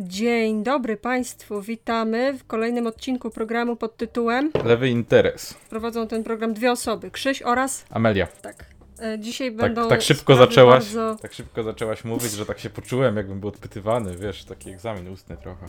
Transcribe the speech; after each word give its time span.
Dzień 0.00 0.62
dobry 0.62 0.96
Państwu, 0.96 1.62
witamy 1.62 2.38
w 2.38 2.46
kolejnym 2.46 2.86
odcinku 2.86 3.30
programu 3.30 3.76
pod 3.76 3.96
tytułem 3.96 4.50
Lewy 4.64 4.88
Interes. 4.88 5.54
Prowadzą 5.70 6.08
ten 6.08 6.24
program 6.24 6.54
dwie 6.54 6.72
osoby, 6.72 7.10
Krzyś 7.10 7.42
oraz... 7.42 7.84
Amelia. 7.90 8.26
Tak. 8.26 8.64
E, 9.02 9.18
Dzisiaj 9.18 9.48
Tak, 9.48 9.56
będą 9.56 9.88
tak 9.88 10.02
szybko 10.02 10.36
zaczęłaś. 10.36 10.84
Bardzo... 10.84 11.16
Tak 11.22 11.32
szybko 11.32 11.62
zaczęłaś 11.62 12.04
mówić, 12.04 12.32
że 12.32 12.46
tak 12.46 12.58
się 12.58 12.70
poczułem, 12.70 13.16
jakbym 13.16 13.40
był 13.40 13.48
odpytywany, 13.48 14.16
wiesz, 14.16 14.44
taki 14.44 14.70
egzamin 14.70 15.08
ustny 15.08 15.36
trochę. 15.36 15.66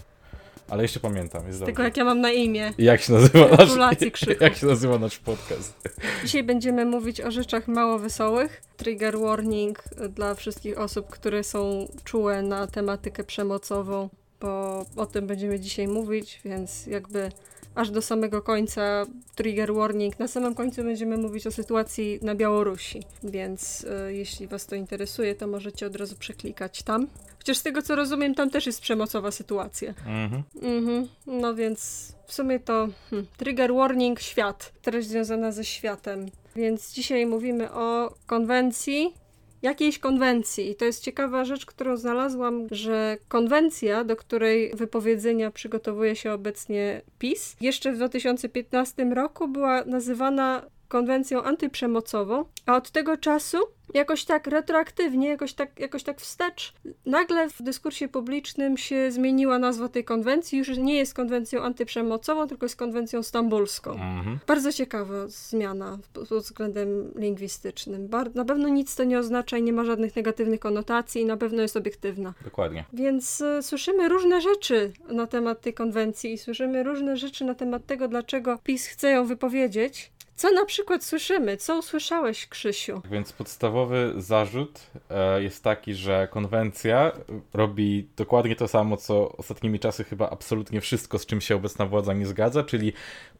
Ale 0.70 0.82
jeszcze 0.84 1.00
pamiętam, 1.00 1.48
jest 1.48 1.60
Tylko 1.60 1.72
dobrze. 1.72 1.84
jak 1.84 1.98
ja 1.98 2.04
mam 2.04 2.22
na 2.22 2.32
imię. 2.32 2.74
I 2.78 2.84
Jak 2.84 3.02
się 3.02 3.14
nazywa 3.14 3.48
nasz, 3.48 3.70
jak 4.42 4.56
się 4.56 4.66
nazywa 4.66 5.00
nasz 5.00 5.20
podcast? 5.20 5.90
Dzisiaj 6.24 6.44
będziemy 6.44 6.86
mówić 6.86 7.22
o 7.22 7.32
rzeczach 7.32 7.68
mało 7.68 8.00
wesołych. 8.00 8.62
Trigger 8.78 9.20
warning 9.20 9.84
dla 10.10 10.36
wszystkich 10.36 10.78
osób, 10.78 11.10
które 11.10 11.44
są 11.44 11.88
czułe 12.04 12.42
na 12.42 12.68
tematykę 12.68 13.24
przemocową, 13.24 14.10
bo 14.42 14.86
o 14.96 15.06
tym 15.06 15.28
będziemy 15.28 15.60
dzisiaj 15.60 15.88
mówić, 15.88 16.42
więc 16.46 16.88
jakby 16.88 17.32
aż 17.76 17.92
do 17.92 18.02
samego 18.02 18.42
końca 18.42 19.06
trigger 19.36 19.74
warning. 19.74 20.20
Na 20.20 20.28
samym 20.28 20.56
końcu 20.56 20.84
będziemy 20.84 21.18
mówić 21.18 21.48
o 21.48 21.52
sytuacji 21.52 22.20
na 22.22 22.36
Białorusi, 22.36 23.04
więc 23.24 23.86
e, 23.90 24.14
jeśli 24.14 24.48
Was 24.48 24.66
to 24.66 24.76
interesuje, 24.76 25.36
to 25.36 25.48
możecie 25.48 25.88
od 25.88 25.96
razu 25.96 26.16
przeklikać 26.16 26.84
tam. 26.84 27.08
Chociaż 27.38 27.58
z 27.58 27.64
tego 27.64 27.82
co 27.82 27.96
rozumiem, 27.96 28.36
tam 28.36 28.50
też 28.50 28.66
jest 28.66 28.82
przemocowa 28.82 29.32
sytuacja. 29.32 29.90
Mhm. 29.90 30.44
Mhm. 30.62 31.08
No 31.28 31.56
więc 31.56 32.12
w 32.28 32.34
sumie 32.34 32.60
to 32.60 32.88
hmm, 33.10 33.28
trigger 33.38 33.74
warning 33.74 34.20
świat, 34.20 34.74
treść 34.82 35.08
związana 35.08 35.52
ze 35.52 35.66
światem. 35.66 36.26
Więc 36.56 36.94
dzisiaj 36.94 37.26
mówimy 37.26 37.72
o 37.72 38.14
konwencji. 38.26 39.14
Jakiejś 39.62 40.00
konwencji. 40.00 40.70
I 40.70 40.76
to 40.76 40.86
jest 40.86 41.04
ciekawa 41.04 41.46
rzecz, 41.46 41.66
którą 41.66 41.98
znalazłam, 41.98 42.68
że 42.72 43.18
konwencja, 43.28 44.04
do 44.04 44.16
której 44.16 44.72
wypowiedzenia 44.76 45.52
przygotowuje 45.52 46.16
się 46.16 46.32
obecnie 46.32 47.02
PiS, 47.20 47.56
jeszcze 47.62 47.92
w 47.92 47.96
2015 47.96 49.06
roku 49.06 49.48
była 49.48 49.86
nazywana 49.86 50.66
konwencją 50.92 51.44
antyprzemocową, 51.44 52.46
a 52.66 52.76
od 52.76 52.92
tego 52.92 53.18
czasu 53.18 53.58
jakoś 53.94 54.26
tak 54.26 54.48
retroaktywnie, 54.48 55.30
jakoś 55.30 55.54
tak, 55.54 55.80
jakoś 55.80 56.04
tak 56.04 56.22
wstecz, 56.22 56.74
nagle 57.06 57.50
w 57.50 57.62
dyskursie 57.62 58.08
publicznym 58.08 58.78
się 58.78 59.12
zmieniła 59.12 59.60
nazwa 59.60 59.88
tej 59.88 60.04
konwencji, 60.04 60.60
już 60.60 60.78
nie 60.78 60.96
jest 60.96 61.14
konwencją 61.14 61.64
antyprzemocową, 61.64 62.48
tylko 62.48 62.66
jest 62.66 62.76
konwencją 62.76 63.24
stambulską. 63.24 63.92
Mhm. 63.92 64.40
Bardzo 64.48 64.74
ciekawa 64.74 65.28
zmiana 65.28 65.98
pod 66.14 66.30
względem 66.30 67.14
lingwistycznym. 67.16 68.08
Bar- 68.08 68.36
na 68.36 68.46
pewno 68.46 68.68
nic 68.68 68.96
to 68.96 69.04
nie 69.04 69.20
oznacza 69.20 69.58
i 69.58 69.64
nie 69.64 69.74
ma 69.74 69.84
żadnych 69.84 70.16
negatywnych 70.16 70.60
konotacji 70.60 71.22
i 71.22 71.26
na 71.26 71.38
pewno 71.38 71.62
jest 71.62 71.78
obiektywna. 71.78 72.34
Dokładnie. 72.44 72.86
Więc 72.94 73.42
e, 73.42 73.64
słyszymy 73.64 74.10
różne 74.10 74.42
rzeczy 74.42 74.92
na 75.10 75.28
temat 75.28 75.62
tej 75.62 75.74
konwencji 75.74 76.34
i 76.34 76.38
słyszymy 76.38 76.84
różne 76.84 77.18
rzeczy 77.18 77.46
na 77.46 77.56
temat 77.56 77.86
tego, 77.86 78.08
dlaczego 78.08 78.58
PiS 78.64 78.88
chce 78.88 79.12
ją 79.12 79.26
wypowiedzieć. 79.26 80.12
Co 80.42 80.52
na 80.52 80.66
przykład 80.66 81.04
słyszymy? 81.04 81.58
Co 81.58 81.78
usłyszałeś, 81.80 82.48
Krzysiu? 82.48 83.02
Więc 83.12 83.34
podstawowy 83.34 84.14
zarzut 84.18 84.80
e, 85.10 85.44
jest 85.44 85.64
taki, 85.64 85.94
że 85.94 86.28
konwencja 86.32 87.12
robi 87.54 88.08
dokładnie 88.18 88.56
to 88.56 88.68
samo, 88.68 88.98
co 88.98 89.38
ostatnimi 89.38 89.80
czasy 89.80 90.04
chyba 90.04 90.30
absolutnie 90.30 90.82
wszystko, 90.82 91.20
z 91.20 91.26
czym 91.26 91.42
się 91.42 91.56
obecna 91.56 91.86
władza 91.86 92.14
nie 92.14 92.26
zgadza, 92.26 92.64
czyli 92.64 92.94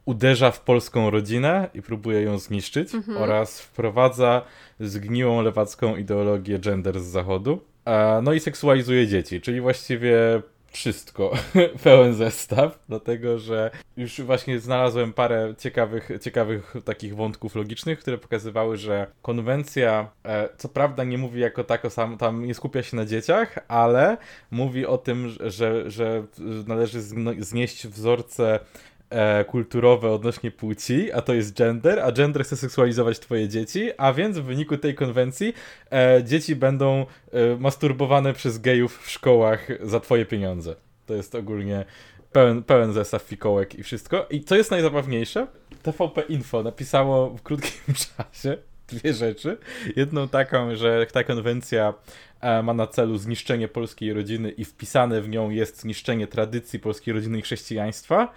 uderza 0.06 0.52
w 0.52 0.62
polską 0.62 1.10
rodzinę 1.10 1.70
i 1.74 1.82
próbuje 1.82 2.22
ją 2.22 2.38
zniszczyć 2.38 2.96
Mhm. 2.96 3.18
oraz 3.18 3.62
wprowadza 3.62 4.42
zgniłą 4.80 5.42
lewacką 5.42 5.96
ideologię 5.96 6.60
gender 6.60 7.00
z 7.00 7.06
zachodu. 7.06 7.62
E, 7.86 8.22
no 8.24 8.34
i 8.34 8.40
seksualizuje 8.40 9.08
dzieci, 9.08 9.42
czyli 9.42 9.62
właściwie 9.62 10.42
wszystko, 10.72 11.32
pełen 11.84 12.14
zestaw, 12.14 12.80
dlatego 12.90 13.40
że 13.40 13.72
już 13.98 14.22
właśnie 14.22 14.60
znalazłem 14.60 15.14
parę 15.14 15.54
ciekawych, 15.58 16.10
ciekawych 16.22 16.74
takich 16.86 17.16
wątków 17.16 17.56
logicznych, 17.56 18.00
które 18.00 18.18
pokazywały, 18.18 18.78
że 18.78 19.08
konwencja, 19.22 20.10
e, 20.26 20.50
co 20.58 20.70
prawda 20.70 21.04
nie 21.04 21.18
mówi 21.18 21.40
jako 21.40 21.64
tako 21.64 21.90
sam, 21.90 22.18
tam 22.18 22.46
nie 22.46 22.54
skupia 22.54 22.84
się 22.84 22.98
na 22.98 23.06
dzieciach, 23.06 23.60
ale 23.68 24.18
mówi 24.52 24.86
o 24.86 24.98
tym, 24.98 25.30
że, 25.40 25.92
że 25.92 26.24
należy 26.68 27.02
znieść 27.40 27.88
wzorce 27.88 28.60
e, 29.12 29.46
kulturowe 29.46 30.12
odnośnie 30.12 30.52
płci, 30.52 31.12
a 31.12 31.22
to 31.22 31.34
jest 31.34 31.58
gender, 31.58 32.00
a 32.00 32.12
gender 32.12 32.44
chce 32.44 32.58
seksualizować 32.58 33.20
twoje 33.20 33.48
dzieci, 33.48 33.90
a 33.98 34.14
więc 34.14 34.38
w 34.38 34.44
wyniku 34.44 34.78
tej 34.78 34.96
konwencji 34.96 35.54
e, 35.92 36.24
dzieci 36.24 36.56
będą 36.56 37.06
e, 37.32 37.58
masturbowane 37.60 38.34
przez 38.34 38.60
gejów 38.60 39.04
w 39.04 39.10
szkołach 39.10 39.68
za 39.82 40.00
twoje 40.00 40.26
pieniądze. 40.26 40.76
To 41.06 41.14
jest 41.14 41.36
ogólnie 41.36 41.86
pełen, 42.32 42.64
pełen 42.64 42.94
zestaw 42.94 43.22
fikołek 43.22 43.76
i 43.76 43.84
wszystko. 43.84 44.28
I 44.30 44.44
co 44.44 44.56
jest 44.56 44.72
najzabawniejsze? 44.72 45.48
TVP 45.84 46.22
Info 46.22 46.64
napisało 46.64 47.30
w 47.30 47.42
krótkim 47.42 47.94
czasie 48.18 48.58
dwie 48.88 49.14
rzeczy. 49.14 49.58
Jedną 49.96 50.28
taką, 50.28 50.76
że 50.76 51.06
ta 51.12 51.24
konwencja 51.24 51.94
e, 52.42 52.64
ma 52.64 52.74
na 52.74 52.88
celu 52.88 53.18
zniszczenie 53.18 53.68
polskiej 53.68 54.14
rodziny 54.14 54.52
i 54.52 54.66
wpisane 54.66 55.22
w 55.22 55.30
nią 55.30 55.50
jest 55.50 55.80
zniszczenie 55.82 56.28
tradycji 56.28 56.80
polskiej 56.80 57.14
rodziny 57.14 57.40
i 57.40 57.42
chrześcijaństwa. 57.42 58.34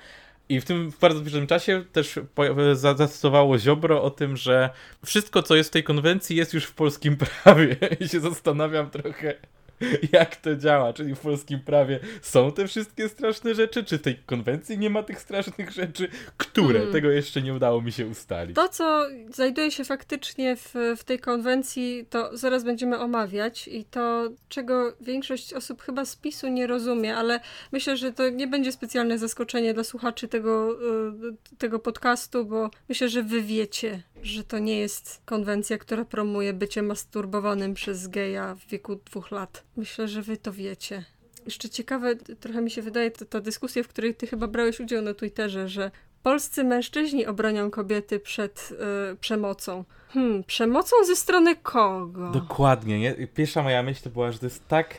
I 0.48 0.60
w 0.60 0.64
tym 0.64 0.90
w 0.90 0.98
bardzo 0.98 1.20
dużym 1.20 1.46
czasie 1.46 1.84
też 1.92 2.18
po- 2.34 2.74
za- 2.74 2.94
zastosowało 2.94 3.58
Ziobro 3.58 4.02
o 4.02 4.10
tym, 4.10 4.36
że 4.36 4.70
wszystko, 5.04 5.42
co 5.42 5.56
jest 5.56 5.70
w 5.70 5.72
tej 5.72 5.84
konwencji, 5.84 6.36
jest 6.36 6.54
już 6.54 6.64
w 6.64 6.74
polskim 6.74 7.16
prawie. 7.16 7.76
I 8.00 8.08
się 8.08 8.20
zastanawiam 8.20 8.90
trochę, 8.90 9.34
jak 10.12 10.36
to 10.36 10.56
działa. 10.56 10.92
Czyli 10.92 11.14
w 11.14 11.20
polskim 11.20 11.60
prawie 11.60 12.00
są 12.22 12.52
te 12.52 12.66
wszystkie 12.66 13.08
straszne 13.08 13.54
rzeczy, 13.54 13.84
czy 13.84 13.98
w 13.98 14.02
tej 14.02 14.16
konwencji 14.16 14.78
nie 14.78 14.90
ma 14.90 15.02
tych 15.02 15.20
strasznych 15.20 15.70
rzeczy? 15.70 16.08
Które? 16.36 16.80
Mm. 16.80 16.92
Tego 16.92 17.10
jeszcze 17.10 17.42
nie 17.42 17.54
udało 17.54 17.82
mi 17.82 17.92
się 17.92 18.06
ustalić. 18.06 18.56
To, 18.56 18.68
co 18.68 19.06
znajduje 19.30 19.70
się 19.70 19.84
faktycznie 19.84 20.56
w, 20.56 20.74
w 20.96 21.04
tej 21.04 21.18
konwencji, 21.18 22.06
to 22.10 22.36
zaraz 22.36 22.64
będziemy 22.64 22.98
omawiać 22.98 23.68
i 23.68 23.84
to, 23.84 24.30
czego 24.48 24.96
większość 25.00 25.54
osób 25.54 25.82
chyba 25.82 26.04
z 26.04 26.16
PiSu 26.16 26.48
nie 26.48 26.66
rozumie, 26.66 27.16
ale 27.16 27.40
myślę, 27.72 27.96
że 27.96 28.12
to 28.12 28.30
nie 28.30 28.46
będzie 28.46 28.72
specjalne 28.72 29.18
zaskoczenie 29.18 29.74
dla 29.74 29.84
słuchaczy 29.84 30.28
tego, 30.28 30.72
y, 30.72 31.56
tego 31.58 31.78
podcastu, 31.78 32.44
bo 32.44 32.70
myślę, 32.88 33.08
że 33.08 33.22
wy 33.22 33.42
wiecie, 33.42 34.02
że 34.24 34.44
to 34.44 34.58
nie 34.58 34.78
jest 34.78 35.22
konwencja, 35.24 35.78
która 35.78 36.04
promuje 36.04 36.52
bycie 36.52 36.82
masturbowanym 36.82 37.74
przez 37.74 38.08
geja 38.08 38.54
w 38.54 38.66
wieku 38.66 38.96
dwóch 39.04 39.30
lat. 39.30 39.62
Myślę, 39.76 40.08
że 40.08 40.22
wy 40.22 40.36
to 40.36 40.52
wiecie. 40.52 41.04
Jeszcze 41.44 41.68
ciekawe, 41.68 42.16
trochę 42.16 42.62
mi 42.62 42.70
się 42.70 42.82
wydaje, 42.82 43.10
to, 43.10 43.24
ta 43.24 43.40
dyskusja, 43.40 43.82
w 43.82 43.88
której 43.88 44.14
ty 44.14 44.26
chyba 44.26 44.46
brałeś 44.46 44.80
udział 44.80 45.02
na 45.02 45.14
Twitterze, 45.14 45.68
że 45.68 45.90
polscy 46.22 46.64
mężczyźni 46.64 47.26
obronią 47.26 47.70
kobiety 47.70 48.20
przed 48.20 48.70
y, 49.12 49.16
przemocą. 49.16 49.84
Hmm, 50.08 50.44
przemocą 50.44 50.96
ze 51.06 51.16
strony 51.16 51.56
kogo? 51.56 52.30
Dokładnie, 52.30 52.98
nie? 52.98 53.14
Pierwsza 53.14 53.62
moja 53.62 53.82
myśl 53.82 54.02
to 54.04 54.10
była, 54.10 54.32
że 54.32 54.38
to 54.38 54.46
jest 54.46 54.68
tak 54.68 54.98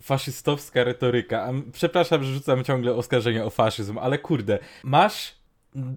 faszystowska 0.00 0.84
retoryka. 0.84 1.52
Przepraszam, 1.72 2.24
że 2.24 2.34
rzucam 2.34 2.64
ciągle 2.64 2.94
oskarżenia 2.94 3.44
o 3.44 3.50
faszyzm, 3.50 3.98
ale 3.98 4.18
kurde, 4.18 4.58
masz 4.84 5.37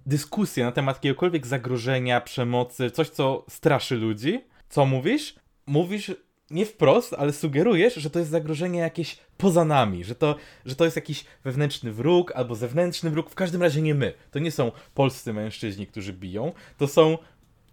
dyskusję 0.06 0.66
na 0.66 0.72
temat 0.72 0.96
jakiegokolwiek 0.96 1.48
zagrożenia, 1.48 2.22
przemocy, 2.22 2.92
coś, 2.92 3.10
co 3.10 3.46
straszy 3.50 3.96
ludzi. 3.96 4.44
Co 4.70 4.86
mówisz? 4.86 5.36
Mówisz 5.66 6.12
nie 6.52 6.66
wprost, 6.66 7.14
ale 7.14 7.34
sugerujesz, 7.34 7.96
że 7.96 8.10
to 8.10 8.20
jest 8.20 8.32
zagrożenie 8.32 8.80
jakieś 8.80 9.18
poza 9.38 9.66
nami, 9.66 10.04
że 10.04 10.16
to, 10.16 10.36
że 10.66 10.76
to 10.76 10.86
jest 10.86 10.96
jakiś 10.96 11.26
wewnętrzny 11.44 11.92
wróg 11.92 12.32
albo 12.36 12.56
zewnętrzny 12.56 13.10
wróg, 13.10 13.30
w 13.30 13.36
każdym 13.36 13.62
razie 13.62 13.82
nie 13.82 13.96
my. 13.96 14.14
To 14.32 14.40
nie 14.40 14.52
są 14.52 14.72
polscy 14.94 15.34
mężczyźni, 15.34 15.88
którzy 15.88 16.14
biją, 16.14 16.52
to 16.78 16.88
są 16.88 17.18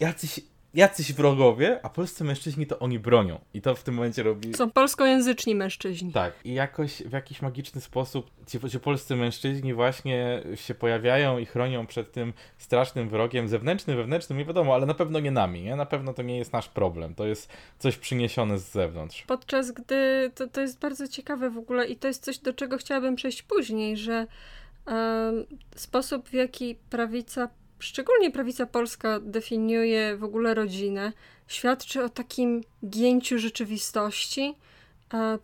jacyś, 0.00 0.40
jacyś 0.74 1.12
wrogowie, 1.12 1.80
a 1.82 1.88
polscy 1.88 2.24
mężczyźni 2.24 2.66
to 2.66 2.78
oni 2.78 2.98
bronią. 2.98 3.40
I 3.54 3.62
to 3.62 3.74
w 3.74 3.82
tym 3.82 3.94
momencie 3.94 4.22
robi... 4.22 4.54
Są 4.54 4.70
polskojęzyczni 4.70 5.54
mężczyźni. 5.54 6.12
Tak, 6.12 6.34
i 6.44 6.54
jakoś 6.54 7.02
w 7.02 7.12
jakiś 7.12 7.42
magiczny 7.42 7.80
sposób 7.80 8.30
ci, 8.46 8.70
ci 8.70 8.80
polscy 8.80 9.16
mężczyźni 9.16 9.74
właśnie 9.74 10.42
się 10.54 10.74
pojawiają 10.74 11.38
i 11.38 11.46
chronią 11.46 11.86
przed 11.86 12.12
tym 12.12 12.32
strasznym 12.58 13.08
wrogiem, 13.08 13.48
zewnętrznym, 13.48 13.96
wewnętrznym, 13.96 14.38
nie 14.38 14.44
wiadomo, 14.44 14.74
ale 14.74 14.86
na 14.86 14.94
pewno 14.94 15.20
nie 15.20 15.30
nami, 15.30 15.62
nie? 15.62 15.76
Na 15.76 15.86
pewno 15.86 16.14
to 16.14 16.22
nie 16.22 16.38
jest 16.38 16.52
nasz 16.52 16.68
problem, 16.68 17.14
to 17.14 17.26
jest 17.26 17.50
coś 17.78 17.96
przyniesione 17.96 18.58
z 18.58 18.70
zewnątrz. 18.70 19.22
Podczas 19.22 19.72
gdy 19.72 20.30
to, 20.34 20.46
to 20.46 20.60
jest 20.60 20.78
bardzo 20.78 21.08
ciekawe 21.08 21.50
w 21.50 21.58
ogóle 21.58 21.86
i 21.86 21.96
to 21.96 22.08
jest 22.08 22.24
coś, 22.24 22.38
do 22.38 22.52
czego 22.52 22.78
chciałabym 22.78 23.16
przejść 23.16 23.42
później, 23.42 23.96
że 23.96 24.26
sposób, 25.76 26.28
w 26.28 26.32
jaki 26.32 26.76
prawica, 26.90 27.48
szczególnie 27.78 28.30
prawica 28.30 28.66
polska, 28.66 29.20
definiuje 29.20 30.16
w 30.16 30.24
ogóle 30.24 30.54
rodzinę, 30.54 31.12
świadczy 31.46 32.04
o 32.04 32.08
takim 32.08 32.60
gięciu 32.88 33.38
rzeczywistości. 33.38 34.54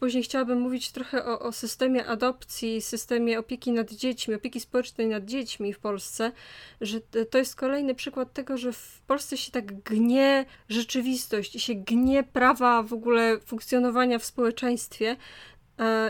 Później 0.01 0.23
chciałabym 0.23 0.61
mówić 0.61 0.93
trochę 0.93 1.25
o, 1.25 1.39
o 1.41 1.53
systemie 1.53 2.07
adopcji, 2.07 2.83
systemie 2.83 3.39
opieki 3.39 3.73
nad 3.73 3.93
dziećmi, 3.93 4.35
opieki 4.35 4.61
społecznej 4.61 5.07
nad 5.07 5.25
dziećmi 5.25 5.73
w 5.73 5.79
Polsce, 5.79 6.33
że 6.81 7.01
to 7.31 7.39
jest 7.39 7.57
kolejny 7.57 7.95
przykład 7.95 8.33
tego, 8.33 8.59
że 8.59 8.73
w 8.73 9.01
Polsce 9.07 9.37
się 9.37 9.53
tak 9.53 9.83
gnie 9.83 10.45
rzeczywistość 10.69 11.57
i 11.57 11.61
się 11.61 11.75
gnie 11.75 12.23
prawa 12.23 12.83
w 12.83 12.93
ogóle 12.93 13.41
funkcjonowania 13.41 14.19
w 14.19 14.25
społeczeństwie, 14.25 15.17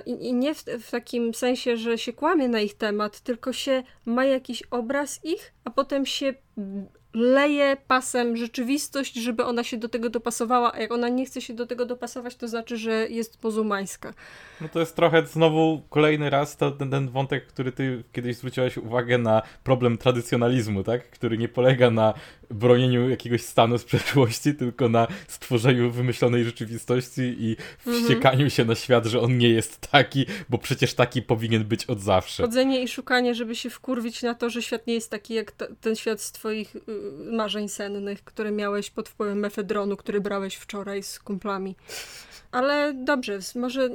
I, 0.07 0.29
i 0.29 0.35
nie 0.35 0.55
w, 0.55 0.65
w, 0.65 0.91
takim 0.91 1.35
sensie, 1.35 1.77
że 1.77 1.99
się 1.99 2.13
kłamie 2.13 2.49
na 2.49 2.61
ich 2.61 2.75
temat, 2.75 3.21
tylko 3.21 3.53
się 3.53 3.83
ma 4.07 4.25
jakiś 4.25 4.63
obraz 4.63 5.25
ich, 5.25 5.53
a 5.65 5.71
potem 5.71 6.07
się 6.07 6.35
leje 7.15 7.77
pasem 7.87 8.37
rzeczywistość, 8.37 9.15
żeby 9.15 9.45
ona 9.45 9.65
się 9.65 9.77
do 9.77 9.89
tego 9.89 10.11
dopasowała, 10.11 10.75
a 10.75 10.79
jak 10.79 10.93
ona 10.93 11.09
nie 11.09 11.27
chce 11.27 11.41
się 11.41 11.55
do 11.55 11.67
tego 11.67 11.87
dopasować, 11.87 12.37
to 12.37 12.49
znaczy, 12.49 12.77
że 12.77 13.09
jest 13.09 13.45
muzułmańska. 13.45 14.15
No 14.61 14.69
to 14.69 14.81
jest 14.81 14.97
trochę 14.97 15.27
znowu 15.27 15.83
kolejny 15.91 16.31
raz 16.31 16.57
to 16.57 16.71
ten, 16.71 16.91
ten 16.91 17.09
wątek, 17.09 17.47
który 17.47 17.73
ty 17.73 18.05
kiedyś 18.13 18.37
zwróciłaś 18.37 18.77
uwagę 18.77 19.19
na 19.19 19.43
problem 19.65 19.99
tradycjonalizmu, 19.99 20.85
tak? 20.85 21.11
Który 21.11 21.39
nie 21.39 21.49
polega 21.49 21.91
na 21.91 22.15
bronieniu 22.55 23.09
jakiegoś 23.09 23.43
stanu 23.43 23.79
z 23.79 23.85
przeszłości, 23.85 24.55
tylko 24.55 24.89
na 24.89 25.07
stworzeniu 25.29 25.91
wymyślonej 25.91 26.45
rzeczywistości 26.45 27.37
i 27.39 27.57
mhm. 27.87 28.03
wściekaniu 28.03 28.51
się 28.51 28.65
na 28.65 28.75
świat, 28.75 29.07
że 29.07 29.21
on 29.21 29.39
nie 29.39 29.49
jest 29.49 29.79
taki, 29.79 30.27
bo 30.49 30.59
przecież 30.59 30.95
taki 30.95 31.23
powinien 31.23 31.65
być 31.65 31.87
od 31.87 32.01
zawsze. 32.01 32.43
Chodzenie 32.43 32.83
i 32.83 32.89
szukanie, 32.89 33.35
żeby 33.35 33.57
się 33.57 33.71
wkurwić 33.71 34.23
na 34.23 34.35
to, 34.35 34.51
że 34.51 34.63
świat 34.63 34.87
nie 34.87 34.95
jest 34.95 35.11
taki 35.11 35.35
jak 35.35 35.53
ten 35.81 35.97
świat 35.97 36.21
z 36.21 36.33
twoich 36.33 36.77
y, 36.77 36.81
marzeń 37.33 37.69
sennych, 37.69 38.25
które 38.25 38.53
miałeś 38.53 38.91
pod 38.91 39.09
wpływem 39.09 39.39
mefedronu, 39.39 39.97
który 39.97 40.21
brałeś 40.21 40.55
wczoraj 40.55 41.03
z 41.03 41.19
kumplami. 41.19 41.77
Ale 42.55 42.95
dobrze, 42.95 43.39
może 43.55 43.91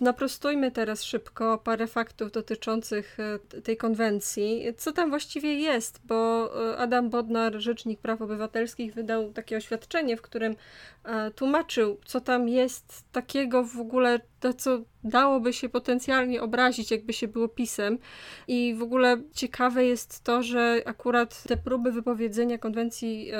naprostujmy 0.00 0.70
teraz 0.70 1.02
szybko 1.02 1.58
parę 1.58 1.86
faktów 1.86 2.32
dotyczących 2.32 3.18
e, 3.20 3.60
tej 3.60 3.76
konwencji. 3.76 4.64
Co 4.76 4.92
tam 4.92 5.10
właściwie 5.10 5.54
jest? 5.54 6.00
Bo 6.04 6.50
Adam 6.78 7.10
Bodnar, 7.10 7.54
Rzecznik 7.60 8.00
Praw 8.02 8.22
Obywatelskich, 8.22 8.94
wydał 8.94 9.32
takie 9.32 9.56
oświadczenie, 9.56 10.16
w 10.16 10.22
którym 10.22 10.56
e, 11.04 11.30
tłumaczył, 11.30 11.98
co 12.04 12.20
tam 12.20 12.48
jest 12.48 13.04
takiego 13.12 13.64
w 13.64 13.80
ogóle, 13.80 14.20
to 14.40 14.52
co 14.54 14.80
dałoby 15.04 15.52
się 15.52 15.68
potencjalnie 15.68 16.42
obrazić, 16.42 16.90
jakby 16.90 17.12
się 17.12 17.28
było 17.28 17.48
pisem. 17.48 17.98
I 18.48 18.74
w 18.78 18.82
ogóle 18.82 19.22
ciekawe 19.34 19.84
jest 19.84 20.24
to, 20.24 20.42
że 20.42 20.82
akurat 20.84 21.42
te 21.42 21.56
próby 21.56 21.92
wypowiedzenia 21.92 22.58
konwencji 22.58 23.32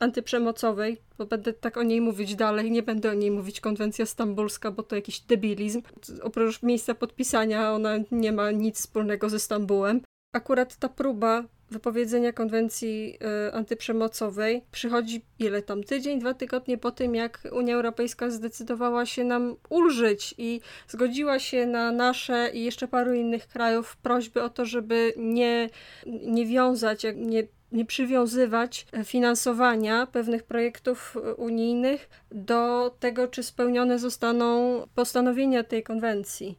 antyprzemocowej, 0.00 1.00
bo 1.18 1.26
będę 1.26 1.52
tak 1.52 1.76
o 1.76 1.82
niej 1.82 2.00
mówić 2.00 2.34
dalej, 2.34 2.70
nie 2.70 2.82
będę 2.82 3.10
o 3.10 3.14
niej 3.14 3.30
mówić 3.30 3.60
konwencja 3.60 4.06
stambulska, 4.06 4.70
bo 4.70 4.82
to 4.82 4.96
jakiś 4.96 5.20
debilizm. 5.20 5.82
Oprócz 6.22 6.62
miejsca 6.62 6.94
podpisania 6.94 7.72
ona 7.72 7.94
nie 8.10 8.32
ma 8.32 8.50
nic 8.50 8.76
wspólnego 8.76 9.28
ze 9.28 9.40
Stambułem. 9.40 10.00
Akurat 10.32 10.76
ta 10.76 10.88
próba 10.88 11.44
wypowiedzenia 11.70 12.32
konwencji 12.32 13.18
y, 13.48 13.54
antyprzemocowej 13.54 14.62
przychodzi 14.70 15.24
ile 15.38 15.62
tam 15.62 15.84
tydzień, 15.84 16.18
dwa 16.20 16.34
tygodnie 16.34 16.78
po 16.78 16.90
tym, 16.90 17.14
jak 17.14 17.48
Unia 17.52 17.74
Europejska 17.74 18.30
zdecydowała 18.30 19.06
się 19.06 19.24
nam 19.24 19.56
ulżyć 19.68 20.34
i 20.38 20.60
zgodziła 20.88 21.38
się 21.38 21.66
na 21.66 21.92
nasze 21.92 22.50
i 22.54 22.64
jeszcze 22.64 22.88
paru 22.88 23.14
innych 23.14 23.48
krajów 23.48 23.96
prośby 23.96 24.42
o 24.42 24.48
to, 24.48 24.64
żeby 24.64 25.14
nie, 25.16 25.70
nie 26.06 26.46
wiązać, 26.46 27.06
nie 27.16 27.42
nie 27.72 27.84
przywiązywać 27.84 28.86
finansowania 29.04 30.06
pewnych 30.06 30.42
projektów 30.42 31.16
unijnych 31.36 32.08
do 32.30 32.94
tego, 33.00 33.28
czy 33.28 33.42
spełnione 33.42 33.98
zostaną 33.98 34.82
postanowienia 34.94 35.64
tej 35.64 35.82
konwencji 35.82 36.58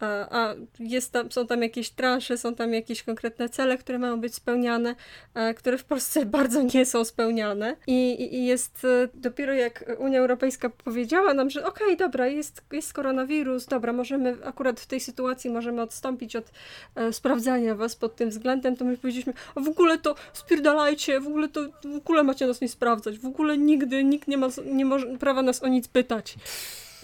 a, 0.00 0.38
a 0.40 0.54
jest 0.78 1.12
tam, 1.12 1.32
są 1.32 1.46
tam 1.46 1.62
jakieś 1.62 1.90
transze, 1.90 2.38
są 2.38 2.54
tam 2.54 2.74
jakieś 2.74 3.02
konkretne 3.02 3.48
cele, 3.48 3.78
które 3.78 3.98
mają 3.98 4.20
być 4.20 4.34
spełniane, 4.34 4.94
a, 5.34 5.54
które 5.54 5.78
w 5.78 5.84
Polsce 5.84 6.26
bardzo 6.36 6.62
nie 6.62 6.86
są 6.86 7.04
spełniane. 7.04 7.76
I, 7.86 8.28
i 8.34 8.46
jest 8.46 8.84
e, 8.84 9.08
dopiero 9.14 9.54
jak 9.54 9.84
Unia 9.98 10.20
Europejska 10.20 10.70
powiedziała 10.70 11.34
nam, 11.34 11.50
że 11.50 11.66
okej, 11.66 11.86
okay, 11.86 11.96
dobra, 11.96 12.26
jest, 12.26 12.62
jest 12.72 12.92
koronawirus, 12.92 13.66
dobra, 13.66 13.92
możemy 13.92 14.36
akurat 14.44 14.80
w 14.80 14.86
tej 14.86 15.00
sytuacji 15.00 15.50
możemy 15.50 15.82
odstąpić 15.82 16.36
od 16.36 16.50
e, 16.94 17.12
sprawdzania 17.12 17.74
was 17.74 17.96
pod 17.96 18.16
tym 18.16 18.30
względem, 18.30 18.76
to 18.76 18.84
my 18.84 18.96
powiedzieliśmy, 18.96 19.32
a 19.54 19.60
w 19.60 19.68
ogóle 19.68 19.98
to 19.98 20.14
spierdalajcie, 20.32 21.20
w 21.20 21.26
ogóle 21.26 21.48
to 21.48 21.60
w 21.84 21.96
ogóle 21.96 22.22
macie 22.22 22.46
nas 22.46 22.60
nie 22.60 22.68
sprawdzać, 22.68 23.18
w 23.18 23.26
ogóle 23.26 23.58
nigdy 23.58 24.04
nikt 24.04 24.28
nie 24.28 24.38
ma 24.38 24.48
nie 24.64 24.84
może 24.84 25.06
prawa 25.18 25.42
nas 25.42 25.62
o 25.62 25.68
nic 25.68 25.88
pytać. 25.88 26.36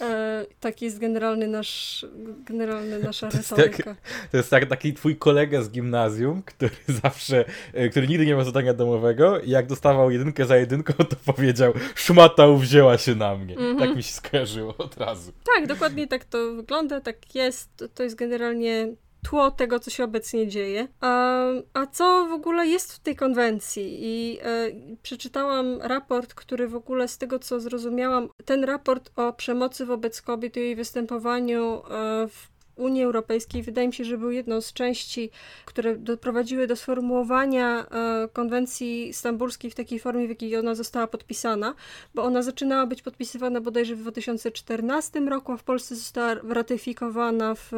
E, 0.03 0.45
taki 0.59 0.85
jest 0.85 0.99
generalny 0.99 1.47
nasz, 1.47 2.05
generalny 2.45 2.99
nasza 2.99 3.29
to 3.31 3.37
retoryka. 3.37 3.83
Tak, 3.83 4.29
to 4.31 4.37
jest 4.37 4.49
tak, 4.49 4.65
taki 4.65 4.93
twój 4.93 5.15
kolega 5.15 5.61
z 5.61 5.69
gimnazjum, 5.69 6.43
który 6.43 6.75
zawsze, 7.03 7.45
e, 7.73 7.89
który 7.89 8.07
nigdy 8.07 8.25
nie 8.25 8.35
ma 8.35 8.43
zadania 8.43 8.73
domowego 8.73 9.39
i 9.39 9.49
jak 9.49 9.67
dostawał 9.67 10.11
jedynkę 10.11 10.45
za 10.45 10.57
jedynką, 10.57 10.93
to 10.93 11.15
powiedział 11.25 11.73
szmata 11.95 12.47
uwzięła 12.47 12.97
się 12.97 13.15
na 13.15 13.35
mnie. 13.35 13.57
Mm 13.57 13.75
-hmm. 13.75 13.79
Tak 13.79 13.95
mi 13.95 14.03
się 14.03 14.13
skojarzyło 14.13 14.77
od 14.77 14.97
razu. 14.97 15.31
Tak, 15.55 15.67
dokładnie 15.67 16.07
tak 16.07 16.25
to 16.25 16.51
wygląda, 16.55 17.01
tak 17.01 17.35
jest. 17.35 17.83
To 17.95 18.03
jest 18.03 18.15
generalnie 18.15 18.93
tło 19.23 19.51
tego, 19.51 19.79
co 19.79 19.91
się 19.91 20.03
obecnie 20.03 20.47
dzieje. 20.47 20.87
A, 21.01 21.43
a 21.73 21.87
co 21.87 22.27
w 22.29 22.33
ogóle 22.33 22.67
jest 22.67 22.93
w 22.93 22.99
tej 22.99 23.15
konwencji? 23.15 23.97
I 24.01 24.39
e, 24.41 24.71
przeczytałam 25.01 25.81
raport, 25.81 26.33
który 26.33 26.67
w 26.67 26.75
ogóle 26.75 27.07
z 27.07 27.17
tego, 27.17 27.39
co 27.39 27.59
zrozumiałam, 27.59 28.29
ten 28.45 28.63
raport 28.63 29.11
o 29.15 29.33
przemocy 29.33 29.85
wobec 29.85 30.21
kobiet 30.21 30.57
i 30.57 30.59
jej 30.59 30.75
występowaniu 30.75 31.81
e, 31.91 32.27
w 32.27 32.52
Unii 32.75 33.03
Europejskiej. 33.03 33.63
Wydaje 33.63 33.87
mi 33.87 33.93
się, 33.93 34.03
że 34.03 34.17
był 34.17 34.31
jedną 34.31 34.61
z 34.61 34.73
części, 34.73 35.29
które 35.65 35.95
doprowadziły 35.95 36.67
do 36.67 36.75
sformułowania 36.75 37.85
e, 37.85 38.27
konwencji 38.33 39.13
stambulskiej 39.13 39.71
w 39.71 39.75
takiej 39.75 39.99
formie, 39.99 40.25
w 40.27 40.29
jakiej 40.29 40.57
ona 40.57 40.75
została 40.75 41.07
podpisana, 41.07 41.73
bo 42.15 42.23
ona 42.23 42.41
zaczynała 42.41 42.85
być 42.85 43.01
podpisywana 43.01 43.61
bodajże 43.61 43.95
w 43.95 44.01
2014 44.01 45.19
roku, 45.19 45.51
a 45.51 45.57
w 45.57 45.63
Polsce 45.63 45.95
została 45.95 46.33
ratyfikowana 46.33 47.55
w 47.55 47.71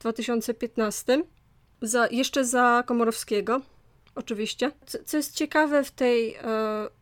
2015, 0.00 1.22
za, 1.82 2.08
jeszcze 2.10 2.44
za 2.44 2.82
Komorowskiego 2.86 3.60
oczywiście. 4.14 4.72
Co, 4.86 4.98
co 5.04 5.16
jest 5.16 5.36
ciekawe 5.36 5.84
w 5.84 5.90
tej 5.90 6.34
e, 6.34 6.42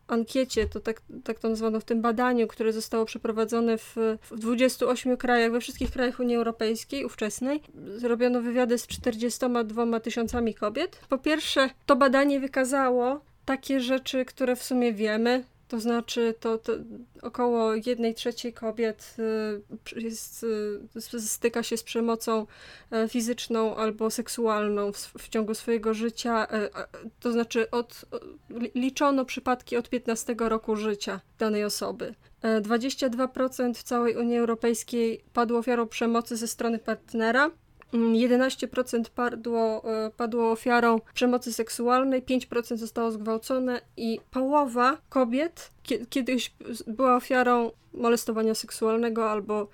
ankiecie, 0.07 0.67
to 0.67 0.79
tak, 0.79 1.01
tak 1.23 1.39
to 1.39 1.49
nazwano 1.49 1.79
w 1.79 1.83
tym 1.83 2.01
badaniu, 2.01 2.47
które 2.47 2.73
zostało 2.73 3.05
przeprowadzone 3.05 3.77
w, 3.77 3.95
w 4.31 4.39
28 4.39 5.17
krajach, 5.17 5.51
we 5.51 5.61
wszystkich 5.61 5.91
krajach 5.91 6.19
Unii 6.19 6.35
Europejskiej 6.35 7.05
ówczesnej, 7.05 7.61
zrobiono 7.95 8.41
wywiady 8.41 8.77
z 8.77 8.87
42 8.87 9.99
tysiącami 9.99 10.53
kobiet. 10.53 10.99
Po 11.09 11.17
pierwsze, 11.17 11.69
to 11.85 11.95
badanie 11.95 12.39
wykazało 12.39 13.21
takie 13.45 13.79
rzeczy, 13.79 14.25
które 14.25 14.55
w 14.55 14.63
sumie 14.63 14.93
wiemy, 14.93 15.43
to 15.71 15.79
znaczy, 15.79 16.33
to, 16.39 16.57
to 16.57 16.73
około 17.21 17.73
jednej 17.73 18.13
trzeciej 18.13 18.53
kobiet 18.53 19.15
y, 19.95 20.01
jest, 20.01 20.45
y, 21.17 21.21
styka 21.21 21.63
się 21.63 21.77
z 21.77 21.83
przemocą 21.83 22.45
e, 22.91 23.09
fizyczną 23.09 23.75
albo 23.75 24.09
seksualną 24.09 24.91
w, 24.91 24.97
w 24.97 25.29
ciągu 25.29 25.53
swojego 25.53 25.93
życia. 25.93 26.47
E, 26.51 26.69
to 27.19 27.31
znaczy, 27.31 27.71
od, 27.71 28.05
liczono 28.75 29.25
przypadki 29.25 29.77
od 29.77 29.89
15 29.89 30.35
roku 30.39 30.75
życia 30.75 31.19
danej 31.39 31.63
osoby. 31.63 32.15
22% 32.43 33.69
e, 33.69 33.73
w 33.73 33.83
całej 33.83 34.15
Unii 34.15 34.37
Europejskiej 34.37 35.23
padło 35.33 35.59
ofiarą 35.59 35.87
przemocy 35.87 36.37
ze 36.37 36.47
strony 36.47 36.79
partnera, 36.79 37.51
11% 37.93 39.09
padło, 39.09 39.83
e, 40.05 40.11
padło 40.17 40.51
ofiarą 40.51 40.99
przemocy 41.13 41.53
seksualnej, 41.53 42.23
5% 42.23 42.77
zostało 42.77 43.11
zgwałcone 43.11 43.81
i 43.97 44.19
połowa 44.31 44.97
kobiet 45.09 45.71
kiedyś 46.09 46.53
była 46.87 47.15
ofiarą 47.15 47.71
molestowania 47.93 48.55
seksualnego 48.55 49.31
albo 49.31 49.67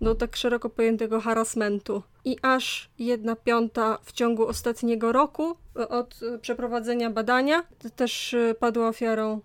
no 0.00 0.14
tak 0.14 0.36
szeroko 0.36 0.70
pojętego 0.70 1.20
harassmentu. 1.20 2.02
I 2.24 2.36
aż 2.42 2.90
jedna 2.98 3.36
piąta 3.36 3.98
w 4.02 4.12
ciągu 4.12 4.46
ostatniego 4.46 5.12
roku 5.12 5.56
e, 5.76 5.88
od 5.88 6.20
e, 6.22 6.38
przeprowadzenia 6.38 7.10
badania 7.10 7.62
też 7.96 8.36
padła 8.60 8.88
ofiarą 8.88 9.40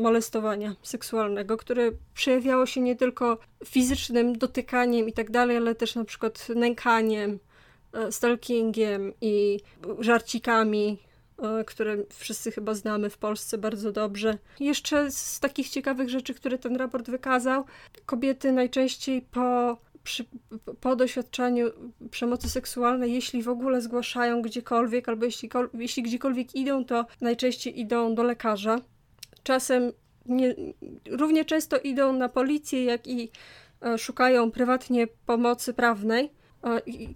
molestowania 0.00 0.76
seksualnego, 0.82 1.56
które 1.56 1.90
przejawiało 2.14 2.66
się 2.66 2.80
nie 2.80 2.96
tylko 2.96 3.38
fizycznym 3.64 4.38
dotykaniem 4.38 5.08
i 5.08 5.12
tak 5.12 5.30
dalej, 5.30 5.56
ale 5.56 5.74
też 5.74 5.94
na 5.94 6.04
przykład 6.04 6.48
nękaniem, 6.56 7.38
e, 7.92 8.12
stalkingiem 8.12 9.12
i 9.20 9.60
żarcikami, 9.98 10.98
e, 11.38 11.64
które 11.64 11.96
wszyscy 12.08 12.50
chyba 12.50 12.74
znamy 12.74 13.10
w 13.10 13.18
Polsce 13.18 13.58
bardzo 13.58 13.92
dobrze. 13.92 14.38
Jeszcze 14.60 15.10
z 15.10 15.40
takich 15.40 15.68
ciekawych 15.68 16.08
rzeczy, 16.08 16.34
które 16.34 16.58
ten 16.58 16.76
raport 16.76 17.10
wykazał, 17.10 17.64
kobiety 18.06 18.52
najczęściej 18.52 19.22
po 19.22 19.76
przy, 20.04 20.24
po 20.80 20.96
doświadczeniu 20.96 21.66
przemocy 22.10 22.50
seksualnej, 22.50 23.12
jeśli 23.12 23.42
w 23.42 23.48
ogóle 23.48 23.80
zgłaszają 23.80 24.42
gdziekolwiek, 24.42 25.08
albo 25.08 25.24
jeśli, 25.24 25.50
jeśli 25.74 26.02
gdziekolwiek 26.02 26.54
idą, 26.54 26.84
to 26.84 27.06
najczęściej 27.20 27.80
idą 27.80 28.14
do 28.14 28.22
lekarza 28.22 28.78
czasem 29.42 29.92
nie, 30.26 30.54
równie 31.10 31.44
często 31.44 31.78
idą 31.78 32.12
na 32.12 32.28
policję, 32.28 32.84
jak 32.84 33.06
i 33.06 33.30
e, 33.82 33.98
szukają 33.98 34.50
prywatnie 34.50 35.06
pomocy 35.26 35.74
prawnej. 35.74 36.32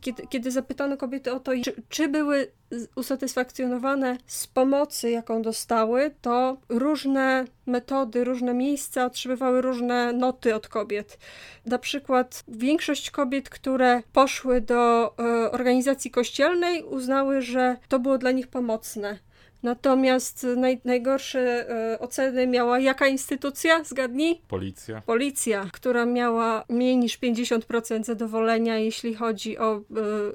kiedy, 0.00 0.26
kiedy 0.26 0.50
zapytano 0.50 0.96
kobiety 0.96 1.32
o 1.32 1.40
to, 1.40 1.52
czy, 1.64 1.72
czy 1.88 2.08
były 2.08 2.50
usatysfakcjonowane 2.96 4.18
z 4.26 4.46
pomocy, 4.46 5.10
jaką 5.10 5.42
dostały, 5.42 6.14
to 6.20 6.56
różne 6.68 7.44
metody, 7.66 8.24
różne 8.24 8.54
miejsca 8.54 9.06
otrzymywały 9.06 9.62
różne 9.62 10.12
noty 10.12 10.54
od 10.54 10.68
kobiet. 10.68 11.18
Na 11.66 11.78
przykład 11.78 12.44
większość 12.48 13.10
kobiet, 13.10 13.48
które 13.48 14.02
poszły 14.12 14.60
do 14.60 15.14
e, 15.18 15.50
organizacji 15.50 16.10
kościelnej, 16.10 16.82
uznały, 16.82 17.42
że 17.42 17.76
to 17.88 17.98
było 17.98 18.18
dla 18.18 18.30
nich 18.30 18.48
pomocne. 18.48 19.18
Natomiast 19.64 20.46
naj, 20.56 20.80
najgorsze 20.84 21.40
e, 21.40 21.98
oceny 21.98 22.46
miała 22.46 22.78
jaka 22.78 23.06
instytucja? 23.06 23.84
Zgadnij? 23.84 24.40
Policja. 24.48 25.02
Policja, 25.06 25.66
która 25.72 26.06
miała 26.06 26.64
mniej 26.68 26.96
niż 26.96 27.18
50% 27.18 28.04
zadowolenia, 28.04 28.78
jeśli 28.78 29.14
chodzi 29.14 29.58
o 29.58 29.76
e, 29.76 29.82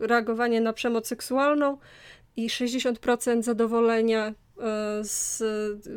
reagowanie 0.07 0.61
na 0.61 0.73
przemoc 0.73 1.07
seksualną 1.07 1.77
i 2.35 2.49
60% 2.49 3.43
zadowolenia 3.43 4.33
z, 5.01 5.37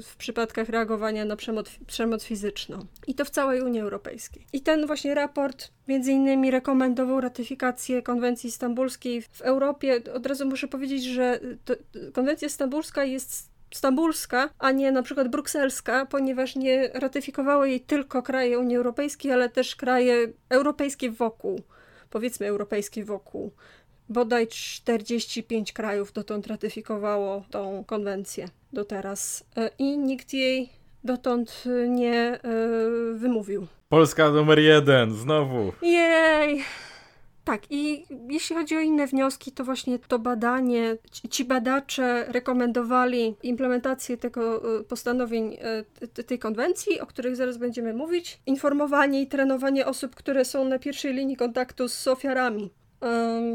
w 0.06 0.16
przypadkach 0.16 0.68
reagowania 0.68 1.24
na 1.24 1.36
przemoc, 1.36 1.70
przemoc 1.86 2.24
fizyczną. 2.24 2.86
I 3.06 3.14
to 3.14 3.24
w 3.24 3.30
całej 3.30 3.62
Unii 3.62 3.80
Europejskiej. 3.80 4.46
I 4.52 4.60
ten 4.60 4.86
właśnie 4.86 5.14
raport 5.14 5.70
między 5.88 6.12
innymi 6.12 6.50
rekomendował 6.50 7.20
ratyfikację 7.20 8.02
konwencji 8.02 8.50
stambulskiej 8.50 9.22
w 9.22 9.40
Europie. 9.40 10.00
Od 10.14 10.26
razu 10.26 10.46
muszę 10.46 10.68
powiedzieć, 10.68 11.04
że 11.04 11.40
to, 11.64 11.74
konwencja 12.12 12.48
stambulska 12.48 13.04
jest 13.04 13.52
stambulska, 13.74 14.50
a 14.58 14.70
nie 14.70 14.92
na 14.92 15.02
przykład 15.02 15.28
brukselska, 15.28 16.06
ponieważ 16.06 16.56
nie 16.56 16.88
ratyfikowały 16.94 17.68
jej 17.68 17.80
tylko 17.80 18.22
kraje 18.22 18.58
Unii 18.58 18.76
Europejskiej, 18.76 19.32
ale 19.32 19.48
też 19.48 19.76
kraje 19.76 20.32
europejskie 20.48 21.10
wokół, 21.10 21.60
powiedzmy 22.10 22.46
europejskie 22.46 23.04
wokół 23.04 23.52
bodaj 24.12 24.46
45 24.46 25.72
krajów 25.72 26.12
dotąd 26.12 26.46
ratyfikowało 26.46 27.44
tą 27.50 27.84
konwencję 27.86 28.48
do 28.72 28.84
teraz 28.84 29.44
e, 29.56 29.70
i 29.78 29.98
nikt 29.98 30.32
jej 30.32 30.68
dotąd 31.04 31.64
nie 31.88 32.14
e, 32.14 32.38
wymówił. 33.14 33.66
Polska 33.88 34.30
numer 34.30 34.58
jeden, 34.58 35.14
znowu. 35.14 35.72
Jej! 35.82 36.64
Tak, 37.44 37.62
i 37.70 38.04
jeśli 38.30 38.56
chodzi 38.56 38.76
o 38.76 38.80
inne 38.80 39.06
wnioski, 39.06 39.52
to 39.52 39.64
właśnie 39.64 39.98
to 39.98 40.18
badanie, 40.18 40.96
ci 41.30 41.44
badacze 41.44 42.24
rekomendowali 42.28 43.34
implementację 43.42 44.16
tego 44.16 44.62
e, 44.78 44.84
postanowień 44.84 45.56
tej 46.26 46.38
konwencji, 46.38 47.00
o 47.00 47.06
których 47.06 47.36
zaraz 47.36 47.58
będziemy 47.58 47.94
mówić, 47.94 48.40
informowanie 48.46 49.22
i 49.22 49.26
trenowanie 49.26 49.86
osób, 49.86 50.14
które 50.14 50.44
są 50.44 50.64
na 50.64 50.78
pierwszej 50.78 51.14
linii 51.14 51.36
kontaktu 51.36 51.88
z 51.88 52.08
ofiarami 52.08 52.70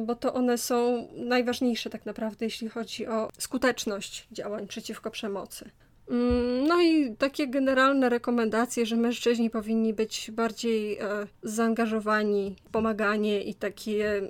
bo 0.05 0.15
to 0.15 0.33
one 0.33 0.57
są 0.57 1.07
najważniejsze 1.15 1.89
tak 1.89 2.05
naprawdę, 2.05 2.45
jeśli 2.45 2.69
chodzi 2.69 3.07
o 3.07 3.29
skuteczność 3.37 4.27
działań 4.31 4.67
przeciwko 4.67 5.11
przemocy. 5.11 5.69
Mm, 6.09 6.67
no 6.67 6.81
i 6.81 7.15
takie 7.15 7.47
generalne 7.47 8.09
rekomendacje, 8.09 8.85
że 8.85 8.95
mężczyźni 8.95 9.49
powinni 9.49 9.93
być 9.93 10.31
bardziej 10.31 10.97
e, 10.97 11.03
zaangażowani 11.43 12.55
pomaganie 12.71 13.41
i 13.41 13.55
takie 13.55 14.21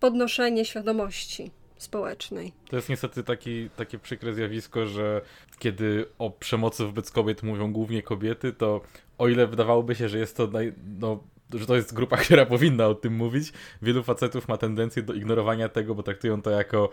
podnoszenie 0.00 0.64
świadomości 0.64 1.50
społecznej. 1.76 2.52
To 2.70 2.76
jest 2.76 2.88
niestety 2.88 3.24
taki, 3.24 3.70
takie 3.76 3.98
przykre 3.98 4.34
zjawisko, 4.34 4.86
że 4.86 5.20
kiedy 5.58 6.06
o 6.18 6.30
przemocy 6.30 6.84
wobec 6.84 7.10
kobiet 7.10 7.42
mówią 7.42 7.72
głównie 7.72 8.02
kobiety, 8.02 8.52
to 8.52 8.80
o 9.18 9.28
ile 9.28 9.46
wydawałoby 9.46 9.94
się, 9.94 10.08
że 10.08 10.18
jest 10.18 10.36
to 10.36 10.46
naj, 10.46 10.72
no, 10.98 11.24
że 11.54 11.66
to 11.66 11.76
jest 11.76 11.94
grupa, 11.94 12.16
która 12.24 12.46
powinna 12.46 12.86
o 12.86 12.94
tym 12.94 13.14
mówić. 13.14 13.52
Wielu 13.82 14.02
facetów 14.02 14.48
ma 14.48 14.56
tendencję 14.56 15.02
do 15.02 15.14
ignorowania 15.14 15.68
tego, 15.68 15.94
bo 15.94 16.02
traktują 16.02 16.42
to 16.42 16.50
jako 16.50 16.90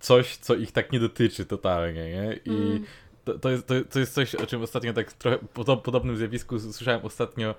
coś, 0.00 0.36
co 0.36 0.54
ich 0.54 0.72
tak 0.72 0.92
nie 0.92 1.00
dotyczy 1.00 1.46
totalnie, 1.46 2.10
nie? 2.10 2.38
I 2.44 2.50
mm. 2.50 2.84
to, 3.24 3.38
to, 3.38 3.50
jest, 3.50 3.66
to, 3.66 3.74
to, 3.90 3.98
jest 3.98 4.14
coś, 4.14 4.34
o 4.34 4.46
czym 4.46 4.62
ostatnio 4.62 4.92
tak 4.92 5.12
trochę 5.12 5.38
po 5.54 5.76
podobnym 5.76 6.16
zjawisku 6.16 6.58
słyszałem 6.58 7.00
ostatnio, 7.04 7.54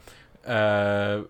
e, 0.46 1.24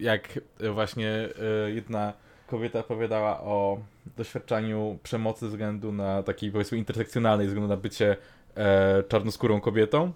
jak 0.00 0.40
właśnie 0.72 1.28
e, 1.66 1.70
jedna 1.70 2.12
kobieta 2.46 2.78
opowiadała 2.78 3.40
o 3.40 3.78
doświadczaniu 4.16 4.98
przemocy 5.02 5.40
ze 5.40 5.48
względu 5.48 5.92
na 5.92 6.22
takiej 6.22 6.52
powiedzmy 6.52 6.78
intersekcjonalnej, 6.78 7.46
ze 7.46 7.48
względu 7.48 7.68
na 7.68 7.76
bycie 7.76 8.16
e, 8.54 9.02
czarnoskórą 9.02 9.60
kobietą 9.60 10.12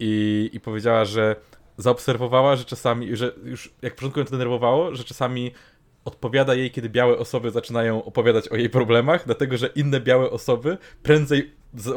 i, 0.00 0.50
i 0.52 0.60
powiedziała, 0.60 1.04
że 1.04 1.36
zaobserwowała, 1.78 2.56
że 2.56 2.64
czasami, 2.64 3.16
że 3.16 3.32
już 3.44 3.70
jak 3.82 3.94
początku 3.94 4.20
ją 4.20 4.24
to 4.26 4.30
denerwowało, 4.30 4.94
że 4.94 5.04
czasami 5.04 5.52
odpowiada 6.04 6.54
jej, 6.54 6.70
kiedy 6.70 6.88
białe 6.88 7.18
osoby 7.18 7.50
zaczynają 7.50 8.04
opowiadać 8.04 8.48
o 8.48 8.56
jej 8.56 8.70
problemach, 8.70 9.22
dlatego 9.26 9.56
że 9.56 9.66
inne 9.66 10.00
białe 10.00 10.30
osoby 10.30 10.78
prędzej 11.02 11.50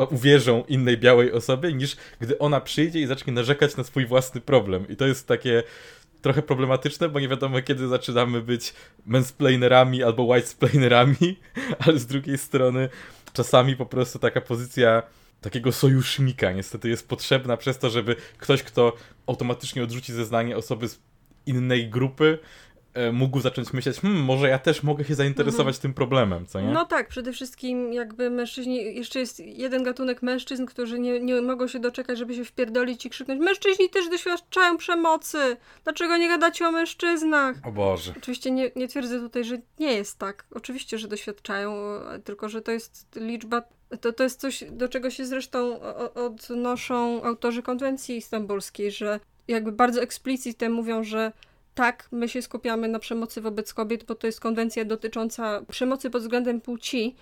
uwierzą 0.10 0.64
innej 0.68 0.98
białej 0.98 1.32
osobie, 1.32 1.74
niż 1.74 1.98
gdy 2.20 2.40
ona 2.40 2.62
przyjdzie 2.62 3.02
i 3.02 3.06
zacznie 3.06 3.34
narzekać 3.34 3.78
na 3.78 3.84
swój 3.84 4.06
własny 4.06 4.42
problem. 4.42 4.88
I 4.90 4.96
to 4.96 5.08
jest 5.08 5.28
takie 5.28 5.64
trochę 6.22 6.42
problematyczne, 6.42 7.10
bo 7.10 7.20
nie 7.20 7.28
wiadomo 7.28 7.62
kiedy 7.62 7.88
zaczynamy 7.88 8.42
być 8.42 8.74
mansplainerami 9.06 10.04
albo 10.04 10.24
whitesplainerami, 10.24 11.40
ale 11.86 12.00
z 12.00 12.06
drugiej 12.06 12.38
strony 12.38 12.90
czasami 13.34 13.76
po 13.76 13.86
prostu 13.86 14.20
taka 14.20 14.42
pozycja 14.42 15.04
takiego 15.42 15.72
sojusznika. 15.72 16.52
Niestety 16.52 16.90
jest 16.90 17.08
potrzebna 17.08 17.58
przez 17.58 17.78
to, 17.78 17.90
żeby 17.90 18.16
ktoś, 18.38 18.64
kto 18.64 18.94
automatycznie 19.28 19.84
odrzuci 19.84 20.14
zeznanie 20.14 20.58
osoby 20.58 20.90
z 20.90 21.00
innej 21.46 21.90
grupy, 21.90 22.40
mógł 23.14 23.40
zacząć 23.40 23.74
myśleć, 23.74 24.00
hmm, 24.00 24.22
może 24.24 24.50
ja 24.50 24.60
też 24.60 24.84
mogę 24.84 25.06
się 25.06 25.16
zainteresować 25.16 25.76
mhm. 25.76 25.82
tym 25.82 25.94
problemem, 25.94 26.46
co 26.46 26.62
nie? 26.62 26.68
No 26.68 26.86
tak, 26.86 27.08
przede 27.08 27.34
wszystkim 27.34 27.94
jakby 27.94 28.30
mężczyźni, 28.30 28.96
jeszcze 28.96 29.20
jest 29.20 29.40
jeden 29.40 29.84
gatunek 29.84 30.22
mężczyzn, 30.22 30.66
którzy 30.66 31.00
nie, 31.00 31.20
nie 31.20 31.42
mogą 31.42 31.68
się 31.68 31.80
doczekać, 31.80 32.18
żeby 32.18 32.36
się 32.36 32.46
wpierdolić 32.46 33.06
i 33.06 33.10
krzyknąć, 33.10 33.42
mężczyźni 33.42 33.90
też 33.90 34.10
doświadczają 34.10 34.78
przemocy, 34.78 35.58
dlaczego 35.84 36.18
nie 36.18 36.28
gadacie 36.28 36.68
o 36.68 36.72
mężczyznach? 36.72 37.56
O 37.64 37.72
Boże. 37.72 38.14
Oczywiście 38.18 38.52
nie, 38.52 38.72
nie 38.76 38.88
twierdzę 38.88 39.20
tutaj, 39.20 39.44
że 39.44 39.58
nie 39.80 39.94
jest 39.94 40.20
tak, 40.20 40.46
oczywiście, 40.56 40.98
że 40.98 41.08
doświadczają, 41.08 41.76
tylko 42.24 42.50
że 42.50 42.62
to 42.62 42.72
jest 42.72 43.08
liczba 43.16 43.62
to, 44.02 44.14
to 44.14 44.24
jest 44.24 44.40
coś, 44.40 44.64
do 44.72 44.88
czego 44.88 45.10
się 45.10 45.26
zresztą 45.26 45.80
odnoszą 46.16 47.24
autorzy 47.24 47.64
konwencji 47.64 48.18
istambulskiej, 48.18 48.92
że 48.92 49.20
jakby 49.48 49.72
bardzo 49.72 50.02
eksplicitnie 50.02 50.70
mówią, 50.70 51.04
że 51.04 51.32
tak, 51.76 52.08
my 52.12 52.30
się 52.30 52.42
skupiamy 52.42 52.88
na 52.88 53.00
przemocy 53.00 53.42
wobec 53.42 53.74
kobiet, 53.74 54.04
bo 54.04 54.16
to 54.16 54.28
jest 54.28 54.40
konwencja 54.40 54.86
dotycząca 54.86 55.62
przemocy 55.70 56.10
pod 56.10 56.22
względem 56.22 56.62
płci 56.62 57.16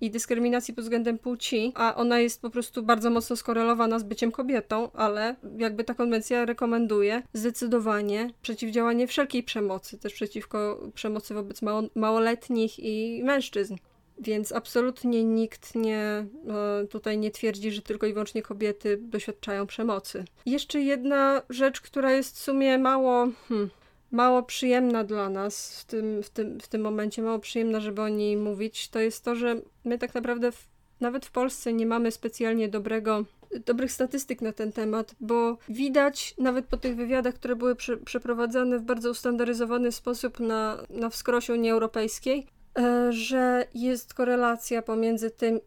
i 0.00 0.10
dyskryminacji 0.10 0.74
pod 0.74 0.84
względem 0.84 1.18
płci, 1.18 1.72
a 1.74 1.94
ona 1.94 2.18
jest 2.18 2.42
po 2.42 2.50
prostu 2.50 2.82
bardzo 2.82 3.10
mocno 3.10 3.36
skorelowana 3.36 3.98
z 3.98 4.02
byciem 4.02 4.32
kobietą, 4.32 4.90
ale 4.92 5.36
jakby 5.58 5.84
ta 5.84 5.94
konwencja 5.94 6.44
rekomenduje 6.44 7.22
zdecydowanie 7.32 8.30
przeciwdziałanie 8.42 9.06
wszelkiej 9.06 9.42
przemocy, 9.42 9.98
też 9.98 10.12
przeciwko 10.12 10.80
przemocy 10.94 11.34
wobec 11.34 11.60
małoletnich 11.94 12.78
i 12.78 13.22
mężczyzn. 13.24 13.76
Więc 14.18 14.52
absolutnie 14.52 15.24
nikt 15.24 15.74
nie, 15.74 15.98
e, 15.98 16.86
tutaj 16.90 17.18
nie 17.18 17.30
twierdzi, 17.30 17.70
że 17.70 17.82
tylko 17.82 18.06
i 18.06 18.12
wyłącznie 18.12 18.42
kobiety 18.42 18.98
doświadczają 19.00 19.66
przemocy. 19.66 20.24
Jeszcze 20.46 20.80
jedna 20.80 21.42
rzecz, 21.50 21.80
która 21.80 22.12
jest 22.12 22.36
w 22.36 22.42
sumie 22.42 22.78
mało, 22.78 23.28
hmm, 23.48 23.70
mało 24.16 24.42
przyjemna 24.42 25.04
dla 25.04 25.28
nas 25.28 25.80
w 25.80 25.84
tym, 25.84 26.22
w, 26.22 26.30
tym, 26.30 26.60
w 26.60 26.68
tym 26.68 26.80
momencie, 26.80 27.22
mało 27.22 27.38
przyjemna, 27.38 27.80
żeby 27.80 28.02
o 28.02 28.08
niej 28.08 28.36
mówić, 28.36 28.88
to 28.88 29.00
jest 29.00 29.24
to, 29.24 29.34
że 29.34 29.56
my 29.84 29.98
tak 29.98 30.14
naprawdę 30.14 30.52
w, 30.52 30.68
nawet 31.00 31.26
w 31.26 31.30
Polsce 31.30 31.72
nie 31.72 31.86
mamy 31.86 32.10
specjalnie 32.10 32.68
dobrego 32.68 33.24
dobrych 33.66 33.92
statystyk 33.92 34.40
na 34.40 34.52
ten 34.52 34.72
temat, 34.72 35.14
bo 35.20 35.58
widać 35.68 36.34
nawet 36.38 36.66
po 36.66 36.76
tych 36.76 36.96
wywiadach, 36.96 37.34
które 37.34 37.56
były 37.56 37.76
prze, 37.76 37.96
przeprowadzane 37.96 38.78
w 38.78 38.82
bardzo 38.82 39.10
ustandaryzowany 39.10 39.92
sposób 39.92 40.40
na, 40.40 40.78
na 40.90 41.10
wskrosie 41.10 41.52
Unii 41.52 41.70
Europejskiej, 41.70 42.46
E, 42.78 43.12
że 43.12 43.66
jest 43.74 44.14
korelacja 44.14 44.82
pomiędzy 44.82 45.30
tym, 45.30 45.60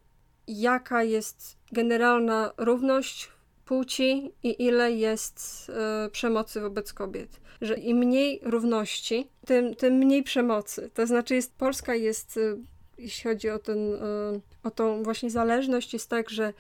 jaka 0.48 1.03
jest 1.03 1.58
generalna 1.72 2.51
równość 2.58 3.32
płci 3.70 4.32
i 4.44 4.64
ile 4.64 4.92
jest 4.92 5.70
e, 5.70 6.10
przemocy 6.10 6.62
wobec 6.62 6.94
kobiet. 6.94 7.40
Że 7.62 7.76
im 7.76 7.98
mniej 7.98 8.40
równości, 8.44 9.28
tym, 9.46 9.76
tym 9.76 9.94
mniej 9.94 10.24
przemocy. 10.24 10.90
To 10.94 11.08
znaczy, 11.08 11.36
jest, 11.36 11.56
Polska 11.58 11.96
jest, 11.96 12.38
e, 12.38 12.42
jeśli 12.98 13.30
chodzi 13.30 13.50
o, 13.50 13.60
ten, 13.60 13.80
o 14.64 14.72
tą 14.72 15.04
właśnie 15.04 15.30
zależność, 15.30 15.94
jest 15.94 16.10
tak, 16.10 16.30
że 16.30 16.54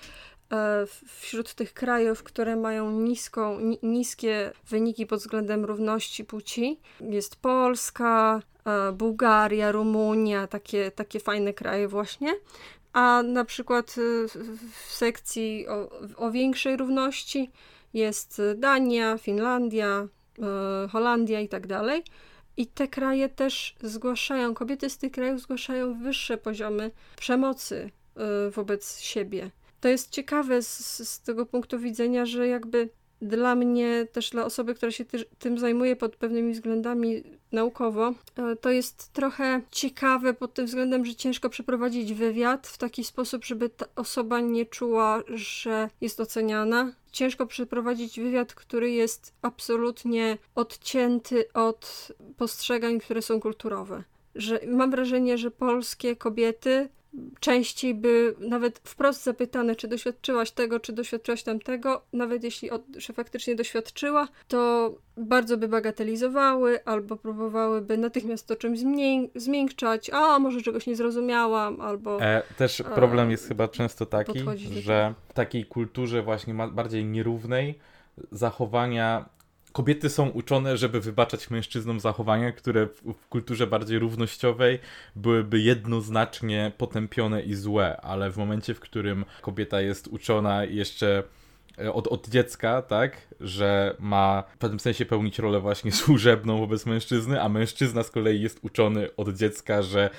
wśród 1.05 1.53
tych 1.53 1.73
krajów, 1.73 2.23
które 2.23 2.55
mają 2.55 2.91
niską, 2.91 3.59
niskie 3.83 4.51
wyniki 4.69 5.05
pod 5.05 5.19
względem 5.19 5.65
równości 5.65 6.25
płci, 6.25 6.79
jest 7.01 7.35
Polska, 7.35 8.41
E, 8.69 8.91
Bułgaria, 8.91 9.71
Rumunia, 9.71 10.47
takie, 10.47 10.91
takie 10.91 11.19
fajne 11.19 11.53
kraje 11.53 11.87
właśnie. 11.87 12.33
A 12.93 13.23
na 13.23 13.45
przykład 13.45 13.95
e, 13.97 14.27
w 14.73 14.91
sekcji 14.91 15.67
o, 15.67 15.89
o 16.17 16.31
większej 16.31 16.77
równości 16.77 17.51
jest 17.93 18.41
Dania, 18.55 19.17
Finlandia, 19.17 20.07
e, 20.39 20.87
Holandia 20.87 21.39
i 21.39 21.49
tak 21.49 21.67
dalej. 21.67 22.03
I 22.59 22.67
te 22.67 22.87
kraje 22.87 23.29
też 23.29 23.75
zgłaszają, 23.81 24.53
kobiety 24.53 24.89
z 24.89 24.97
tych 24.97 25.11
krajów 25.11 25.41
zgłaszają 25.41 26.03
wyższe 26.03 26.37
poziomy 26.37 26.91
przemocy 27.15 27.91
y, 28.47 28.51
wobec 28.51 28.99
siebie. 28.99 29.51
To 29.81 29.87
jest 29.87 30.09
ciekawe 30.09 30.61
z, 30.61 31.09
z 31.09 31.21
tego 31.21 31.45
punktu 31.45 31.79
widzenia, 31.79 32.25
że 32.25 32.47
jakby 32.47 32.89
dla 33.21 33.55
mnie, 33.55 34.07
też 34.11 34.29
dla 34.29 34.45
osoby, 34.45 34.75
która 34.75 34.91
się 34.91 35.05
ty, 35.05 35.25
tym 35.39 35.57
zajmuje 35.57 35.95
pod 35.95 36.15
pewnymi 36.15 36.53
względami 36.53 37.23
naukowo, 37.51 38.13
e, 38.35 38.55
to 38.55 38.69
jest 38.69 39.13
trochę 39.13 39.61
ciekawe 39.71 40.33
pod 40.33 40.53
tym 40.53 40.65
względem, 40.65 41.05
że 41.05 41.15
ciężko 41.15 41.49
przeprowadzić 41.49 42.13
wywiad 42.13 42.67
w 42.67 42.77
taki 42.77 43.03
sposób, 43.03 43.45
żeby 43.45 43.69
ta 43.69 43.85
osoba 43.95 44.39
nie 44.39 44.65
czuła, 44.65 45.23
że 45.33 45.89
jest 46.01 46.19
oceniana. 46.19 46.93
Ciężko 47.11 47.45
przeprowadzić 47.45 48.19
wywiad, 48.19 48.53
który 48.53 48.91
jest 48.91 49.33
absolutnie 49.41 50.37
odcięty 50.55 51.53
od 51.53 52.07
postrzegań, 52.37 52.99
które 52.99 53.21
są 53.21 53.39
kulturowe. 53.39 54.03
Że 54.35 54.59
mam 54.67 54.91
wrażenie, 54.91 55.37
że 55.37 55.51
polskie 55.51 56.15
kobiety 56.15 56.89
częściej 57.39 57.95
by 57.95 58.35
nawet 58.39 58.79
wprost 58.83 59.23
zapytane, 59.23 59.75
czy 59.75 59.87
doświadczyłaś 59.87 60.51
tego, 60.51 60.79
czy 60.79 60.93
doświadczyłaś 60.93 61.43
tamtego, 61.43 62.01
nawet 62.13 62.43
jeśli 62.43 62.71
od, 62.71 62.81
że 62.97 63.13
faktycznie 63.13 63.55
doświadczyła, 63.55 64.27
to 64.47 64.91
bardzo 65.17 65.57
by 65.57 65.67
bagatelizowały 65.67 66.85
albo 66.85 67.15
próbowałyby 67.15 67.97
natychmiast 67.97 68.47
to 68.47 68.55
czymś 68.55 68.79
zmię 68.79 69.27
zmiękczać, 69.35 70.09
a 70.09 70.39
może 70.39 70.61
czegoś 70.61 70.87
nie 70.87 70.95
zrozumiałam, 70.95 71.81
albo... 71.81 72.21
E, 72.21 72.43
też 72.57 72.83
problem 72.95 73.31
jest 73.31 73.47
chyba 73.47 73.67
często 73.67 74.05
taki, 74.05 74.39
że 74.81 75.13
w 75.29 75.33
takiej 75.33 75.65
kulturze 75.65 76.21
właśnie 76.21 76.53
bardziej 76.53 77.05
nierównej 77.05 77.79
zachowania 78.31 79.29
kobiety 79.71 80.09
są 80.09 80.29
uczone, 80.29 80.77
żeby 80.77 81.01
wybaczać 81.01 81.49
mężczyznom 81.49 81.99
zachowania, 81.99 82.51
które 82.51 82.87
w, 82.87 83.27
kulturze 83.29 83.67
bardziej 83.67 83.99
równościowej 83.99 84.79
byłyby 85.15 85.59
jednoznacznie 85.59 86.71
potępione 86.77 87.41
i 87.41 87.55
złe, 87.55 88.01
ale 88.01 88.31
w 88.31 88.37
momencie, 88.37 88.73
w 88.73 88.79
którym 88.79 89.25
kobieta 89.41 89.81
jest 89.81 90.07
uczona 90.07 90.63
jeszcze 90.63 91.23
e, 91.79 91.93
od, 91.93 92.07
od 92.07 92.27
dziecka, 92.27 92.81
tak, 92.81 93.17
że 93.39 93.95
ma 93.99 94.43
w 94.55 94.57
pewnym 94.57 94.79
sensie 94.79 95.05
pełnić 95.05 95.39
rolę 95.39 95.59
właśnie 95.59 95.91
służebną 96.01 96.59
wobec 96.59 96.85
mężczyzny, 96.85 97.41
a 97.41 97.49
mężczyzna 97.49 98.03
z 98.03 98.11
kolei 98.11 98.41
jest 98.41 98.59
uczony 98.61 99.15
od 99.15 99.29
dziecka, 99.29 99.81
że 99.81 100.09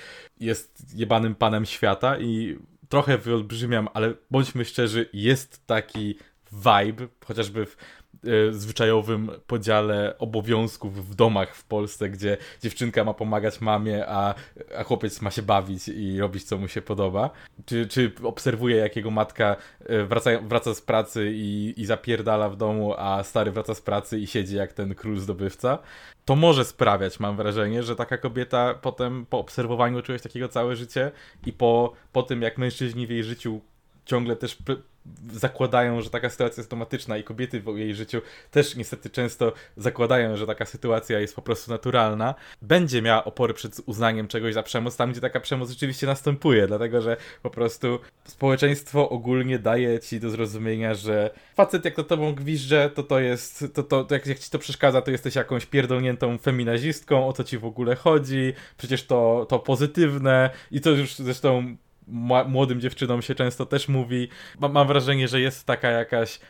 jest 0.40 0.98
jebanym 0.98 1.34
panem 1.34 1.66
świata 1.66 2.18
i 2.18 2.58
trochę 2.88 3.18
wyolbrzymiam, 3.18 3.88
ale 3.94 4.14
bądźmy 4.30 4.64
szczerzy, 4.64 5.08
jest 5.12 5.66
taki 5.66 6.14
vibe, 6.52 7.08
chociażby 7.24 7.66
w 7.66 7.76
zwyczajowym 8.50 9.30
podziale 9.46 10.18
obowiązków 10.18 11.10
w 11.10 11.14
domach 11.14 11.54
w 11.54 11.64
Polsce, 11.64 12.10
gdzie 12.10 12.36
dziewczynka 12.62 13.04
ma 13.04 13.14
pomagać 13.14 13.60
mamie, 13.60 14.06
a, 14.06 14.34
a 14.78 14.84
chłopiec 14.84 15.22
ma 15.22 15.30
się 15.30 15.42
bawić 15.42 15.88
i 15.88 16.20
robić 16.20 16.44
co 16.44 16.58
mu 16.58 16.68
się 16.68 16.82
podoba. 16.82 17.30
Czy, 17.66 17.86
czy 17.86 18.12
obserwuje, 18.22 18.76
jak 18.76 18.96
jego 18.96 19.10
matka 19.10 19.56
e, 19.86 20.04
wraca, 20.04 20.30
wraca 20.42 20.74
z 20.74 20.80
pracy 20.80 21.30
i, 21.34 21.74
i 21.76 21.86
zapierdala 21.86 22.48
w 22.48 22.56
domu, 22.56 22.94
a 22.98 23.22
stary 23.22 23.50
wraca 23.50 23.74
z 23.74 23.80
pracy 23.80 24.18
i 24.18 24.26
siedzi 24.26 24.56
jak 24.56 24.72
ten 24.72 24.94
król 24.94 25.18
zdobywca. 25.18 25.78
To 26.24 26.36
może 26.36 26.64
sprawiać, 26.64 27.20
mam 27.20 27.36
wrażenie, 27.36 27.82
że 27.82 27.96
taka 27.96 28.18
kobieta 28.18 28.74
potem 28.74 29.26
po 29.26 29.38
obserwowaniu 29.38 30.02
czegoś 30.02 30.22
takiego 30.22 30.48
całe 30.48 30.76
życie 30.76 31.10
i 31.46 31.52
po, 31.52 31.92
po 32.12 32.22
tym, 32.22 32.42
jak 32.42 32.58
mężczyźni 32.58 33.06
w 33.06 33.10
jej 33.10 33.24
życiu 33.24 33.60
ciągle 34.04 34.36
też 34.36 34.58
zakładają, 35.32 36.00
że 36.00 36.10
taka 36.10 36.30
sytuacja 36.30 36.60
jest 36.60 36.72
automatyczna 36.72 37.18
i 37.18 37.24
kobiety 37.24 37.60
w 37.60 37.78
jej 37.78 37.94
życiu 37.94 38.20
też 38.50 38.76
niestety 38.76 39.10
często 39.10 39.52
zakładają, 39.76 40.36
że 40.36 40.46
taka 40.46 40.66
sytuacja 40.66 41.20
jest 41.20 41.36
po 41.36 41.42
prostu 41.42 41.70
naturalna, 41.70 42.34
będzie 42.62 43.02
miała 43.02 43.24
opory 43.24 43.54
przed 43.54 43.80
uznaniem 43.86 44.28
czegoś 44.28 44.54
za 44.54 44.62
przemoc 44.62 44.96
tam, 44.96 45.12
gdzie 45.12 45.20
taka 45.20 45.40
przemoc 45.40 45.70
rzeczywiście 45.70 46.06
następuje, 46.06 46.66
dlatego 46.66 47.00
że 47.00 47.16
po 47.42 47.50
prostu 47.50 47.98
społeczeństwo 48.24 49.10
ogólnie 49.10 49.58
daje 49.58 50.00
ci 50.00 50.20
do 50.20 50.30
zrozumienia, 50.30 50.94
że 50.94 51.30
facet 51.54 51.84
jak 51.84 51.94
to 51.94 52.04
tobą 52.04 52.34
gwizdże, 52.34 52.90
to 52.94 53.02
to 53.02 53.20
jest, 53.20 53.64
to, 53.74 53.82
to, 53.82 54.04
to 54.04 54.14
jak, 54.14 54.26
jak 54.26 54.38
ci 54.38 54.50
to 54.50 54.58
przeszkadza, 54.58 55.02
to 55.02 55.10
jesteś 55.10 55.34
jakąś 55.34 55.66
pierdolniętą 55.66 56.38
feminazistką, 56.38 57.28
o 57.28 57.32
co 57.32 57.44
ci 57.44 57.58
w 57.58 57.64
ogóle 57.64 57.96
chodzi, 57.96 58.52
przecież 58.76 59.06
to, 59.06 59.46
to 59.48 59.58
pozytywne 59.58 60.50
i 60.70 60.80
to 60.80 60.90
już 60.90 61.14
zresztą 61.14 61.76
młodym 62.46 62.80
dziewczynom 62.80 63.22
się 63.22 63.34
często 63.34 63.66
też 63.66 63.88
mówi. 63.88 64.28
Mam 64.60 64.88
wrażenie, 64.88 65.28
że 65.28 65.40
jest 65.40 65.66
taka 65.66 65.90
jakaś 65.90 66.40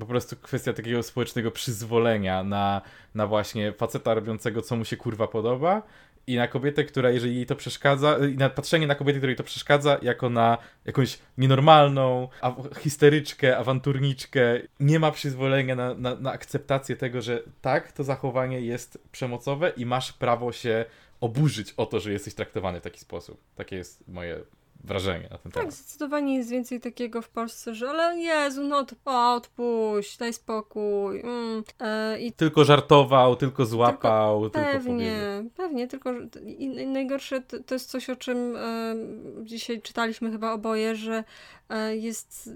po 0.00 0.06
prostu 0.06 0.36
kwestia 0.36 0.72
takiego 0.72 1.02
społecznego 1.02 1.50
przyzwolenia 1.50 2.44
na, 2.44 2.82
na 3.14 3.26
właśnie 3.26 3.72
faceta 3.72 4.14
robiącego, 4.14 4.62
co 4.62 4.76
mu 4.76 4.84
się 4.84 4.96
kurwa 4.96 5.28
podoba 5.28 5.82
i 6.28 6.36
na 6.36 6.48
kobietę, 6.48 6.84
która 6.84 7.10
jeżeli 7.10 7.36
jej 7.36 7.46
to 7.46 7.56
przeszkadza, 7.56 8.18
i 8.32 8.36
na 8.36 8.50
patrzenie 8.50 8.86
na 8.86 8.94
kobietę, 8.94 9.18
której 9.18 9.36
to 9.36 9.44
przeszkadza, 9.44 9.98
jako 10.02 10.30
na 10.30 10.58
jakąś 10.84 11.18
nienormalną, 11.38 12.28
a, 12.40 12.54
histeryczkę, 12.78 13.58
awanturniczkę, 13.58 14.40
nie 14.80 14.98
ma 14.98 15.10
przyzwolenia 15.10 15.74
na, 15.74 15.94
na, 15.94 16.14
na 16.14 16.32
akceptację 16.32 16.96
tego, 16.96 17.22
że 17.22 17.42
tak, 17.60 17.92
to 17.92 18.04
zachowanie 18.04 18.60
jest 18.60 18.98
przemocowe 19.12 19.72
i 19.76 19.86
masz 19.86 20.12
prawo 20.12 20.52
się 20.52 20.84
oburzyć 21.20 21.74
o 21.76 21.86
to, 21.86 22.00
że 22.00 22.12
jesteś 22.12 22.34
traktowany 22.34 22.80
w 22.80 22.82
taki 22.82 23.00
sposób. 23.00 23.40
Takie 23.56 23.76
jest 23.76 24.08
moje 24.08 24.40
wrażenie 24.84 25.28
na 25.30 25.38
ten 25.38 25.38
tak, 25.38 25.52
temat. 25.52 25.66
Tak, 25.66 25.72
zdecydowanie 25.72 26.36
jest 26.36 26.50
więcej 26.50 26.80
takiego 26.80 27.22
w 27.22 27.28
Polsce, 27.28 27.74
że 27.74 27.90
ale 27.90 28.18
Jezu, 28.18 28.64
no 28.64 28.84
to 28.84 28.96
odpuść, 29.34 30.16
daj 30.16 30.32
spokój. 30.32 31.20
Mm, 31.20 31.62
e, 31.80 32.20
i... 32.20 32.32
Tylko 32.32 32.64
żartował, 32.64 33.36
tylko 33.36 33.66
złapał, 33.66 34.50
tylko, 34.50 34.58
tylko 34.58 34.72
Pewnie, 34.72 35.12
powiedział. 35.12 35.50
pewnie, 35.56 35.88
tylko 35.88 36.10
i, 36.46 36.86
najgorsze 36.86 37.40
to, 37.40 37.62
to, 37.62 37.74
jest 37.74 37.90
coś, 37.90 38.10
o 38.10 38.16
czym 38.16 38.56
e, 38.56 38.94
dzisiaj 39.42 39.82
czytaliśmy 39.82 40.30
chyba 40.30 40.52
oboje, 40.52 40.96
że 40.96 41.24
e, 41.68 41.96
jest 41.96 42.50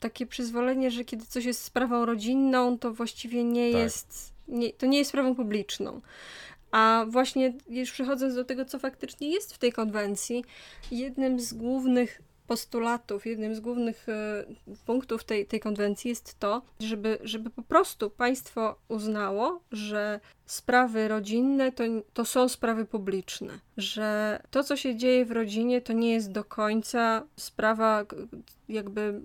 takie 0.00 0.26
przyzwolenie, 0.26 0.90
że 0.90 1.04
kiedy 1.04 1.26
coś 1.26 1.44
jest 1.44 1.64
sprawą 1.64 2.06
rodzinną, 2.06 2.78
to 2.78 2.92
właściwie 2.92 3.44
nie 3.44 3.72
tak. 3.72 3.80
jest, 3.80 4.32
nie, 4.48 4.72
to 4.72 4.86
nie 4.86 4.98
jest 4.98 5.08
sprawą 5.08 5.34
publiczną. 5.34 6.00
A 6.70 7.06
właśnie 7.08 7.54
już 7.68 7.92
przechodząc 7.92 8.34
do 8.34 8.44
tego, 8.44 8.64
co 8.64 8.78
faktycznie 8.78 9.30
jest 9.30 9.54
w 9.54 9.58
tej 9.58 9.72
konwencji, 9.72 10.44
jednym 10.90 11.40
z 11.40 11.54
głównych 11.54 12.22
postulatów, 12.48 13.26
jednym 13.26 13.54
z 13.54 13.60
głównych 13.60 14.08
e, 14.08 14.44
punktów 14.86 15.24
tej, 15.24 15.46
tej 15.46 15.60
konwencji 15.60 16.08
jest 16.08 16.38
to, 16.38 16.62
żeby, 16.80 17.18
żeby 17.22 17.50
po 17.50 17.62
prostu 17.62 18.10
państwo 18.10 18.76
uznało, 18.88 19.60
że 19.72 20.20
sprawy 20.46 21.08
rodzinne 21.08 21.72
to, 21.72 21.84
to 22.14 22.24
są 22.24 22.48
sprawy 22.48 22.84
publiczne, 22.84 23.58
że 23.76 24.40
to, 24.50 24.64
co 24.64 24.76
się 24.76 24.96
dzieje 24.96 25.24
w 25.24 25.32
rodzinie, 25.32 25.80
to 25.80 25.92
nie 25.92 26.12
jest 26.12 26.32
do 26.32 26.44
końca 26.44 27.26
sprawa 27.36 28.04
jakby 28.68 29.20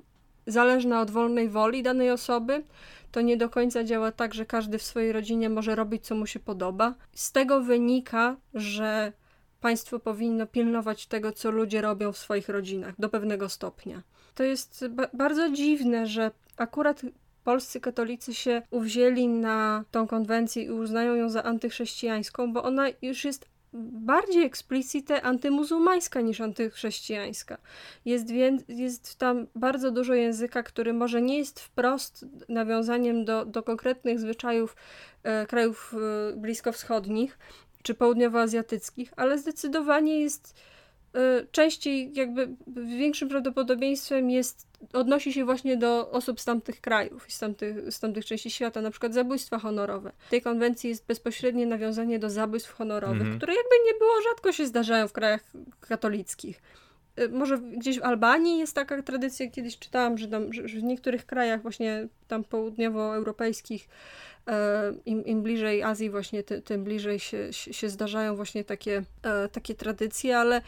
zależna 0.47 1.01
od 1.01 1.11
wolnej 1.11 1.49
woli 1.49 1.83
danej 1.83 2.11
osoby, 2.11 2.63
to 3.11 3.21
nie 3.21 3.37
do 3.37 3.49
końca 3.49 3.83
działa 3.83 4.11
tak, 4.11 4.33
że 4.33 4.45
każdy 4.45 4.77
w 4.77 4.83
swojej 4.83 5.11
rodzinie 5.11 5.49
może 5.49 5.75
robić, 5.75 6.05
co 6.05 6.15
mu 6.15 6.25
się 6.25 6.39
podoba. 6.39 6.95
Z 7.13 7.31
tego 7.31 7.61
wynika, 7.61 8.35
że 8.53 9.13
państwo 9.61 9.99
powinno 9.99 10.47
pilnować 10.47 11.07
tego, 11.07 11.31
co 11.31 11.51
ludzie 11.51 11.81
robią 11.81 12.11
w 12.11 12.17
swoich 12.17 12.49
rodzinach 12.49 12.93
do 12.99 13.09
pewnego 13.09 13.49
stopnia. 13.49 14.03
To 14.35 14.43
jest 14.43 14.87
ba 14.87 15.07
bardzo 15.13 15.49
dziwne, 15.49 16.07
że 16.07 16.31
akurat 16.57 17.01
polscy 17.43 17.79
katolicy 17.79 18.33
się 18.33 18.61
uwzięli 18.71 19.27
na 19.27 19.85
tą 19.91 20.07
konwencję 20.07 20.63
i 20.63 20.71
uznają 20.71 21.15
ją 21.15 21.29
za 21.29 21.43
antychrześcijańską, 21.43 22.53
bo 22.53 22.63
ona 22.63 22.85
już 23.01 23.25
jest 23.25 23.52
bardziej 23.73 24.43
eksplicite 24.43 25.21
antymuzułmańska 25.21 26.21
niż 26.21 26.41
antychrześcijańska. 26.41 27.57
Jest, 28.05 28.31
więc, 28.31 28.63
jest 28.67 29.15
tam 29.15 29.47
bardzo 29.55 29.91
dużo 29.91 30.13
języka, 30.13 30.63
który 30.63 30.93
może 30.93 31.21
nie 31.21 31.37
jest 31.37 31.59
wprost 31.59 32.25
nawiązaniem 32.49 33.25
do, 33.25 33.45
do 33.45 33.63
konkretnych 33.63 34.19
zwyczajów 34.19 34.75
e, 35.23 35.45
krajów 35.45 35.95
e, 36.33 36.35
bliskowschodnich 36.35 37.39
czy 37.83 37.93
południowoazjatyckich, 37.93 39.13
ale 39.15 39.37
zdecydowanie 39.37 40.19
jest 40.19 40.55
częściej, 41.51 42.11
jakby 42.13 42.49
większym 42.97 43.29
prawdopodobieństwem 43.29 44.29
jest 44.29 44.67
odnosi 44.93 45.33
się 45.33 45.45
właśnie 45.45 45.77
do 45.77 46.11
osób 46.11 46.41
z 46.41 46.45
tamtych 46.45 46.81
krajów, 46.81 47.25
z 47.27 47.39
tamtych, 47.39 47.93
z 47.93 47.99
tamtych 47.99 48.25
części 48.25 48.51
świata, 48.51 48.81
na 48.81 48.91
przykład 48.91 49.13
zabójstwa 49.13 49.59
honorowe. 49.59 50.11
W 50.27 50.29
tej 50.29 50.41
konwencji 50.41 50.89
jest 50.89 51.05
bezpośrednie 51.05 51.65
nawiązanie 51.65 52.19
do 52.19 52.29
zabójstw 52.29 52.73
honorowych, 52.73 53.27
-hmm. 53.27 53.37
które 53.37 53.53
jakby 53.53 53.75
nie 53.85 53.99
było, 53.99 54.21
rzadko 54.21 54.51
się 54.51 54.65
zdarzają 54.65 55.07
w 55.07 55.13
krajach 55.13 55.41
katolickich. 55.79 56.61
Y, 57.19 57.29
może 57.29 57.57
gdzieś 57.57 57.99
w 57.99 58.03
Albanii 58.03 58.59
jest 58.59 58.75
taka 58.75 59.01
tradycja, 59.01 59.49
kiedyś 59.49 59.79
czytałam, 59.79 60.17
że, 60.17 60.27
tam, 60.27 60.53
że 60.53 60.79
w 60.79 60.83
niektórych 60.83 61.25
krajach 61.25 61.61
właśnie 61.61 62.07
tam 62.27 62.43
południowoeuropejskich 62.43 63.87
e, 64.47 64.93
im, 65.05 65.25
im 65.25 65.43
bliżej 65.43 65.83
Azji 65.83 66.09
właśnie, 66.09 66.43
ty, 66.43 66.61
tym 66.61 66.83
bliżej 66.83 67.19
się, 67.19 67.53
się 67.53 67.89
zdarzają 67.89 68.35
właśnie 68.35 68.63
takie, 68.63 69.03
takie 69.51 69.75
tradycje, 69.75 70.37
ale 70.37 70.61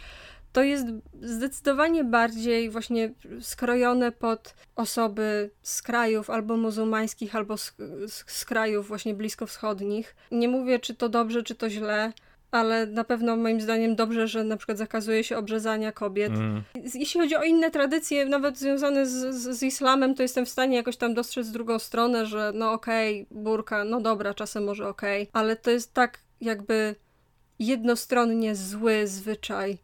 to 0.55 0.63
jest 0.63 0.87
zdecydowanie 1.21 2.03
bardziej 2.03 2.69
właśnie 2.69 3.13
skrojone 3.41 4.11
pod 4.11 4.55
osoby 4.75 5.49
z 5.61 5.81
krajów 5.81 6.29
albo 6.29 6.57
muzułmańskich, 6.57 7.35
albo 7.35 7.57
z, 7.57 7.73
z, 8.07 8.45
krajów 8.45 8.87
właśnie 8.87 9.13
bliskowschodnich. 9.13 10.15
Nie 10.31 10.47
mówię, 10.47 10.79
czy 10.79 10.95
to 10.95 11.09
dobrze, 11.09 11.43
czy 11.43 11.55
to 11.55 11.69
źle, 11.69 12.13
ale 12.51 12.85
na 12.85 13.03
pewno 13.03 13.35
moim 13.35 13.61
zdaniem 13.61 13.95
dobrze, 13.95 14.27
że 14.27 14.43
na 14.43 14.57
przykład 14.57 14.77
zakazuje 14.77 15.23
się 15.23 15.37
obrzezania 15.37 15.91
kobiet. 15.91 16.31
Mm. 16.31 16.61
Jeśli 16.93 17.21
chodzi 17.21 17.35
o 17.35 17.43
inne 17.43 17.71
tradycje, 17.71 18.25
nawet 18.25 18.57
związane 18.57 19.05
z, 19.05 19.35
z, 19.35 19.57
z, 19.57 19.63
islamem, 19.63 20.15
to 20.15 20.23
jestem 20.23 20.45
w 20.45 20.49
stanie 20.49 20.75
jakoś 20.75 20.97
tam 20.97 21.13
dostrzec 21.13 21.51
drugą 21.51 21.79
stronę, 21.79 22.25
że 22.25 22.51
no 22.55 22.71
okej, 22.71 23.27
okay, 23.31 23.43
burka, 23.43 23.83
no 23.83 24.01
dobra, 24.01 24.33
czasem 24.33 24.63
może 24.63 24.87
okej, 24.87 25.23
okay, 25.23 25.41
ale 25.41 25.55
to 25.55 25.71
jest 25.71 25.93
tak 25.93 26.19
jakby 26.41 26.95
jednostronnie 27.59 28.55
zły 28.55 29.07
zwyczaj 29.07 29.77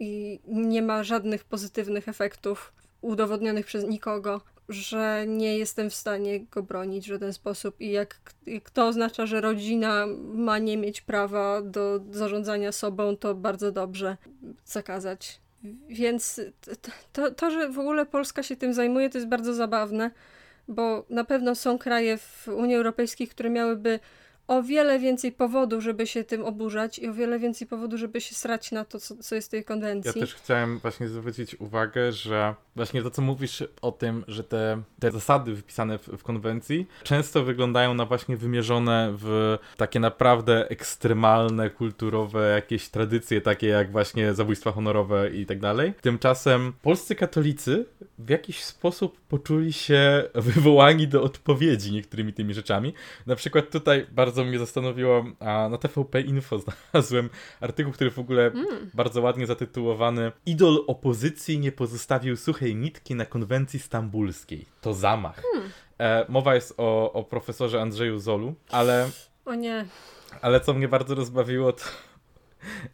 i 0.00 0.40
nie 0.46 0.82
ma 0.82 1.04
żadnych 1.04 1.44
pozytywnych 1.44 2.08
efektów 2.08 2.72
udowodnionych 3.00 3.66
przez 3.66 3.84
nikogo, 3.84 4.40
że 4.68 5.24
nie 5.26 5.58
jestem 5.58 5.90
w 5.90 5.94
stanie 5.94 6.40
go 6.40 6.62
bronić 6.62 7.04
w 7.04 7.08
żaden 7.08 7.32
sposób. 7.32 7.80
I 7.80 7.90
jak, 7.90 8.20
jak 8.46 8.70
to 8.70 8.86
oznacza, 8.86 9.26
że 9.26 9.40
rodzina 9.40 10.06
ma 10.34 10.58
nie 10.58 10.76
mieć 10.76 11.00
prawa 11.00 11.62
do 11.62 12.00
zarządzania 12.10 12.72
sobą, 12.72 13.16
to 13.16 13.34
bardzo 13.34 13.72
dobrze 13.72 14.16
zakazać. 14.64 15.40
Więc 15.88 16.40
to, 17.12 17.30
to, 17.30 17.50
że 17.50 17.68
w 17.68 17.78
ogóle 17.78 18.06
Polska 18.06 18.42
się 18.42 18.56
tym 18.56 18.74
zajmuje, 18.74 19.10
to 19.10 19.18
jest 19.18 19.28
bardzo 19.28 19.54
zabawne, 19.54 20.10
bo 20.68 21.04
na 21.10 21.24
pewno 21.24 21.54
są 21.54 21.78
kraje 21.78 22.18
w 22.18 22.48
Unii 22.48 22.76
Europejskiej, 22.76 23.28
które 23.28 23.50
miałyby 23.50 24.00
o 24.50 24.62
wiele 24.62 24.98
więcej 24.98 25.32
powodów, 25.32 25.82
żeby 25.82 26.06
się 26.06 26.24
tym 26.24 26.44
oburzać 26.44 26.98
i 26.98 27.08
o 27.08 27.14
wiele 27.14 27.38
więcej 27.38 27.66
powodów, 27.66 28.00
żeby 28.00 28.20
się 28.20 28.34
srać 28.34 28.72
na 28.72 28.84
to, 28.84 29.00
co, 29.00 29.16
co 29.16 29.34
jest 29.34 29.48
w 29.48 29.50
tej 29.50 29.64
konwencji. 29.64 30.12
Ja 30.14 30.26
też 30.26 30.34
chciałem 30.34 30.78
właśnie 30.78 31.08
zwrócić 31.08 31.60
uwagę, 31.60 32.12
że 32.12 32.54
właśnie 32.76 33.02
to, 33.02 33.10
co 33.10 33.22
mówisz 33.22 33.64
o 33.82 33.92
tym, 33.92 34.24
że 34.28 34.44
te, 34.44 34.82
te 35.00 35.10
zasady 35.10 35.54
wypisane 35.54 35.98
w, 35.98 36.08
w 36.08 36.22
konwencji 36.22 36.86
często 37.02 37.44
wyglądają 37.44 37.94
na 37.94 38.06
właśnie 38.06 38.36
wymierzone 38.36 39.14
w 39.18 39.58
takie 39.76 40.00
naprawdę 40.00 40.68
ekstremalne, 40.68 41.70
kulturowe 41.70 42.50
jakieś 42.54 42.88
tradycje, 42.88 43.40
takie 43.40 43.66
jak 43.66 43.92
właśnie 43.92 44.34
zabójstwa 44.34 44.72
honorowe 44.72 45.30
i 45.30 45.46
tak 45.46 45.60
dalej. 45.60 45.92
Tymczasem 46.00 46.72
polscy 46.82 47.14
katolicy 47.14 47.84
w 48.18 48.28
jakiś 48.28 48.64
sposób 48.64 49.20
poczuli 49.28 49.72
się 49.72 50.24
wywołani 50.34 51.08
do 51.08 51.22
odpowiedzi 51.22 51.92
niektórymi 51.92 52.32
tymi 52.32 52.54
rzeczami. 52.54 52.94
Na 53.26 53.36
przykład 53.36 53.70
tutaj 53.70 54.06
bardzo 54.12 54.39
mnie 54.44 54.58
zastanowiło, 54.58 55.24
a 55.40 55.68
na 55.68 55.78
TVP 55.78 56.20
Info 56.20 56.58
znalazłem 56.92 57.30
artykuł, 57.60 57.92
który 57.92 58.10
w 58.10 58.18
ogóle 58.18 58.46
mm. 58.46 58.90
bardzo 58.94 59.20
ładnie 59.20 59.46
zatytułowany 59.46 60.32
Idol 60.46 60.84
opozycji 60.86 61.58
nie 61.58 61.72
pozostawił 61.72 62.36
suchej 62.36 62.76
nitki 62.76 63.14
na 63.14 63.26
konwencji 63.26 63.78
stambulskiej. 63.78 64.66
To 64.80 64.94
zamach. 64.94 65.42
Mm. 65.54 65.70
E, 65.98 66.24
mowa 66.28 66.54
jest 66.54 66.74
o, 66.76 67.12
o 67.12 67.24
profesorze 67.24 67.80
Andrzeju 67.80 68.18
Zolu, 68.18 68.54
ale... 68.70 69.10
O 69.44 69.54
nie. 69.54 69.86
Ale 70.42 70.60
co 70.60 70.74
mnie 70.74 70.88
bardzo 70.88 71.14
rozbawiło, 71.14 71.72
to 71.72 71.84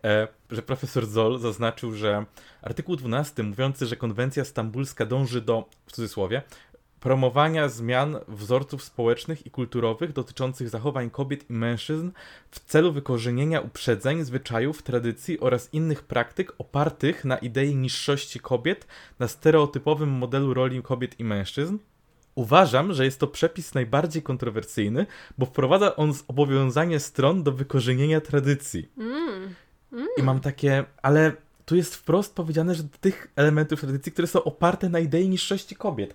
E, 0.05 0.29
że 0.51 0.63
profesor 0.63 1.07
Zoll 1.07 1.39
zaznaczył, 1.39 1.93
że 1.93 2.25
artykuł 2.63 2.97
12 2.97 3.43
mówiący, 3.43 3.87
że 3.87 3.97
konwencja 3.97 4.45
stambulska 4.45 5.07
dąży 5.07 5.41
do, 5.41 5.69
w 5.87 5.93
cudzysłowie, 5.93 6.43
promowania 7.01 7.69
zmian 7.69 8.19
wzorców 8.29 8.85
społecznych 8.85 9.47
i 9.47 9.51
kulturowych 9.51 10.13
dotyczących 10.13 10.69
zachowań 10.69 11.11
kobiet 11.11 11.51
i 11.51 11.53
mężczyzn 11.53 12.11
w 12.51 12.61
celu 12.61 12.93
wykorzenienia 12.93 13.61
uprzedzeń, 13.61 14.25
zwyczajów, 14.25 14.83
tradycji 14.83 15.41
oraz 15.41 15.75
innych 15.75 16.03
praktyk 16.03 16.53
opartych 16.59 17.25
na 17.25 17.39
idei 17.39 17.77
niższości 17.77 18.41
kobiet, 18.41 18.87
na 19.19 19.29
stereotypowym 19.29 20.09
modelu 20.09 20.55
roli 20.55 20.83
kobiet 20.83 21.21
i 21.21 21.25
mężczyzn. 21.25 21.79
Uważam, 22.35 22.93
że 22.93 23.05
jest 23.05 23.21
to 23.21 23.27
przepis 23.27 23.75
najbardziej 23.75 24.23
kontrowersyjny, 24.23 25.07
bo 25.39 25.47
wprowadza 25.47 25.97
on 25.97 26.13
zobowiązanie 26.13 27.01
stron 27.01 27.43
do 27.43 27.53
wykorzenienia 27.53 28.21
tradycji. 28.21 28.89
Mm. 28.99 29.55
Mm. 29.93 30.07
I 30.19 30.23
mam 30.23 30.41
takie, 30.41 30.85
ale 31.03 31.33
tu 31.67 31.77
jest 31.77 31.95
wprost 31.95 32.35
powiedziane, 32.35 32.75
że 32.75 32.83
tych 33.01 33.29
elementów 33.37 33.81
tradycji, 33.81 34.13
które 34.13 34.29
są 34.29 34.45
oparte 34.45 34.89
na 34.89 34.99
idei 34.99 35.29
niższości 35.29 35.77
kobiet. 35.77 36.15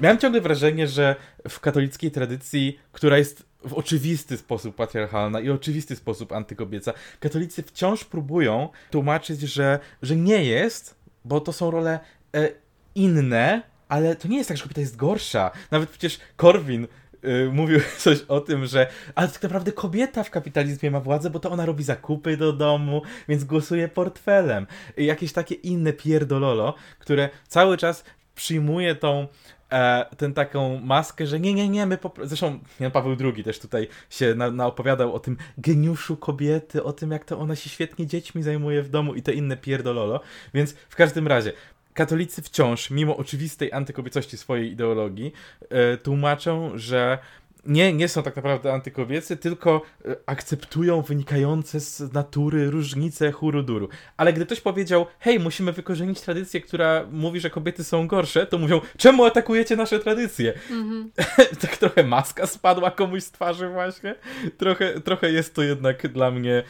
Miałem 0.00 0.18
ciągle 0.18 0.40
wrażenie, 0.40 0.86
że 0.86 1.16
w 1.48 1.60
katolickiej 1.60 2.10
tradycji, 2.10 2.78
która 2.92 3.18
jest 3.18 3.46
w 3.64 3.74
oczywisty 3.74 4.36
sposób 4.36 4.76
patriarchalna 4.76 5.40
i 5.40 5.50
oczywisty 5.50 5.96
sposób 5.96 6.32
antykobieca, 6.32 6.92
katolicy 7.20 7.62
wciąż 7.62 8.04
próbują 8.04 8.68
tłumaczyć, 8.90 9.40
że, 9.40 9.78
że 10.02 10.16
nie 10.16 10.44
jest, 10.44 10.94
bo 11.24 11.40
to 11.40 11.52
są 11.52 11.70
role 11.70 12.00
e, 12.34 12.48
inne, 12.94 13.62
ale 13.88 14.16
to 14.16 14.28
nie 14.28 14.36
jest 14.36 14.48
tak, 14.48 14.56
że 14.56 14.62
kobieta 14.62 14.80
jest 14.80 14.96
gorsza. 14.96 15.50
Nawet 15.70 15.90
przecież 15.90 16.20
Korwin 16.36 16.86
y, 17.24 17.50
mówił 17.52 17.80
coś 17.98 18.20
o 18.28 18.40
tym, 18.40 18.66
że 18.66 18.86
ale 19.14 19.28
tak 19.28 19.42
naprawdę 19.42 19.72
kobieta 19.72 20.22
w 20.22 20.30
kapitalizmie 20.30 20.90
ma 20.90 21.00
władzę, 21.00 21.30
bo 21.30 21.38
to 21.38 21.50
ona 21.50 21.66
robi 21.66 21.84
zakupy 21.84 22.36
do 22.36 22.52
domu, 22.52 23.02
więc 23.28 23.44
głosuje 23.44 23.88
portfelem. 23.88 24.66
I 24.96 25.04
jakieś 25.04 25.32
takie 25.32 25.54
inne 25.54 25.92
pierdololo, 25.92 26.74
które 26.98 27.28
cały 27.48 27.76
czas 27.76 28.04
przyjmuje 28.34 28.94
tą 28.94 29.26
e, 29.72 30.16
tę 30.16 30.32
taką 30.32 30.80
maskę, 30.80 31.26
że 31.26 31.40
nie, 31.40 31.54
nie, 31.54 31.68
nie, 31.68 31.86
my 31.86 31.98
po 31.98 32.12
Zresztą 32.22 32.58
Jan 32.80 32.90
Paweł 32.90 33.16
II 33.20 33.44
też 33.44 33.58
tutaj 33.58 33.88
się 34.10 34.34
na, 34.34 34.50
naopowiadał 34.50 35.14
o 35.14 35.20
tym 35.20 35.36
geniuszu 35.58 36.16
kobiety, 36.16 36.84
o 36.84 36.92
tym 36.92 37.10
jak 37.10 37.24
to 37.24 37.38
ona 37.38 37.56
się 37.56 37.70
świetnie 37.70 38.06
dziećmi 38.06 38.42
zajmuje 38.42 38.82
w 38.82 38.88
domu 38.88 39.14
i 39.14 39.22
te 39.22 39.32
inne 39.32 39.56
pierdololo. 39.56 40.20
Więc 40.54 40.72
w 40.72 40.96
każdym 40.96 41.26
razie, 41.26 41.52
katolicy 41.94 42.42
wciąż, 42.42 42.90
mimo 42.90 43.16
oczywistej 43.16 43.72
antykobiecości 43.72 44.36
swojej 44.36 44.72
ideologii, 44.72 45.32
e, 45.70 45.96
tłumaczą, 45.96 46.70
że 46.74 47.18
nie, 47.66 47.92
nie 47.92 48.08
są 48.08 48.22
tak 48.22 48.36
naprawdę 48.36 48.72
antykobiecy, 48.72 49.36
tylko 49.36 49.82
e, 50.04 50.16
akceptują 50.26 51.02
wynikające 51.02 51.80
z 51.80 52.12
natury 52.12 52.70
różnice 52.70 53.32
huruduru. 53.32 53.88
Ale 54.16 54.32
gdy 54.32 54.46
ktoś 54.46 54.60
powiedział, 54.60 55.06
hej, 55.20 55.40
musimy 55.40 55.72
wykorzenić 55.72 56.20
tradycję, 56.20 56.60
która 56.60 57.06
mówi, 57.12 57.40
że 57.40 57.50
kobiety 57.50 57.84
są 57.84 58.06
gorsze, 58.06 58.46
to 58.46 58.58
mówią, 58.58 58.80
czemu 58.96 59.24
atakujecie 59.24 59.76
nasze 59.76 59.98
tradycje? 59.98 60.54
Mm 60.70 60.90
-hmm. 60.90 61.24
tak 61.62 61.76
trochę 61.76 62.04
maska 62.04 62.46
spadła 62.46 62.90
komuś 62.90 63.22
z 63.22 63.30
twarzy 63.30 63.68
właśnie. 63.68 64.14
Trochę, 64.58 65.00
trochę 65.00 65.32
jest 65.32 65.54
to 65.54 65.62
jednak 65.62 66.08
dla 66.08 66.30
mnie 66.30 66.62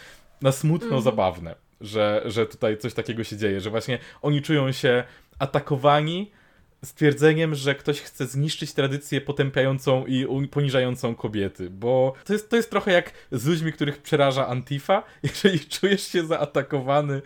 na 0.42 0.53
smutno 0.53 0.88
mm 0.88 1.00
-hmm. 1.00 1.05
zabawne, 1.05 1.55
że, 1.81 2.22
że 2.24 2.46
tutaj 2.46 2.79
coś 2.79 2.94
takiego 2.94 3.24
się 3.24 3.37
dzieje, 3.37 3.61
że 3.61 3.70
właśnie 3.70 3.98
oni 4.22 4.42
czują 4.42 4.72
się 4.72 5.05
atakowani 5.38 6.31
stwierdzeniem, 6.85 7.55
że 7.55 7.75
ktoś 7.75 8.01
chce 8.01 8.27
zniszczyć 8.27 8.73
tradycję 8.73 9.21
potępiającą 9.21 10.07
i 10.07 10.49
poniżającą 10.49 11.14
kobiety, 11.14 11.71
bo 11.71 12.14
to 12.25 12.33
jest, 12.33 12.51
to 12.51 12.57
jest 12.57 12.71
trochę 12.71 12.93
jak 12.93 13.12
z 13.33 13.47
ludźmi, 13.47 13.73
których 13.73 13.99
przeraża 14.03 14.47
Antifa. 14.47 15.03
Jeżeli 15.23 15.61
czujesz 15.61 16.09
się 16.09 16.27
zaatakowany 16.27 17.23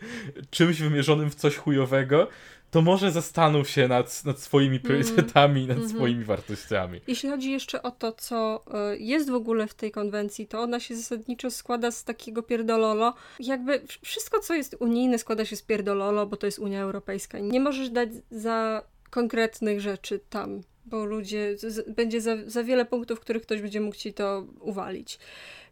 czymś 0.51 0.81
wymierzonym 0.81 1.31
w 1.31 1.35
coś 1.35 1.57
chujowego, 1.57 2.29
to 2.71 2.83
może 2.83 3.13
zastanów 3.13 3.71
się 3.71 3.89
nad, 3.89 4.25
nad 4.25 4.41
swoimi 4.41 4.77
mm. 4.77 4.83
priorytetami, 4.83 5.65
mm, 5.65 5.69
nad 5.69 5.79
mm 5.79 5.89
-hmm. 5.89 5.97
swoimi 5.97 6.25
wartościami. 6.25 7.01
Jeśli 7.07 7.29
chodzi 7.29 7.51
jeszcze 7.51 7.83
o 7.83 7.91
to, 7.91 8.13
co 8.13 8.65
e, 8.75 8.97
jest 8.97 9.31
w 9.31 9.35
ogóle 9.35 9.67
w 9.67 9.75
tej 9.75 9.91
konwencji, 9.91 10.47
to 10.47 10.61
ona 10.61 10.81
się 10.81 10.97
zasadniczo 10.97 11.51
składa 11.51 11.91
z 11.91 12.05
takiego 12.05 12.43
pierdololo. 12.43 13.15
Jakby 13.41 13.83
wszystko, 14.03 14.41
co 14.41 14.55
jest 14.55 14.77
unijne, 14.81 15.19
składa 15.19 15.45
się 15.45 15.57
z 15.57 15.63
pierdololo, 15.63 16.27
bo 16.27 16.37
to 16.37 16.47
jest 16.47 16.59
Unia 16.59 16.83
Europejska. 16.83 17.39
Nie 17.39 17.61
możesz 17.61 17.91
dać 17.91 18.09
za 18.31 18.83
konkretnych 19.15 19.81
rzeczy 19.81 20.21
tam, 20.31 20.61
bo 20.85 21.05
ludzie, 21.05 21.59
z, 21.59 21.95
będzie 21.95 22.21
za, 22.21 22.37
za 22.47 22.65
wiele 22.65 22.85
punktów, 22.85 23.19
w 23.19 23.21
których 23.21 23.43
ktoś 23.43 23.61
będzie 23.63 23.81
mógł 23.81 23.97
ci 23.97 24.15
to 24.15 24.47
uwalić. 24.61 25.19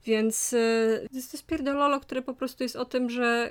Więc 0.04 0.52
y, 0.52 1.08
jest 1.12 1.32
to 1.32 1.38
spierdololo, 1.38 2.00
które 2.00 2.22
po 2.22 2.34
prostu 2.34 2.62
jest 2.62 2.76
o 2.76 2.84
tym, 2.84 3.10
że 3.10 3.50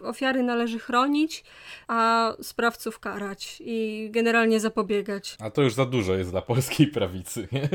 ofiary 0.00 0.42
należy 0.42 0.78
chronić, 0.78 1.44
a 1.88 2.32
sprawców 2.42 2.98
karać 2.98 3.62
i 3.64 4.08
generalnie 4.10 4.60
zapobiegać. 4.60 5.36
A 5.40 5.50
to 5.50 5.62
już 5.62 5.74
za 5.74 5.84
dużo 5.84 6.14
jest 6.14 6.30
dla 6.30 6.42
polskiej 6.42 6.86
prawicy. 6.86 7.48
Nie? 7.52 7.68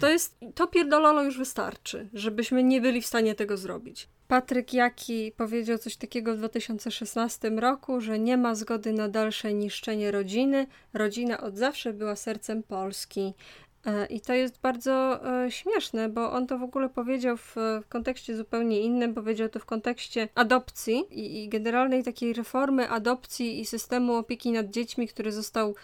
To 0.00 0.08
jest, 0.08 0.40
to 0.54 0.66
pierdololo 0.66 1.22
już 1.22 1.38
wystarczy, 1.38 2.08
żebyśmy 2.14 2.62
nie 2.62 2.80
byli 2.80 3.02
w 3.02 3.06
stanie 3.06 3.34
tego 3.34 3.56
zrobić. 3.56 4.08
Patryk 4.30 4.74
Jaki 4.74 5.32
powiedział 5.36 5.78
coś 5.78 5.96
takiego 5.96 6.34
w 6.34 6.38
2016 6.38 7.50
roku, 7.50 8.00
że 8.00 8.18
nie 8.18 8.36
ma 8.36 8.54
zgody 8.54 8.92
na 8.92 9.08
dalsze 9.08 9.54
niszczenie 9.54 10.10
rodziny. 10.10 10.66
Rodzina 10.94 11.40
od 11.40 11.56
zawsze 11.56 11.92
była 11.92 12.16
sercem 12.16 12.62
Polski. 12.62 13.34
E, 13.86 14.06
I 14.06 14.20
to 14.20 14.34
jest 14.34 14.60
bardzo 14.60 15.20
e, 15.44 15.50
śmieszne, 15.50 16.08
bo 16.08 16.32
on 16.32 16.46
to 16.46 16.58
w 16.58 16.62
ogóle 16.62 16.88
powiedział 16.88 17.36
w, 17.36 17.56
kontekście 17.88 18.36
zupełnie 18.36 18.80
innym, 18.80 19.14
powiedział 19.14 19.48
to 19.48 19.58
w 19.58 19.64
kontekście 19.64 20.28
adopcji 20.34 21.04
i, 21.10 21.48
generalnej 21.48 22.04
takiej 22.04 22.32
reformy 22.32 22.90
adopcji 22.90 23.60
i 23.60 23.66
systemu 23.66 24.14
opieki 24.14 24.52
nad 24.52 24.70
dziećmi, 24.70 25.08
który 25.08 25.32
został 25.32 25.74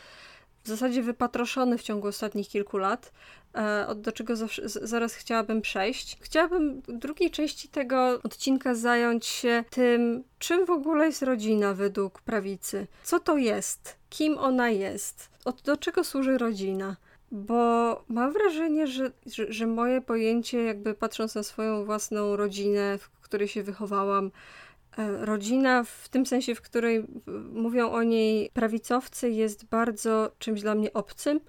w 0.65 0.69
zasadzie 0.69 1.03
wypatroszony 1.03 1.79
w 1.79 1.83
ciągu 1.83 2.09
ostatnich 2.09 2.49
kilku 2.49 2.79
lat, 2.79 3.13
e, 3.55 3.95
do 3.95 4.13
czego 4.13 4.35
zaraz 4.67 5.15
chciałabym 5.15 5.63
przejść. 5.63 6.19
Chciałabym 6.21 6.83
w 6.83 6.93
drugiej 6.99 7.31
części 7.31 7.69
tego 7.69 8.21
odcinka 8.23 8.75
zająć 8.75 9.27
się 9.27 9.65
tym, 9.71 10.25
czym 10.39 10.67
w 10.67 10.71
ogóle 10.71 11.07
jest 11.07 11.23
rodzina 11.23 11.75
według 11.75 12.21
prawicy. 12.21 12.87
Co 13.05 13.21
to 13.21 13.37
jest? 13.37 13.97
Kim 14.09 14.39
ona 14.39 14.71
jest? 14.71 15.31
Od, 15.45 15.63
do 15.63 15.77
czego 15.77 16.05
służy 16.05 16.39
rodzina? 16.39 16.97
Bo 17.37 18.05
mam 18.09 18.33
wrażenie, 18.33 18.87
że, 18.87 19.11
że, 19.27 19.53
że, 19.53 19.67
moje 19.67 20.01
pojęcie, 20.01 20.63
jakby 20.63 20.95
patrząc 20.95 21.35
na 21.35 21.43
swoją 21.43 21.85
własną 21.85 22.37
rodzinę, 22.37 22.99
której 23.27 23.49
się 23.49 23.63
wychowałam. 23.63 24.31
E, 24.99 25.27
rodzina, 25.27 25.85
w 25.85 26.09
tym 26.09 26.27
sensie, 26.27 26.55
w 26.55 26.61
której 26.61 27.05
mówią 27.53 27.91
o 27.91 28.03
niej 28.03 28.51
prawicowcy, 28.55 29.31
jest 29.31 29.65
bardzo 29.65 30.31
czymś 30.39 30.61
dla 30.61 30.75
mnie 30.75 30.93
obcym. 30.93 31.41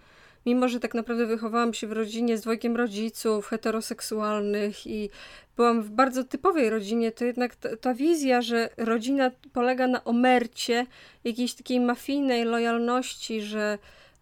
Mimo, 0.46 0.68
że 0.68 0.80
tak 0.80 0.94
naprawdę 0.94 1.26
wychowałam 1.26 1.74
się 1.74 1.88
w 1.88 1.92
rodzinie 1.92 2.38
z 2.38 2.42
dwojgiem 2.42 2.76
rodziców, 2.76 3.48
heteroseksualnych 3.48 4.88
i 4.88 5.10
byłam 5.56 5.82
w 5.82 5.90
bardzo 5.90 6.24
typowej 6.24 6.70
rodzinie, 6.70 7.12
to 7.12 7.26
jednak 7.26 7.56
ta, 7.56 7.78
ta 7.78 7.94
wizja, 7.94 8.42
że 8.42 8.70
rodzina 8.78 9.32
polega 9.54 9.88
na 9.88 10.04
omercie, 10.04 10.86
jakiejś 11.24 11.54
takiej 11.54 11.80
mafijnej 11.80 12.46
lojalności, 12.46 13.42
że 13.42 13.78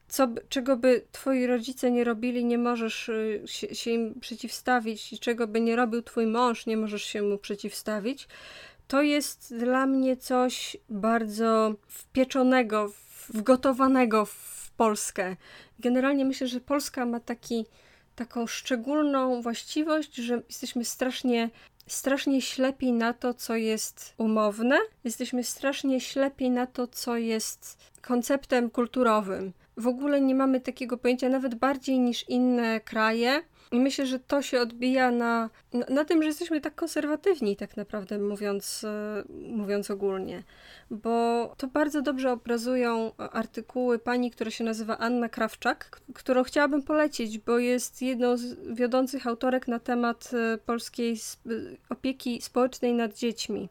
co, 0.07 0.27
czego 0.49 0.77
by 0.77 1.05
twoi 1.11 1.47
rodzice 1.47 1.91
nie 1.91 2.03
robili, 2.03 2.45
nie 2.45 2.57
możesz 2.57 3.09
y, 3.09 3.41
się, 3.45 3.75
się, 3.75 3.91
im 3.91 4.19
przeciwstawić 4.19 5.13
i 5.13 5.19
czego 5.19 5.47
by 5.47 5.61
nie 5.61 5.75
robił 5.75 6.01
twój 6.01 6.27
mąż, 6.27 6.65
nie 6.65 6.77
możesz 6.77 7.03
się 7.03 7.21
mu 7.21 7.37
przeciwstawić. 7.37 8.27
To 8.87 9.01
jest 9.01 9.57
dla 9.57 9.85
mnie 9.85 10.17
coś 10.17 10.77
bardzo 10.89 11.75
wpieczonego, 11.87 12.91
wgotowanego 13.29 14.25
w 14.25 14.71
Polskę. 14.77 15.35
Generalnie 15.79 16.25
myślę, 16.25 16.47
że 16.47 16.59
Polska 16.59 17.05
ma 17.05 17.19
taki, 17.19 17.65
taką 18.15 18.47
szczególną 18.47 19.41
właściwość, 19.41 20.15
że 20.15 20.41
jesteśmy 20.49 20.85
strasznie 20.85 21.49
strasznie 21.87 22.41
ślepi 22.41 22.93
na 22.93 23.13
to, 23.13 23.33
co 23.33 23.55
jest 23.55 24.13
umowne, 24.17 24.77
jesteśmy 25.03 25.43
strasznie 25.43 26.01
ślepi 26.01 26.49
na 26.49 26.67
to, 26.67 26.87
co 26.87 27.17
jest 27.17 27.77
konceptem 28.01 28.69
kulturowym. 28.69 29.53
W 29.77 29.88
ogóle 29.88 30.21
nie 30.21 30.35
mamy 30.35 30.61
takiego 30.61 30.97
pojęcia, 30.97 31.29
nawet 31.29 31.55
bardziej 31.55 31.99
niż 31.99 32.29
inne 32.29 32.81
kraje. 32.81 33.43
I 33.71 33.79
myślę, 33.79 34.05
że 34.05 34.19
to 34.19 34.41
się 34.41 34.61
odbija 34.61 35.11
na, 35.11 35.49
na, 35.89 36.05
tym, 36.05 36.21
że 36.21 36.27
jesteśmy 36.27 36.61
tak 36.61 36.75
konserwatywni, 36.75 37.55
tak 37.55 37.77
naprawdę 37.77 38.19
mówiąc, 38.19 38.83
e, 38.83 39.23
mówiąc 39.29 39.91
ogólnie. 39.91 40.43
Bo 40.91 41.53
to 41.57 41.67
bardzo 41.67 42.01
dobrze 42.01 42.31
obrazują 42.31 43.11
artykuły 43.17 43.99
pani, 43.99 44.31
która 44.31 44.51
się 44.51 44.63
nazywa 44.63 44.97
Anna 44.97 45.29
Krawczak, 45.29 46.01
którą 46.13 46.43
chciałabym 46.43 46.83
polecić, 46.83 47.38
bo 47.38 47.59
jest 47.59 48.01
jedną 48.01 48.38
z 48.38 48.75
wiodących 48.75 49.27
autorek 49.27 49.67
na 49.67 49.79
temat 49.79 50.31
e, 50.33 50.57
polskiej 50.57 51.17
opieki 51.89 52.41
społecznej 52.41 52.93
nad 52.93 53.17
dziećmi. 53.17 53.69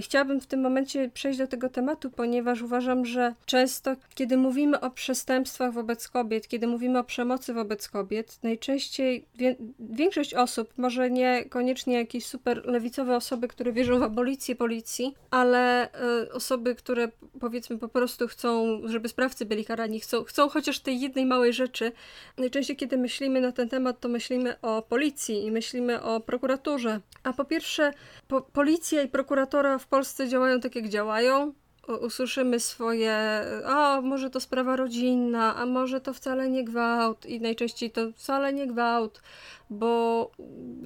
Chciałabym 0.00 0.40
w 0.40 0.46
tym 0.46 0.60
momencie 0.60 1.08
przejść 1.08 1.38
do 1.38 1.46
tego 1.46 1.68
tematu, 1.68 2.10
ponieważ 2.10 2.62
uważam, 2.62 3.06
że 3.06 3.34
często, 3.46 3.96
kiedy 4.14 4.36
mówimy 4.36 4.80
o 4.80 4.90
przestępstwach 4.90 5.72
wobec 5.72 6.08
kobiet, 6.08 6.48
kiedy 6.48 6.66
mówimy 6.66 6.98
o 6.98 7.04
przemocy 7.04 7.54
wobec 7.54 7.88
kobiet, 7.88 8.38
najczęściej 8.42 9.24
wie, 9.34 9.56
większość 9.80 10.34
osób, 10.34 10.72
może 10.76 11.10
nie 11.10 11.44
koniecznie 11.44 11.94
jakieś 11.94 12.26
super 12.26 12.66
lewicowe 12.66 13.16
osoby, 13.16 13.48
które 13.48 13.72
wierzą 13.72 13.98
w 13.98 14.02
abolicję 14.02 14.56
policji, 14.56 15.14
ale 15.30 15.88
y, 16.22 16.32
osoby, 16.32 16.74
które 16.74 17.08
powiedzmy 17.40 17.78
po 17.78 17.88
prostu 17.88 18.28
chcą, 18.28 18.80
żeby 18.84 19.08
sprawcy 19.08 19.46
byli 19.46 19.64
karani, 19.64 20.00
chcą, 20.00 20.24
chcą 20.24 20.48
chociaż 20.48 20.80
tej 20.80 21.00
jednej 21.00 21.26
małej 21.26 21.52
rzeczy. 21.52 21.92
Najczęściej, 22.38 22.76
kiedy 22.76 22.98
myślimy 22.98 23.40
na 23.40 23.52
ten 23.52 23.68
temat, 23.68 24.00
to 24.00 24.08
myślimy 24.08 24.60
o 24.60 24.82
policji 24.82 25.44
i 25.44 25.50
myślimy 25.50 26.02
o 26.02 26.20
prokuraturze. 26.20 27.00
A 27.22 27.32
po 27.32 27.44
pierwsze, 27.44 27.92
po, 28.28 28.40
policja 28.40 29.02
i 29.02 29.08
prokuratura 29.08 29.59
w 29.78 29.86
Polsce 29.86 30.28
działają 30.28 30.60
tak, 30.60 30.74
jak 30.76 30.88
działają, 30.88 31.52
usłyszymy 31.88 32.60
swoje, 32.60 33.42
a 33.66 34.00
może 34.00 34.30
to 34.30 34.40
sprawa 34.40 34.76
rodzinna, 34.76 35.56
a 35.56 35.66
może 35.66 36.00
to 36.00 36.14
wcale 36.14 36.48
nie 36.50 36.64
gwałt 36.64 37.26
i 37.26 37.40
najczęściej 37.40 37.90
to 37.90 38.12
wcale 38.16 38.52
nie 38.52 38.66
gwałt, 38.66 39.22
bo 39.70 40.30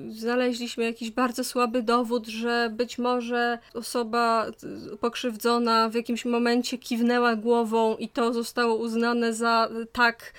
znaleźliśmy 0.09 0.85
jakiś 0.85 1.11
bardzo 1.11 1.45
słaby 1.45 1.83
dowód, 1.83 2.27
że 2.27 2.71
być 2.73 2.99
może 2.99 3.59
osoba 3.75 4.47
pokrzywdzona 5.01 5.89
w 5.89 5.95
jakimś 5.95 6.25
momencie 6.25 6.79
kiwnęła 6.79 7.37
głową 7.37 7.97
i 7.97 8.09
to 8.09 8.33
zostało 8.33 8.75
uznane 8.75 9.35
za 9.35 9.69
tak 9.93 10.33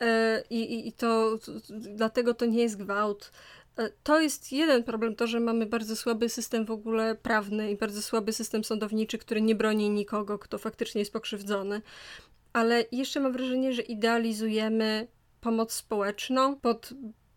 e, 0.00 0.42
i, 0.50 0.88
i 0.88 0.92
to 0.92 1.38
dlatego 1.70 2.34
to 2.34 2.46
nie 2.46 2.62
jest 2.62 2.76
gwałt. 2.76 3.30
E, 3.76 3.90
to 4.02 4.20
jest 4.20 4.52
jeden 4.52 4.84
problem, 4.84 5.16
to, 5.16 5.26
że 5.26 5.40
mamy 5.40 5.66
bardzo 5.66 5.96
słaby 5.96 6.28
system 6.28 6.64
w 6.64 6.70
ogóle 6.70 7.14
prawny 7.14 7.70
i 7.70 7.76
bardzo 7.76 8.02
słaby 8.02 8.32
system 8.32 8.64
sądowniczy, 8.64 9.18
który 9.18 9.42
nie 9.42 9.54
broni 9.54 9.90
nikogo, 9.90 10.38
kto 10.38 10.58
faktycznie 10.58 10.98
jest 10.98 11.12
pokrzywdzony. 11.12 11.82
Ale 12.52 12.84
jeszcze 12.92 13.20
mam 13.20 13.32
wrażenie, 13.32 13.72
że 13.72 13.82
idealizujemy 13.82 15.06
pomoc 15.40 15.72
społeczną 15.72 16.56
pod 16.56 16.94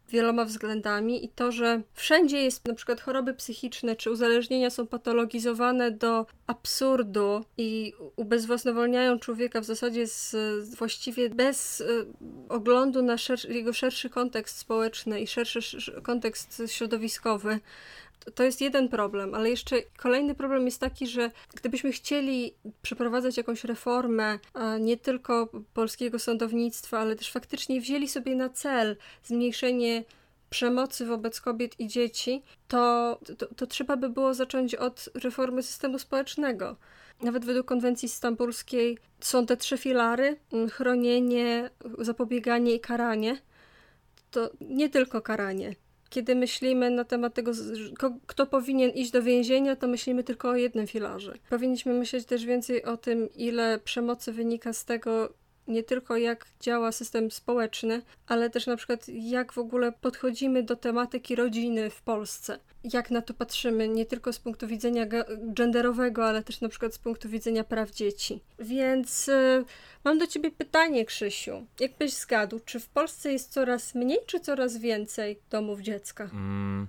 wieloma 0.10 0.45
względami 0.45 1.26
i 1.26 1.30
to, 1.30 1.52
że 1.52 1.82
wszędzie 1.93 2.41
jest 2.43 2.67
na 2.67 2.74
przykład 2.74 3.02
choroby 3.02 3.34
psychiczne 3.34 3.95
czy 3.95 4.12
uzależnienia 4.12 4.69
są 4.69 4.88
patologizowane 4.88 5.91
do 5.91 6.26
absurdu 6.48 7.45
i 7.58 7.93
ubezwłasnowolniają 8.15 9.19
człowieka 9.19 9.62
w 9.62 9.65
zasadzie 9.65 10.08
z, 10.08 10.36
właściwie 10.76 11.30
bez 11.30 11.82
y, 11.82 12.06
oglądu 12.50 13.02
na 13.02 13.17
szer 13.17 13.50
jego 13.50 13.74
szerszy 13.74 14.10
kontekst 14.10 14.58
społeczny 14.58 15.22
i 15.22 15.28
szerszy 15.28 15.62
kontekst 16.02 16.63
środowiskowy, 16.67 17.60
to 18.36 18.43
jest 18.43 18.62
jeden 18.62 18.89
problem, 18.89 19.36
ale 19.36 19.49
jeszcze 19.49 19.82
kolejny 19.97 20.36
problem 20.36 20.65
jest 20.65 20.79
taki, 20.79 21.08
że 21.08 21.32
gdybyśmy 21.55 21.91
chcieli 21.91 22.53
przeprowadzać 22.82 23.38
jakąś 23.38 23.63
reformę 23.63 24.39
nie 24.79 24.97
tylko 24.97 25.49
polskiego 25.73 26.19
sądownictwa, 26.19 26.99
ale 26.99 27.15
też 27.15 27.32
faktycznie 27.32 27.82
wzięli 27.82 28.08
sobie 28.08 28.36
na 28.36 28.49
cel 28.49 28.97
zmniejszenie 29.23 30.03
przemocy 30.49 31.05
wobec 31.05 31.41
kobiet 31.41 31.79
i 31.79 31.88
dzieci, 31.88 32.43
to, 32.67 33.19
to, 33.38 33.47
to 33.55 33.67
trzeba 33.67 33.97
by 33.97 34.10
było 34.10 34.34
zacząć 34.34 34.75
od 34.75 35.10
reformy 35.23 35.63
systemu 35.63 35.99
społecznego. 35.99 36.75
Nawet 37.21 37.45
według 37.45 37.67
konwencji 37.67 38.10
stambulskiej 38.10 38.97
są 39.19 39.45
te 39.45 39.58
trzy 39.58 39.77
filary: 39.77 40.38
chronienie, 40.71 41.69
zapobieganie 41.99 42.75
i 42.75 42.79
karanie. 42.79 43.41
To 44.32 44.49
nie 44.62 44.89
tylko 44.89 45.21
karanie 45.21 45.75
kiedy 46.10 46.36
myślimy 46.36 46.89
na 46.89 47.04
temat 47.04 47.34
tego, 47.34 47.52
kto 48.28 48.45
powinien 48.45 48.91
iść 48.91 49.12
do 49.12 49.24
więzienia, 49.24 49.76
to 49.76 49.88
myślimy 49.88 50.24
tylko 50.24 50.50
o 50.50 50.56
jednym 50.56 50.88
filarze. 50.88 51.34
Powinniśmy 51.50 51.93
myśleć 51.93 52.26
też 52.26 52.45
więcej 52.45 52.84
o 52.84 52.98
tym, 52.98 53.30
ile 53.36 53.80
przemocy 53.80 54.32
wynika 54.32 54.74
z 54.74 54.86
tego, 54.86 55.34
nie 55.69 55.84
tylko 55.84 56.17
jak 56.17 56.45
działa 56.62 56.91
system 56.91 57.32
społeczny, 57.32 58.01
ale 58.27 58.49
też 58.49 58.67
na 58.67 58.77
przykład 58.77 59.05
jak 59.08 59.53
w 59.53 59.58
ogóle 59.58 59.91
podchodzimy 59.91 60.63
do 60.63 60.75
tematyki 60.75 61.36
rodziny 61.36 61.89
w 61.89 62.01
Polsce. 62.01 62.60
Jak 62.93 63.12
na 63.12 63.21
to 63.21 63.34
patrzymy, 63.34 63.88
nie 63.88 64.05
tylko 64.05 64.34
z 64.34 64.39
punktu 64.39 64.67
widzenia 64.67 65.05
genderowego, 65.41 66.25
ale 66.25 66.43
też 66.43 66.62
na 66.62 66.69
przykład 66.69 66.93
z 66.93 66.97
punktu 66.97 67.29
widzenia 67.29 67.63
praw 67.63 67.91
dzieci. 67.91 68.39
Więc 68.60 69.27
y, 69.29 69.65
mam 70.03 70.17
do 70.17 70.27
ciebie 70.27 70.51
pytanie, 70.51 71.05
Krzysiu. 71.05 71.65
Jakbyś 71.79 72.13
zgadł, 72.13 72.60
czy 72.65 72.79
w 72.79 72.89
Polsce 72.89 73.32
jest 73.32 73.51
coraz 73.51 73.95
mniej, 73.95 74.19
czy 74.25 74.39
coraz 74.39 74.77
więcej 74.77 75.39
domów 75.49 75.82
dziecka? 75.82 76.23
Mm. 76.23 76.88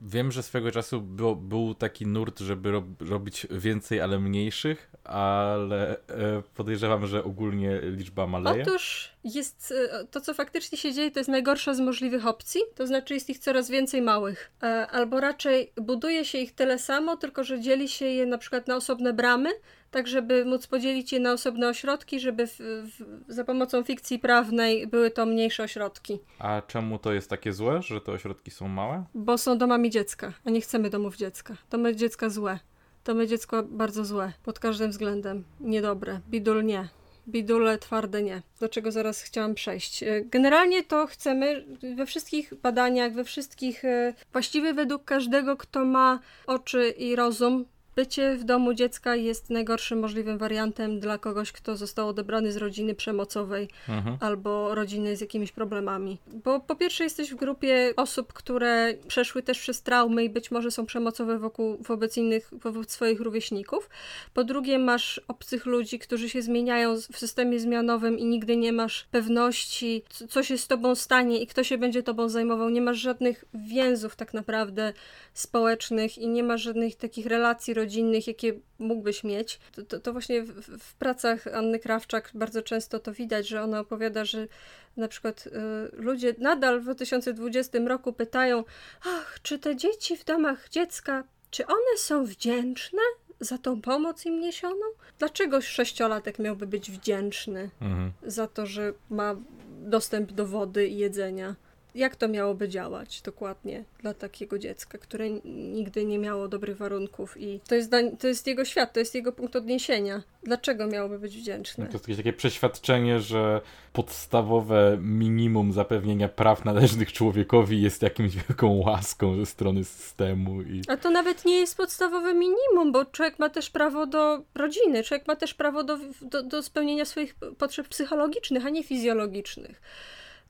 Wiem, 0.00 0.32
że 0.32 0.42
swego 0.42 0.70
czasu 0.70 1.00
był 1.36 1.74
taki 1.74 2.06
nurt, 2.06 2.40
żeby 2.40 2.70
rob, 2.70 2.84
robić 3.00 3.46
więcej, 3.50 4.00
ale 4.00 4.18
mniejszych, 4.18 4.90
ale 5.04 5.96
e, 6.08 6.42
podejrzewam, 6.54 7.06
że 7.06 7.24
ogólnie 7.24 7.80
liczba 7.82 8.26
maleje. 8.26 8.62
Otóż 8.62 9.10
jest 9.24 9.74
e, 9.92 10.04
to, 10.04 10.20
co 10.20 10.34
faktycznie 10.34 10.78
się 10.78 10.92
dzieje, 10.92 11.10
to 11.10 11.20
jest 11.20 11.30
najgorsza 11.30 11.74
z 11.74 11.80
możliwych 11.80 12.26
opcji, 12.26 12.60
to 12.74 12.86
znaczy 12.86 13.14
jest 13.14 13.30
ich 13.30 13.38
coraz 13.38 13.70
więcej 13.70 14.02
małych. 14.02 14.50
E, 14.62 14.86
albo 14.86 15.20
raczej 15.20 15.72
buduje 15.76 16.24
się 16.24 16.38
ich 16.38 16.54
tyle 16.54 16.78
samo, 16.78 17.16
tylko 17.16 17.44
że 17.44 17.60
dzieli 17.60 17.88
się 17.88 18.04
je 18.04 18.26
na 18.26 18.38
przykład 18.38 18.68
na 18.68 18.76
osobne 18.76 19.12
bramy, 19.12 19.50
tak 19.90 20.08
żeby 20.08 20.44
móc 20.44 20.66
podzielić 20.66 21.12
je 21.12 21.20
na 21.20 21.32
osobne 21.32 21.68
ośrodki, 21.68 22.20
żeby 22.20 22.46
w, 22.46 22.58
w, 22.58 23.24
za 23.28 23.44
pomocą 23.44 23.84
fikcji 23.84 24.18
prawnej 24.18 24.86
były 24.86 25.10
to 25.10 25.26
mniejsze 25.26 25.62
ośrodki. 25.62 26.18
A 26.38 26.62
czemu 26.66 26.98
to 26.98 27.12
jest 27.12 27.30
takie 27.30 27.52
złe, 27.52 27.82
że 27.82 28.00
te 28.00 28.12
ośrodki 28.12 28.50
są 28.50 28.68
małe? 28.68 29.04
Bo 29.14 29.38
są 29.38 29.58
domami 29.58 29.90
dziecka, 29.90 30.32
a 30.44 30.50
nie 30.50 30.60
chcemy 30.60 30.90
domów 30.90 31.16
dziecka. 31.16 31.56
Domy 31.70 31.96
dziecka 31.96 32.30
złe. 32.30 32.58
Domy 33.04 33.26
dziecko 33.26 33.62
bardzo 33.62 34.04
złe, 34.04 34.32
pod 34.44 34.58
każdym 34.58 34.90
względem. 34.90 35.44
Niedobre. 35.60 36.20
Bidul 36.30 36.64
nie. 36.64 36.88
Bidule 37.28 37.78
twarde 37.78 38.22
nie. 38.22 38.42
Do 38.60 38.68
czego 38.68 38.92
zaraz 38.92 39.22
chciałam 39.22 39.54
przejść. 39.54 40.02
E, 40.02 40.24
generalnie 40.24 40.82
to 40.84 41.06
chcemy 41.06 41.64
we 41.96 42.06
wszystkich 42.06 42.54
badaniach, 42.54 43.12
we 43.12 43.24
wszystkich, 43.24 43.84
e, 43.84 44.14
właściwie 44.32 44.74
według 44.74 45.04
każdego, 45.04 45.56
kto 45.56 45.84
ma 45.84 46.20
oczy 46.46 46.94
i 46.98 47.16
rozum, 47.16 47.64
bycie 47.98 48.36
w 48.36 48.44
domu 48.44 48.74
dziecka 48.74 49.16
jest 49.16 49.50
najgorszym 49.50 49.98
możliwym 49.98 50.38
wariantem 50.38 51.00
dla 51.00 51.18
kogoś, 51.18 51.52
kto 51.52 51.76
został 51.76 52.08
odebrany 52.08 52.52
z 52.52 52.56
rodziny 52.56 52.94
przemocowej 52.94 53.68
mhm. 53.88 54.16
albo 54.20 54.74
rodziny 54.74 55.16
z 55.16 55.20
jakimiś 55.20 55.52
problemami. 55.52 56.18
Bo 56.44 56.60
po 56.60 56.76
pierwsze 56.76 57.04
jesteś 57.04 57.30
w 57.30 57.36
grupie 57.36 57.92
osób, 57.96 58.32
które 58.32 58.94
przeszły 59.08 59.42
też 59.42 59.60
przez 59.60 59.82
traumy 59.82 60.24
i 60.24 60.30
być 60.30 60.50
może 60.50 60.70
są 60.70 60.86
przemocowe 60.86 61.38
wokół, 61.38 61.76
wobec 61.80 62.16
innych, 62.16 62.50
wobec 62.52 62.92
swoich 62.92 63.20
rówieśników. 63.20 63.90
Po 64.34 64.44
drugie 64.44 64.78
masz 64.78 65.20
obcych 65.28 65.66
ludzi, 65.66 65.98
którzy 65.98 66.28
się 66.28 66.42
zmieniają 66.42 66.96
w 67.12 67.18
systemie 67.18 67.60
zmianowym 67.60 68.18
i 68.18 68.24
nigdy 68.24 68.56
nie 68.56 68.72
masz 68.72 69.08
pewności, 69.10 70.02
co 70.28 70.42
się 70.42 70.58
z 70.58 70.66
tobą 70.66 70.94
stanie 70.94 71.42
i 71.42 71.46
kto 71.46 71.64
się 71.64 71.78
będzie 71.78 72.02
tobą 72.02 72.28
zajmował. 72.28 72.70
Nie 72.70 72.82
masz 72.82 72.98
żadnych 72.98 73.44
więzów 73.54 74.16
tak 74.16 74.34
naprawdę 74.34 74.92
społecznych 75.34 76.18
i 76.18 76.28
nie 76.28 76.42
masz 76.42 76.62
żadnych 76.62 76.96
takich 76.96 77.26
relacji 77.26 77.74
rodzinnych, 77.74 77.87
jakie 78.26 78.54
mógłbyś 78.78 79.24
mieć. 79.24 79.60
To, 79.72 79.82
to, 79.82 80.00
to 80.00 80.12
właśnie 80.12 80.42
w, 80.42 80.78
w, 80.78 80.94
pracach 80.94 81.46
Anny 81.46 81.78
Krawczak 81.78 82.30
bardzo 82.34 82.62
często 82.62 82.98
to 82.98 83.12
widać, 83.12 83.48
że 83.48 83.62
ona 83.62 83.80
opowiada, 83.80 84.24
że 84.24 84.48
na 84.96 85.08
przykład 85.08 85.46
y, 85.46 85.50
ludzie 85.92 86.34
nadal 86.38 86.80
w 86.80 86.84
2020 86.84 87.78
roku 87.78 88.12
pytają, 88.12 88.64
ach, 89.04 89.38
czy 89.42 89.58
te 89.58 89.76
dzieci 89.76 90.16
w 90.16 90.24
domach 90.24 90.68
dziecka, 90.68 91.24
czy 91.50 91.66
one 91.66 91.98
są 91.98 92.24
wdzięczne 92.24 93.02
za 93.40 93.58
tą 93.58 93.80
pomoc 93.80 94.26
im 94.26 94.40
niesioną? 94.40 94.84
Dlaczego 95.18 95.60
sześciolatek 95.60 96.38
miałby 96.38 96.66
być 96.66 96.90
wdzięczny 96.90 97.70
mhm. 97.80 98.12
za 98.22 98.46
to, 98.46 98.66
że 98.66 98.92
ma 99.10 99.36
dostęp 99.80 100.32
do 100.32 100.46
wody 100.46 100.88
i 100.88 100.96
jedzenia? 100.96 101.54
Jak 101.98 102.16
to 102.16 102.28
miałoby 102.28 102.68
działać 102.68 103.22
dokładnie 103.22 103.84
dla 104.00 104.14
takiego 104.14 104.58
dziecka, 104.58 104.98
które 104.98 105.30
nigdy 105.44 106.04
nie 106.04 106.18
miało 106.18 106.48
dobrych 106.48 106.76
warunków 106.76 107.40
i 107.40 107.60
to 107.68 107.74
jest, 107.74 107.92
to 108.18 108.28
jest 108.28 108.46
jego 108.46 108.64
świat, 108.64 108.92
to 108.92 109.00
jest 109.00 109.14
jego 109.14 109.32
punkt 109.32 109.56
odniesienia. 109.56 110.22
Dlaczego 110.42 110.86
miałoby 110.86 111.18
być 111.18 111.36
wdzięczny? 111.36 111.86
To 111.86 111.92
jest 111.92 112.04
jakieś 112.04 112.16
takie 112.16 112.32
przeświadczenie, 112.32 113.20
że 113.20 113.60
podstawowe 113.92 114.98
minimum 115.00 115.72
zapewnienia 115.72 116.28
praw 116.28 116.64
należnych 116.64 117.12
człowiekowi 117.12 117.82
jest 117.82 118.02
jakimś 118.02 118.36
wielką 118.36 118.82
łaską 118.86 119.36
ze 119.36 119.46
strony 119.46 119.84
systemu. 119.84 120.62
I... 120.62 120.82
A 120.88 120.96
to 120.96 121.10
nawet 121.10 121.44
nie 121.44 121.56
jest 121.56 121.76
podstawowe 121.76 122.34
minimum, 122.34 122.92
bo 122.92 123.04
człowiek 123.04 123.38
ma 123.38 123.48
też 123.48 123.70
prawo 123.70 124.06
do 124.06 124.42
rodziny, 124.54 125.02
człowiek 125.02 125.26
ma 125.28 125.36
też 125.36 125.54
prawo 125.54 125.84
do, 125.84 125.98
do, 126.22 126.42
do 126.42 126.62
spełnienia 126.62 127.04
swoich 127.04 127.34
potrzeb 127.58 127.88
psychologicznych, 127.88 128.66
a 128.66 128.70
nie 128.70 128.82
fizjologicznych. 128.82 129.80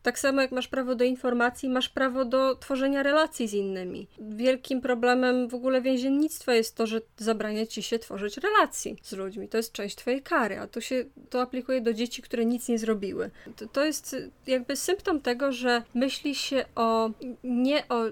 Tak 0.09 0.19
samo 0.19 0.43
jak 0.43 0.53
masz 0.53 0.69
prawo 0.69 0.95
do 0.95 1.05
informacji, 1.05 1.69
masz 1.69 1.89
prawo 1.89 2.25
do 2.25 2.55
tworzenia 2.55 3.03
relacji 3.03 3.49
z 3.49 3.55
innymi. 3.55 4.09
Wielkim 4.21 4.81
problemem 4.81 5.49
w 5.49 5.55
ogóle 5.55 5.83
więziennictwa 5.83 6.55
jest 6.55 6.77
to, 6.77 6.87
że 6.87 7.01
zabrania 7.17 7.67
ci 7.67 7.83
się 7.83 7.99
tworzyć 7.99 8.37
relacji 8.37 8.97
z 9.03 9.13
ludźmi. 9.13 9.49
To 9.49 9.57
jest 9.57 9.73
część 9.73 9.97
twojej 9.97 10.23
kary, 10.23 10.59
a 10.59 10.67
to 10.67 10.81
się 10.81 11.05
to 11.31 11.41
aplikuje 11.41 11.81
do 11.81 11.95
dzieci, 11.95 12.23
które 12.23 12.45
nic 12.45 12.69
nie 12.69 12.79
zrobiły. 12.79 13.31
To, 13.57 13.67
to 13.67 13.85
jest 13.85 14.17
jakby 14.47 14.77
symptom 14.77 15.21
tego, 15.21 15.53
że 15.53 15.83
myśli 15.95 16.35
się 16.35 16.65
o 16.75 17.11
nie 17.45 17.89
o 17.89 18.05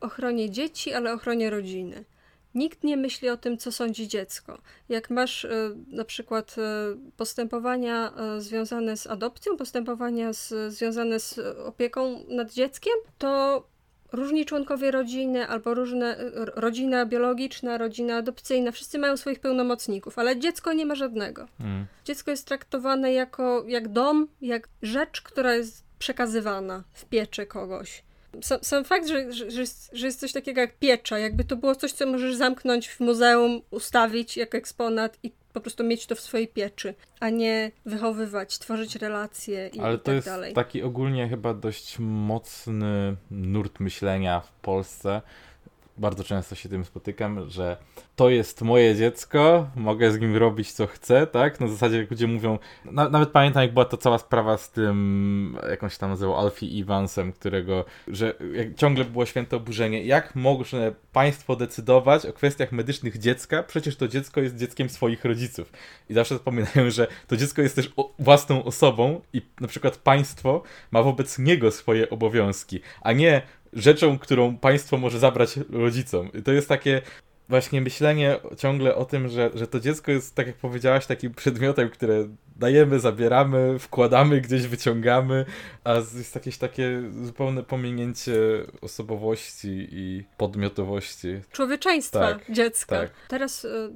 ochronie 0.00 0.50
dzieci, 0.50 0.94
ale 0.94 1.12
ochronie 1.12 1.50
rodziny. 1.50 2.04
Nikt 2.54 2.84
nie 2.84 2.96
myśli 2.96 3.28
o 3.28 3.36
tym, 3.36 3.58
co 3.58 3.72
sądzi 3.72 4.08
dziecko. 4.08 4.58
Jak 4.88 5.10
masz 5.10 5.44
e, 5.44 5.50
na 5.86 6.04
przykład 6.04 6.56
e, 6.58 6.62
postępowania 7.16 8.12
e, 8.16 8.40
związane 8.40 8.96
z 8.96 9.06
adopcją, 9.06 9.56
postępowania 9.56 10.32
z, 10.32 10.72
związane 10.72 11.20
z 11.20 11.38
opieką 11.66 12.24
nad 12.28 12.52
dzieckiem, 12.52 12.94
to 13.18 13.62
różni 14.12 14.44
członkowie 14.44 14.90
rodziny 14.90 15.48
albo 15.48 15.74
różne 15.74 16.16
rodzina 16.34 17.06
biologiczna, 17.06 17.78
rodzina 17.78 18.16
adopcyjna, 18.16 18.72
wszyscy 18.72 18.98
mają 18.98 19.16
swoich 19.16 19.40
pełnomocników, 19.40 20.18
ale 20.18 20.38
dziecko 20.38 20.72
nie 20.72 20.86
ma 20.86 20.94
żadnego. 20.94 21.48
Mm. 21.60 21.86
Dziecko 22.04 22.30
jest 22.30 22.46
traktowane 22.46 23.12
jako 23.12 23.64
jak 23.66 23.88
dom, 23.88 24.28
jak 24.40 24.68
rzecz, 24.82 25.22
która 25.22 25.54
jest 25.54 25.84
przekazywana 25.98 26.84
w 26.92 27.04
pieczy 27.04 27.46
kogoś 27.46 28.02
sam, 28.40 28.58
sam 28.62 28.84
fakt, 28.84 29.08
że, 29.08 29.32
że, 29.32 29.50
że, 29.50 29.60
jest, 29.60 29.90
że 29.92 30.06
jest 30.06 30.20
coś 30.20 30.32
takiego 30.32 30.60
jak 30.60 30.78
piecza, 30.78 31.18
jakby 31.18 31.44
to 31.44 31.56
było 31.56 31.74
coś, 31.74 31.92
co 31.92 32.06
możesz 32.06 32.34
zamknąć 32.34 32.88
w 32.88 33.00
muzeum, 33.00 33.62
ustawić 33.70 34.36
jako 34.36 34.56
eksponat 34.56 35.18
i 35.22 35.32
po 35.52 35.60
prostu 35.60 35.84
mieć 35.84 36.06
to 36.06 36.14
w 36.14 36.20
swojej 36.20 36.48
pieczy, 36.48 36.94
a 37.20 37.30
nie 37.30 37.70
wychowywać, 37.86 38.58
tworzyć 38.58 38.96
relacje 38.96 39.68
i, 39.68 39.80
Ale 39.80 39.94
i 39.94 39.98
tak 39.98 40.14
jest 40.14 40.26
dalej. 40.26 40.54
taki 40.54 40.82
ogólnie 40.82 41.28
chyba 41.28 41.54
dość 41.54 41.96
mocny 41.98 43.16
nurt 43.30 43.80
myślenia 43.80 44.40
w 44.40 44.52
Polsce, 44.52 45.22
bardzo 45.96 46.24
często 46.24 46.54
się 46.54 46.68
tym 46.68 46.84
spotykam, 46.84 47.50
że 47.50 47.76
to 48.16 48.30
jest 48.30 48.62
moje 48.62 48.96
dziecko, 48.96 49.70
mogę 49.76 50.12
z 50.12 50.20
nim 50.20 50.36
robić 50.36 50.72
co 50.72 50.86
chcę, 50.86 51.26
tak? 51.26 51.60
Na 51.60 51.68
zasadzie 51.68 51.96
jak 51.96 52.10
ludzie 52.10 52.26
mówią, 52.26 52.58
na, 52.84 53.08
nawet 53.08 53.30
pamiętam 53.30 53.62
jak 53.62 53.72
była 53.72 53.84
to 53.84 53.96
cała 53.96 54.18
sprawa 54.18 54.58
z 54.58 54.70
tym, 54.70 55.58
jakąś 55.70 55.98
tam 55.98 56.10
nazywał 56.10 56.38
Alfie 56.38 56.82
Evansem, 56.82 57.32
którego, 57.32 57.84
że 58.08 58.34
ciągle 58.76 59.04
było 59.04 59.26
święte 59.26 59.56
oburzenie, 59.56 60.04
jak 60.04 60.34
może 60.34 60.94
państwo 61.12 61.56
decydować 61.56 62.26
o 62.26 62.32
kwestiach 62.32 62.72
medycznych 62.72 63.18
dziecka, 63.18 63.62
przecież 63.62 63.96
to 63.96 64.08
dziecko 64.08 64.40
jest 64.40 64.56
dzieckiem 64.56 64.88
swoich 64.88 65.24
rodziców. 65.24 65.72
I 66.10 66.14
zawsze 66.14 66.34
zapominają, 66.34 66.90
że 66.90 67.06
to 67.26 67.36
dziecko 67.36 67.62
jest 67.62 67.76
też 67.76 67.92
własną 68.18 68.64
osobą 68.64 69.20
i 69.32 69.42
na 69.60 69.68
przykład 69.68 69.96
państwo 69.96 70.62
ma 70.90 71.02
wobec 71.02 71.38
niego 71.38 71.70
swoje 71.70 72.10
obowiązki, 72.10 72.80
a 73.02 73.12
nie 73.12 73.42
rzeczą, 73.72 74.18
którą 74.18 74.56
państwo 74.56 74.96
może 74.96 75.18
zabrać 75.18 75.56
rodzicom. 75.70 76.30
I 76.32 76.42
to 76.42 76.52
jest 76.52 76.68
takie 76.68 77.02
właśnie 77.48 77.80
myślenie 77.80 78.36
ciągle 78.58 78.94
o 78.94 79.04
tym, 79.04 79.28
że, 79.28 79.50
że 79.54 79.66
to 79.66 79.80
dziecko 79.80 80.10
jest, 80.10 80.34
tak 80.34 80.46
jak 80.46 80.56
powiedziałaś, 80.56 81.06
takim 81.06 81.34
przedmiotem, 81.34 81.90
które 81.90 82.28
dajemy, 82.56 83.00
zabieramy, 83.00 83.78
wkładamy, 83.78 84.40
gdzieś 84.40 84.66
wyciągamy, 84.66 85.44
a 85.84 85.94
jest 85.94 86.34
jakieś 86.34 86.58
takie 86.58 87.02
zupełne 87.22 87.62
pominięcie 87.62 88.34
osobowości 88.80 89.88
i 89.90 90.24
podmiotowości. 90.36 91.40
Człowieczeństwa 91.52 92.20
tak, 92.20 92.50
dziecka. 92.50 92.96
Tak. 92.96 93.10
Teraz 93.28 93.64
y, 93.64 93.90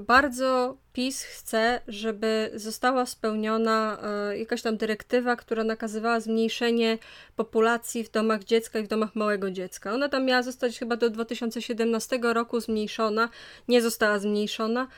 bardzo 0.00 0.76
PiS 0.92 1.22
chce, 1.22 1.80
żeby 1.88 2.50
została 2.54 3.06
spełniona 3.06 3.98
y, 4.32 4.38
jakaś 4.38 4.62
tam 4.62 4.76
dyrektywa, 4.76 5.36
która 5.36 5.64
nakazywała 5.64 6.20
zmniejszenie 6.20 6.98
populacji 7.36 8.04
w 8.04 8.10
domach 8.10 8.44
dziecka 8.44 8.78
i 8.78 8.82
w 8.82 8.88
domach 8.88 9.14
małego 9.14 9.50
dziecka. 9.50 9.94
Ona 9.94 10.08
tam 10.08 10.24
miała 10.24 10.42
zostać 10.42 10.78
chyba 10.78 10.96
do 10.96 11.10
2017 11.10 12.18
roku 12.22 12.60
zmniejszona, 12.60 13.28
nie 13.68 13.82
została 13.82 14.18
zmniejszona. 14.18 14.88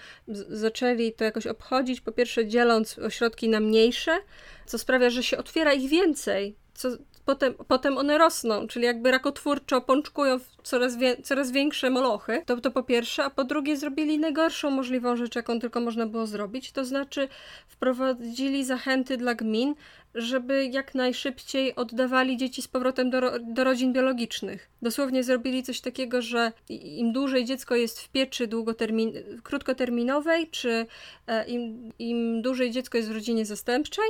Zaczęli 0.48 1.12
to 1.12 1.24
jakoś 1.24 1.46
obchodzić, 1.46 2.00
po 2.00 2.12
pierwsze 2.12 2.46
dzieląc 2.46 2.98
ośrodki 2.98 3.48
na 3.48 3.60
mniejsze, 3.60 4.18
co 4.66 4.78
sprawia, 4.78 5.10
że 5.10 5.22
się 5.22 5.38
otwiera 5.38 5.72
ich 5.72 5.90
więcej, 5.90 6.56
co 6.74 6.88
potem, 7.30 7.54
potem 7.68 7.98
one 7.98 8.18
rosną, 8.18 8.66
czyli 8.66 8.84
jakby 8.84 9.10
rakotwórczo 9.10 9.80
pączkują 9.80 10.38
w 10.38 10.46
coraz, 10.62 10.96
wie, 10.96 11.16
coraz 11.22 11.50
większe 11.50 11.90
molochy. 11.90 12.42
To, 12.46 12.60
to 12.60 12.70
po 12.70 12.82
pierwsze, 12.82 13.24
a 13.24 13.30
po 13.30 13.44
drugie 13.44 13.76
zrobili 13.76 14.18
najgorszą 14.18 14.70
możliwą 14.70 15.16
rzecz, 15.16 15.36
jaką 15.36 15.60
tylko 15.60 15.80
można 15.80 16.06
było 16.06 16.26
zrobić, 16.26 16.72
to 16.72 16.84
znaczy 16.84 17.28
wprowadzili 17.68 18.64
zachęty 18.64 19.16
dla 19.16 19.34
gmin, 19.34 19.74
żeby 20.14 20.66
jak 20.66 20.94
najszybciej 20.94 21.74
oddawali 21.74 22.36
dzieci 22.36 22.62
z 22.62 22.68
powrotem 22.68 23.10
do, 23.10 23.38
do 23.38 23.64
rodzin 23.64 23.92
biologicznych. 23.92 24.70
Dosłownie 24.82 25.24
zrobili 25.24 25.62
coś 25.62 25.80
takiego, 25.80 26.22
że 26.22 26.52
im 26.68 27.12
dłużej 27.12 27.44
dziecko 27.44 27.76
jest 27.76 28.00
w 28.00 28.08
pieczy 28.08 28.46
długotermin, 28.46 29.12
krótkoterminowej, 29.42 30.48
czy 30.50 30.86
e, 31.26 31.48
im, 31.48 31.92
im 31.98 32.42
dłużej 32.42 32.70
dziecko 32.70 32.98
jest 32.98 33.10
w 33.10 33.14
rodzinie 33.14 33.46
zastępczej, 33.46 34.04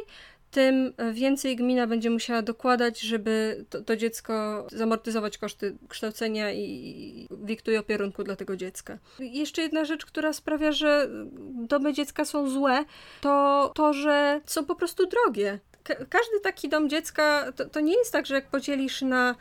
tym 0.50 0.92
więcej 1.12 1.56
gmina 1.56 1.86
będzie 1.86 2.10
musiała 2.10 2.42
dokładać, 2.42 3.00
żeby 3.00 3.64
to, 3.70 3.82
to, 3.82 3.96
dziecko 3.96 4.66
zamortyzować 4.72 5.38
koszty 5.38 5.76
kształcenia 5.88 6.52
i 6.52 7.28
wiktuje 7.30 7.80
opierunku 7.80 8.24
dla 8.24 8.36
tego 8.36 8.56
dziecka. 8.56 8.98
I 9.20 9.38
jeszcze 9.38 9.62
jedna 9.62 9.84
rzecz, 9.84 10.06
która 10.06 10.32
sprawia, 10.32 10.72
że 10.72 11.08
domy 11.54 11.92
dziecka 11.92 12.24
są 12.24 12.48
złe, 12.48 12.84
to 13.20 13.72
to, 13.74 13.92
że 13.92 14.40
są 14.46 14.64
po 14.64 14.74
prostu 14.74 15.06
drogie. 15.06 15.58
Ka 15.82 15.94
każdy 15.94 16.40
taki 16.42 16.68
dom 16.68 16.88
dziecka, 16.88 17.52
to, 17.56 17.64
to 17.68 17.80
nie 17.80 17.98
jest 17.98 18.12
tak, 18.12 18.26
że 18.26 18.34
jak 18.34 18.50
podzielisz 18.50 19.02
na 19.02 19.34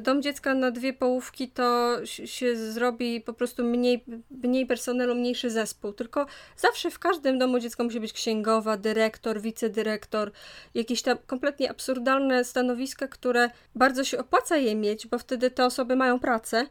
dom 0.00 0.22
dziecka 0.22 0.54
na 0.54 0.70
dwie 0.70 0.92
połówki 0.92 1.48
to 1.48 1.96
się 2.04 2.56
zrobi 2.56 3.20
po 3.20 3.32
prostu 3.32 3.64
mniej, 3.64 4.04
mniej 4.30 4.66
personelu, 4.66 5.14
mniejszy 5.14 5.50
zespół. 5.50 5.92
Tylko 5.92 6.26
zawsze 6.56 6.90
w 6.90 6.98
każdym 6.98 7.38
domu 7.38 7.58
dziecka 7.58 7.84
musi 7.84 8.00
być 8.00 8.12
księgowa, 8.12 8.76
dyrektor, 8.76 9.40
wicedyrektor, 9.40 10.32
jakieś 10.74 11.02
tam 11.02 11.18
kompletnie 11.26 11.70
absurdalne 11.70 12.44
stanowiska, 12.44 13.08
które 13.08 13.50
bardzo 13.74 14.04
się 14.04 14.18
opłaca 14.18 14.56
je 14.56 14.74
mieć, 14.74 15.06
bo 15.06 15.18
wtedy 15.18 15.50
te 15.50 15.64
osoby 15.64 15.96
mają 15.96 16.20
pracę, 16.20 16.66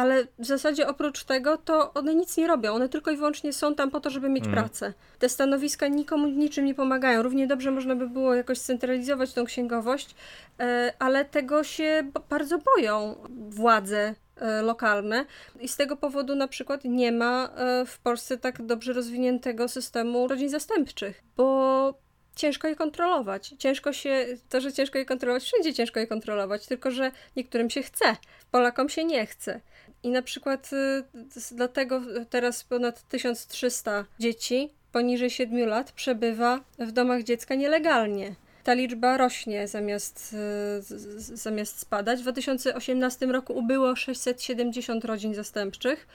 ale 0.00 0.26
w 0.38 0.46
zasadzie 0.46 0.88
oprócz 0.88 1.24
tego 1.24 1.56
to 1.56 1.92
one 1.94 2.14
nic 2.14 2.36
nie 2.36 2.46
robią. 2.46 2.74
One 2.74 2.88
tylko 2.88 3.10
i 3.10 3.16
wyłącznie 3.16 3.52
są 3.52 3.74
tam 3.74 3.90
po 3.90 4.00
to, 4.00 4.10
żeby 4.10 4.28
mieć 4.28 4.44
mm. 4.44 4.54
pracę. 4.56 4.92
Te 5.18 5.28
stanowiska 5.28 5.88
nikomu 5.88 6.26
niczym 6.26 6.64
nie 6.64 6.74
pomagają. 6.74 7.22
Równie 7.22 7.46
dobrze 7.46 7.70
można 7.70 7.96
by 7.96 8.08
było 8.08 8.34
jakoś 8.34 8.58
scentralizować 8.58 9.32
tą 9.32 9.44
księgowość, 9.44 10.14
e, 10.60 10.92
ale 10.98 11.24
tego 11.24 11.64
się 11.64 12.10
bardzo 12.30 12.58
boją 12.58 13.14
władze 13.48 14.14
e, 14.36 14.62
lokalne 14.62 15.26
i 15.60 15.68
z 15.68 15.76
tego 15.76 15.96
powodu 15.96 16.34
na 16.34 16.48
przykład 16.48 16.84
nie 16.84 17.12
ma 17.12 17.48
e, 17.56 17.86
w 17.86 17.98
Polsce 17.98 18.38
tak 18.38 18.62
dobrze 18.62 18.92
rozwiniętego 18.92 19.68
systemu 19.68 20.28
rodzin 20.28 20.48
zastępczych, 20.48 21.22
bo 21.36 21.94
ciężko 22.36 22.68
je 22.68 22.76
kontrolować. 22.76 23.54
Ciężko 23.58 23.92
się, 23.92 24.26
to, 24.48 24.60
że 24.60 24.72
ciężko 24.72 24.98
je 24.98 25.04
kontrolować, 25.04 25.44
wszędzie 25.44 25.74
ciężko 25.74 26.00
je 26.00 26.06
kontrolować, 26.06 26.66
tylko 26.66 26.90
że 26.90 27.12
niektórym 27.36 27.70
się 27.70 27.82
chce, 27.82 28.16
Polakom 28.50 28.88
się 28.88 29.04
nie 29.04 29.26
chce. 29.26 29.60
I 30.02 30.10
na 30.10 30.22
przykład 30.22 30.70
y, 30.72 31.04
dlatego 31.52 32.00
teraz 32.30 32.64
ponad 32.64 33.08
1300 33.08 34.04
dzieci 34.18 34.70
poniżej 34.92 35.30
7 35.30 35.68
lat 35.68 35.92
przebywa 35.92 36.60
w 36.78 36.92
domach 36.92 37.22
dziecka 37.22 37.54
nielegalnie. 37.54 38.34
Ta 38.64 38.74
liczba 38.74 39.16
rośnie 39.16 39.68
zamiast, 39.68 40.36
y, 40.80 41.36
zamiast 41.36 41.78
spadać. 41.78 42.18
W 42.18 42.22
2018 42.22 43.26
roku 43.26 43.52
ubyło 43.52 43.96
670 43.96 45.04
rodzin 45.04 45.34
zastępczych. 45.34 46.06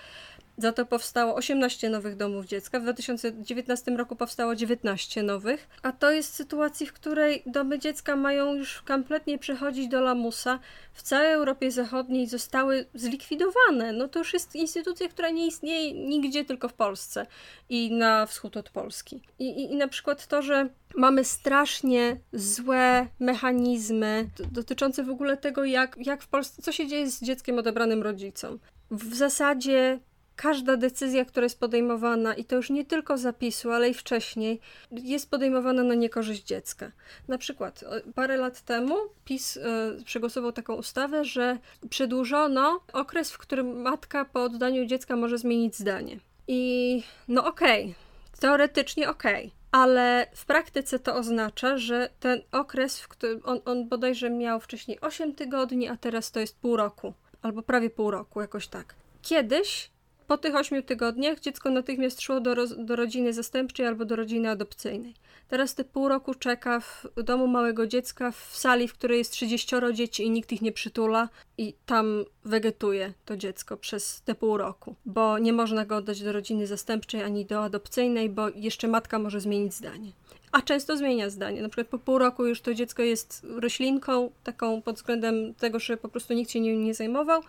Za 0.58 0.72
to 0.72 0.86
powstało 0.86 1.36
18 1.36 1.90
nowych 1.90 2.16
domów 2.16 2.46
dziecka. 2.46 2.80
W 2.80 2.84
2019 2.84 3.92
roku 3.92 4.16
powstało 4.16 4.56
19 4.56 5.24
nowych. 5.24 5.68
A 5.84 5.92
to 5.92 6.12
jest 6.12 6.34
sytuacji, 6.34 6.86
w 6.86 6.94
której 6.94 7.44
domy 7.46 7.80
dziecka 7.80 8.16
mają 8.16 8.54
już 8.54 8.82
kompletnie 8.82 9.38
przechodzić 9.38 9.88
do 9.88 10.02
lamusa. 10.02 10.60
W 10.94 11.02
całej 11.02 11.32
Europie 11.32 11.72
Zachodniej 11.72 12.28
zostały 12.28 12.86
zlikwidowane. 12.94 13.94
No 13.94 14.08
to 14.08 14.20
już 14.20 14.34
jest 14.34 14.56
instytucja, 14.56 15.08
która 15.08 15.30
nie 15.30 15.48
istnieje 15.48 15.94
nigdzie, 15.94 16.46
tylko 16.46 16.70
w 16.70 16.74
Polsce 16.74 17.26
i 17.70 17.92
na 17.92 18.26
wschód 18.26 18.58
od 18.58 18.70
Polski. 18.70 19.22
I, 19.40 19.46
i, 19.50 19.72
i 19.74 19.76
na 19.76 19.88
przykład 19.88 20.28
to, 20.28 20.42
że 20.42 20.70
mamy 20.96 21.24
strasznie 21.24 22.20
złe 22.34 23.08
mechanizmy 23.20 24.30
dotyczące 24.52 25.04
w 25.04 25.10
ogóle 25.10 25.38
tego, 25.38 25.66
jak, 25.66 25.98
jak 26.00 26.22
w 26.22 26.28
Polsce, 26.28 26.62
co 26.62 26.72
się 26.72 26.88
dzieje 26.88 27.12
z 27.12 27.22
dzieckiem 27.22 27.60
odebranym 27.60 28.04
rodzicom. 28.04 28.60
W 28.92 29.16
zasadzie 29.16 30.00
każda 30.36 30.78
decyzja, 30.78 31.26
która 31.26 31.44
jest 31.44 31.60
podejmowana, 31.60 32.34
i 32.34 32.46
to 32.46 32.56
już 32.56 32.70
nie 32.70 32.86
tylko 32.86 33.18
zapisu, 33.18 33.72
ale 33.72 33.90
i 33.90 33.94
wcześniej, 33.94 34.60
jest 34.92 35.30
podejmowana 35.30 35.84
na 35.84 35.96
niekorzyść 35.96 36.44
dziecka. 36.44 36.92
Na 37.28 37.38
przykład 37.38 37.84
parę 38.16 38.38
lat 38.38 38.62
temu 38.62 38.96
PiS 39.26 39.58
y, 39.58 39.62
przegłosował 40.06 40.52
taką 40.52 40.76
ustawę, 40.76 41.26
że 41.26 41.58
przedłużono 41.90 42.80
okres, 42.94 43.32
w 43.32 43.38
którym 43.38 43.82
matka 43.82 44.26
po 44.26 44.44
oddaniu 44.44 44.86
dziecka 44.86 45.16
może 45.16 45.38
zmienić 45.38 45.76
zdanie. 45.76 46.20
I 46.48 47.04
no 47.28 47.46
okej, 47.46 47.84
okay, 47.84 48.40
teoretycznie 48.40 49.10
okej. 49.10 49.46
Okay 49.46 49.66
ale 49.76 50.28
w 50.36 50.46
praktyce 50.46 51.00
to 51.00 51.16
oznacza, 51.16 51.78
że 51.78 52.10
ten 52.20 52.42
okres, 52.52 53.00
w 53.02 53.08
którym 53.08 53.42
on, 53.44 53.60
on 53.66 53.90
bodajże 53.90 54.30
miał 54.30 54.60
wcześniej 54.60 55.00
8 55.02 55.36
tygodni, 55.36 55.88
a 55.88 55.98
teraz 55.98 56.32
to 56.32 56.40
jest 56.40 56.58
pół 56.58 56.78
roku, 56.78 57.14
albo 57.42 57.62
prawie 57.62 57.90
pół 57.90 58.12
roku, 58.12 58.42
jakoś 58.42 58.68
tak. 58.68 58.96
Kiedyś 59.22 59.92
po 60.28 60.38
tych 60.38 60.56
8 60.56 60.84
tygodniach 60.84 61.40
dziecko 61.40 61.70
natychmiast 61.70 62.22
szło 62.22 62.40
do, 62.40 62.56
do 62.78 62.96
rodziny 62.96 63.34
zastępczej 63.34 63.86
albo 63.86 64.06
do 64.06 64.16
rodziny 64.16 64.50
adopcyjnej. 64.50 65.14
Teraz 65.48 65.76
te 65.76 65.84
pół 65.84 66.08
roku 66.08 66.34
czeka 66.34 66.80
w 66.80 67.08
domu 67.24 67.48
małego 67.48 67.88
dziecka, 67.88 68.32
w 68.32 68.58
sali, 68.58 68.88
w 68.88 68.94
której 68.94 69.18
jest 69.18 69.32
30 69.32 69.76
dzieci 69.94 70.24
i 70.24 70.30
nikt 70.30 70.52
ich 70.52 70.62
nie 70.62 70.72
przytula 70.72 71.30
i 71.58 71.74
tam 71.86 72.26
wegetuje 72.46 73.14
to 73.26 73.38
dziecko 73.38 73.78
przez 73.78 74.22
te 74.22 74.36
pół 74.36 74.58
roku, 74.58 74.96
bo 75.06 75.40
nie 75.40 75.54
można 75.54 75.86
go 75.86 75.96
oddać 75.96 76.24
do 76.24 76.32
rodziny 76.32 76.68
zastępczej 76.68 77.24
ani 77.24 77.46
do 77.46 77.64
adopcyjnej, 77.64 78.30
bo 78.30 78.50
jeszcze 78.50 78.88
matka 78.88 79.20
może 79.20 79.42
zmienić 79.42 79.74
zdanie 79.74 80.12
a 80.56 80.62
często 80.62 80.98
zmienia 80.98 81.30
zdanie. 81.30 81.62
Na 81.62 81.70
przykład 81.70 81.88
po 81.88 82.00
pół 82.00 82.18
roku 82.18 82.46
już 82.46 82.62
to 82.62 82.74
dziecko 82.74 83.04
jest 83.04 83.46
roślinką, 83.56 84.32
taką 84.44 84.82
pod 84.82 84.96
względem 84.96 85.54
tego, 85.54 85.80
że 85.80 85.98
po 85.98 86.10
prostu 86.10 86.34
nikt 86.34 86.52
się 86.52 86.60
nim 86.60 86.84
nie 86.84 86.94
zajmował 86.94 87.42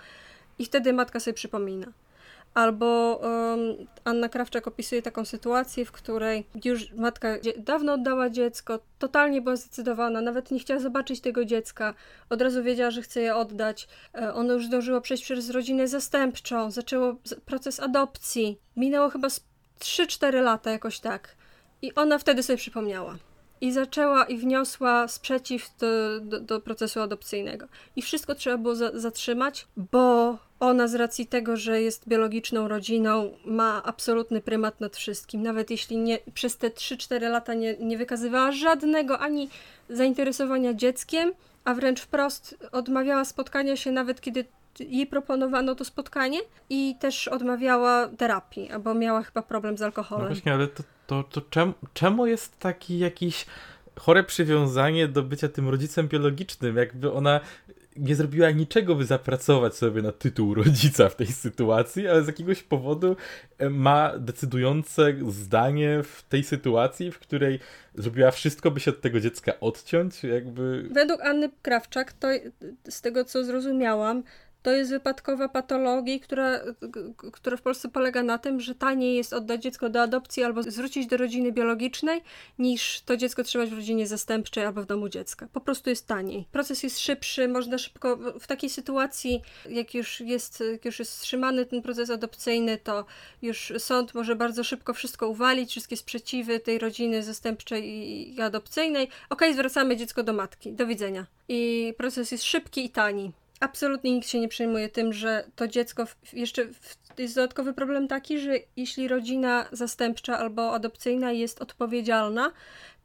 i 0.58 0.64
wtedy 0.64 0.92
matka 0.92 1.20
sobie 1.20 1.34
przypomina. 1.34 1.86
Albo 2.56 3.20
um, 3.22 3.86
Anna 4.04 4.28
Krawczak 4.28 4.66
opisuje 4.66 5.02
taką 5.02 5.24
sytuację, 5.24 5.84
w 5.84 5.92
której 5.92 6.46
już 6.64 6.92
matka 6.92 7.28
dawno 7.58 7.92
oddała 7.92 8.30
dziecko, 8.30 8.78
totalnie 8.98 9.42
była 9.42 9.56
zdecydowana, 9.56 10.20
nawet 10.20 10.50
nie 10.50 10.58
chciała 10.58 10.80
zobaczyć 10.80 11.20
tego 11.20 11.44
dziecka, 11.44 11.94
od 12.30 12.42
razu 12.42 12.62
wiedziała, 12.62 12.90
że 12.90 13.02
chce 13.02 13.20
je 13.20 13.36
oddać. 13.36 13.88
E, 14.14 14.34
ono 14.34 14.52
już 14.52 14.66
zdążyło 14.66 15.00
przejść 15.00 15.24
przez 15.24 15.50
rodzinę 15.50 15.88
zastępczą, 15.88 16.70
zaczęło 16.70 17.16
proces 17.44 17.80
adopcji. 17.80 18.58
Minęło 18.76 19.10
chyba 19.10 19.28
3-4 19.80 20.42
lata, 20.42 20.70
jakoś 20.70 21.00
tak. 21.00 21.36
I 21.82 21.94
ona 21.94 22.18
wtedy 22.18 22.42
sobie 22.42 22.56
przypomniała 22.56 23.16
i 23.60 23.72
zaczęła 23.72 24.24
i 24.24 24.38
wniosła 24.38 25.08
sprzeciw 25.08 25.76
do, 25.78 26.20
do, 26.20 26.40
do 26.40 26.60
procesu 26.60 27.00
adopcyjnego. 27.00 27.68
I 27.96 28.02
wszystko 28.02 28.34
trzeba 28.34 28.58
było 28.58 28.74
za, 28.74 28.90
zatrzymać, 28.94 29.68
bo 29.76 30.38
ona 30.60 30.88
z 30.88 30.94
racji 30.94 31.26
tego, 31.26 31.56
że 31.56 31.82
jest 31.82 32.08
biologiczną 32.08 32.68
rodziną, 32.68 33.32
ma 33.44 33.82
absolutny 33.84 34.40
prymat 34.40 34.80
nad 34.80 34.96
wszystkim. 34.96 35.42
Nawet 35.42 35.70
jeśli 35.70 35.96
nie, 35.98 36.18
przez 36.34 36.56
te 36.56 36.68
3-4 36.68 37.30
lata 37.30 37.54
nie, 37.54 37.76
nie 37.76 37.98
wykazywała 37.98 38.52
żadnego 38.52 39.18
ani 39.18 39.48
zainteresowania 39.88 40.74
dzieckiem, 40.74 41.32
a 41.64 41.74
wręcz 41.74 42.00
wprost 42.00 42.56
odmawiała 42.72 43.24
spotkania 43.24 43.76
się, 43.76 43.92
nawet 43.92 44.20
kiedy 44.20 44.44
jej 44.80 45.06
proponowano 45.06 45.74
to 45.74 45.84
spotkanie 45.84 46.38
i 46.70 46.96
też 47.00 47.28
odmawiała 47.28 48.08
terapii, 48.08 48.70
albo 48.70 48.94
miała 48.94 49.22
chyba 49.22 49.42
problem 49.42 49.78
z 49.78 49.82
alkoholem. 49.82 50.24
No 50.24 50.34
właśnie, 50.34 50.54
ale 50.54 50.68
to, 50.68 50.82
to, 51.06 51.22
to 51.22 51.40
czemu, 51.40 51.72
czemu 51.94 52.26
jest 52.26 52.58
taki 52.58 52.98
jakiś 52.98 53.46
chore 53.98 54.24
przywiązanie 54.24 55.08
do 55.08 55.22
bycia 55.22 55.48
tym 55.48 55.68
rodzicem 55.68 56.08
biologicznym? 56.08 56.76
Jakby 56.76 57.12
ona 57.12 57.40
nie 57.98 58.16
zrobiła 58.16 58.50
niczego, 58.50 58.94
by 58.94 59.04
zapracować 59.04 59.74
sobie 59.74 60.02
na 60.02 60.12
tytuł 60.12 60.54
rodzica 60.54 61.08
w 61.08 61.16
tej 61.16 61.26
sytuacji, 61.26 62.08
ale 62.08 62.24
z 62.24 62.26
jakiegoś 62.26 62.62
powodu 62.62 63.16
e, 63.58 63.70
ma 63.70 64.18
decydujące 64.18 65.14
zdanie 65.28 66.02
w 66.02 66.22
tej 66.28 66.44
sytuacji, 66.44 67.10
w 67.10 67.18
której 67.18 67.60
zrobiła 67.94 68.30
wszystko, 68.30 68.70
by 68.70 68.80
się 68.80 68.90
od 68.90 69.00
tego 69.00 69.20
dziecka 69.20 69.60
odciąć, 69.60 70.24
jakby... 70.24 70.88
Według 70.90 71.20
Anny 71.20 71.50
Krawczak, 71.62 72.12
to 72.12 72.28
z 72.88 73.00
tego 73.00 73.24
co 73.24 73.44
zrozumiałam, 73.44 74.22
to 74.66 74.72
jest 74.72 74.90
wypadkowa 74.90 75.48
patologii, 75.48 76.20
która, 76.20 76.60
która 77.32 77.56
w 77.56 77.62
Polsce 77.62 77.88
polega 77.88 78.22
na 78.22 78.38
tym, 78.38 78.60
że 78.60 78.74
taniej 78.74 79.16
jest 79.16 79.32
oddać 79.32 79.62
dziecko 79.62 79.88
do 79.88 80.02
adopcji 80.02 80.44
albo 80.44 80.62
zwrócić 80.62 81.06
do 81.06 81.16
rodziny 81.16 81.52
biologicznej, 81.52 82.22
niż 82.58 83.00
to 83.00 83.16
dziecko 83.16 83.44
trzymać 83.44 83.70
w 83.70 83.72
rodzinie 83.72 84.06
zastępczej 84.06 84.64
albo 84.64 84.82
w 84.82 84.86
domu 84.86 85.08
dziecka. 85.08 85.48
Po 85.52 85.60
prostu 85.60 85.90
jest 85.90 86.06
taniej. 86.06 86.46
Proces 86.52 86.82
jest 86.82 86.98
szybszy, 86.98 87.48
można 87.48 87.78
szybko, 87.78 88.16
w 88.40 88.46
takiej 88.46 88.70
sytuacji, 88.70 89.42
jak 89.70 89.94
już 89.94 90.20
jest, 90.20 90.62
jak 90.72 90.84
już 90.84 90.98
jest 90.98 91.12
wstrzymany 91.12 91.66
ten 91.66 91.82
proces 91.82 92.10
adopcyjny, 92.10 92.78
to 92.78 93.04
już 93.42 93.72
sąd 93.78 94.14
może 94.14 94.36
bardzo 94.36 94.64
szybko 94.64 94.94
wszystko 94.94 95.28
uwalić, 95.28 95.70
wszystkie 95.70 95.96
sprzeciwy 95.96 96.60
tej 96.60 96.78
rodziny 96.78 97.22
zastępczej 97.22 97.84
i 98.34 98.40
adopcyjnej. 98.40 99.08
Ok, 99.30 99.42
zwracamy 99.52 99.96
dziecko 99.96 100.22
do 100.22 100.32
matki. 100.32 100.72
Do 100.72 100.86
widzenia. 100.86 101.26
I 101.48 101.94
proces 101.98 102.30
jest 102.30 102.44
szybki 102.44 102.84
i 102.84 102.90
tani 102.90 103.32
absolutnie 103.60 104.14
nikt 104.14 104.28
się 104.28 104.40
nie 104.40 104.48
przejmuje 104.48 104.88
tym, 104.88 105.12
że 105.12 105.44
to 105.56 105.68
dziecko 105.68 106.04
jeszcze 106.32 106.66
jest 107.18 107.34
dodatkowy 107.34 107.74
problem 107.74 108.08
taki, 108.08 108.38
że 108.38 108.54
jeśli 108.76 109.08
rodzina 109.08 109.68
zastępcza 109.72 110.38
albo 110.38 110.74
adopcyjna 110.74 111.32
jest 111.32 111.62
odpowiedzialna, 111.62 112.52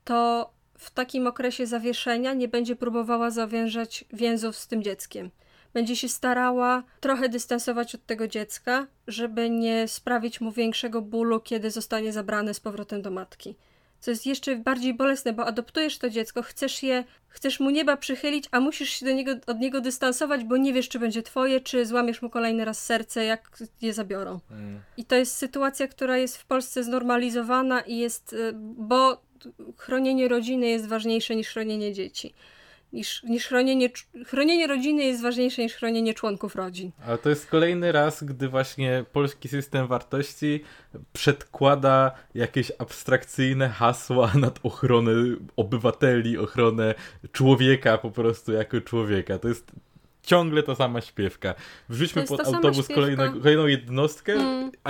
to 0.04 0.50
w 0.78 0.92
takim 0.92 1.28
okresie 1.28 1.68
zawieszenia 1.68 2.34
nie 2.34 2.48
będzie 2.48 2.76
próbowała 2.76 3.32
zawiązać 3.32 4.06
więzów 4.14 4.56
z 4.56 4.68
tym 4.68 4.84
dzieckiem. 4.84 5.30
Będzie 5.74 5.96
się 5.96 6.10
starała 6.10 6.84
trochę 7.00 7.30
dystansować 7.30 7.96
od 7.96 8.06
tego 8.06 8.28
dziecka, 8.28 8.88
żeby 9.08 9.50
nie 9.50 9.88
sprawić 9.88 10.42
mu 10.42 10.52
większego 10.52 11.02
bólu, 11.02 11.40
kiedy 11.40 11.72
zostanie 11.72 12.14
zabrane 12.14 12.54
z 12.54 12.60
powrotem 12.60 13.02
do 13.02 13.12
matki 13.12 13.56
co 14.02 14.12
jest 14.12 14.26
jeszcze 14.26 14.56
bardziej 14.56 14.94
bolesne, 14.94 15.34
bo 15.34 15.46
adoptujesz 15.46 15.98
to 15.98 16.10
dziecko, 16.10 16.42
chcesz 16.42 16.84
je, 16.84 17.04
chcesz 17.28 17.60
mu 17.60 17.70
nieba 17.70 17.98
przychylić, 17.98 18.46
a 18.52 18.60
musisz 18.60 18.90
się 18.90 19.06
do 19.06 19.12
niego, 19.12 19.32
od 19.48 19.60
niego 19.60 19.82
dystansować, 19.82 20.44
bo 20.44 20.58
nie 20.58 20.74
wiesz, 20.74 20.90
czy 20.90 21.00
będzie 21.00 21.24
twoje, 21.24 21.62
czy 21.62 21.86
złamiesz 21.86 22.22
mu 22.22 22.30
kolejny 22.30 22.66
raz 22.66 22.86
serce, 22.86 23.26
jak 23.26 23.58
je 23.82 23.94
zabiorą. 23.94 24.40
Mm. 24.52 24.82
I 24.98 25.06
to 25.06 25.16
jest 25.16 25.38
sytuacja, 25.38 25.88
która 25.88 26.18
jest 26.18 26.38
w 26.38 26.46
Polsce 26.46 26.84
znormalizowana 26.84 27.82
i 27.82 27.98
jest, 27.98 28.34
y, 28.34 28.52
bo 28.78 29.22
chronienie 29.78 30.28
rodziny 30.28 30.68
jest 30.68 30.88
ważniejsze 30.88 31.36
niż 31.36 31.48
chronienie 31.48 31.94
dzieci 31.94 32.34
niż, 32.94 33.24
niż 33.24 33.48
chronienie, 33.48 33.90
chronienie 34.26 34.68
rodziny 34.68 35.04
jest 35.04 35.22
ważniejsze 35.22 35.62
niż 35.62 35.74
chronienie 35.74 36.14
członków 36.14 36.56
rodzin. 36.56 36.92
Ale 37.08 37.18
to 37.18 37.30
jest 37.30 37.48
kolejny 37.48 37.92
raz, 37.92 38.24
gdy 38.24 38.50
właśnie 38.50 39.06
polski 39.12 39.50
system 39.50 39.88
wartości 39.88 40.64
przedkłada 41.14 42.12
jakieś 42.36 42.72
abstrakcyjne 42.78 43.70
hasła 43.70 44.32
nad 44.36 44.60
ochronę 44.64 45.12
obywateli, 45.56 46.38
ochronę 46.38 46.96
człowieka 47.32 47.98
po 47.98 48.12
prostu 48.12 48.52
jako 48.52 48.82
człowieka. 48.82 49.40
To 49.40 49.48
jest 49.48 49.72
ciągle 50.24 50.64
ta 50.64 50.76
sama 50.76 51.02
śpiewka. 51.02 51.56
Wrzućmy 51.90 52.24
pod 52.24 52.40
autobus 52.40 52.88
kolejną, 52.88 53.42
kolejną 53.42 53.68
jednostkę, 53.68 54.34
mm. 54.34 54.72
a 54.84 54.90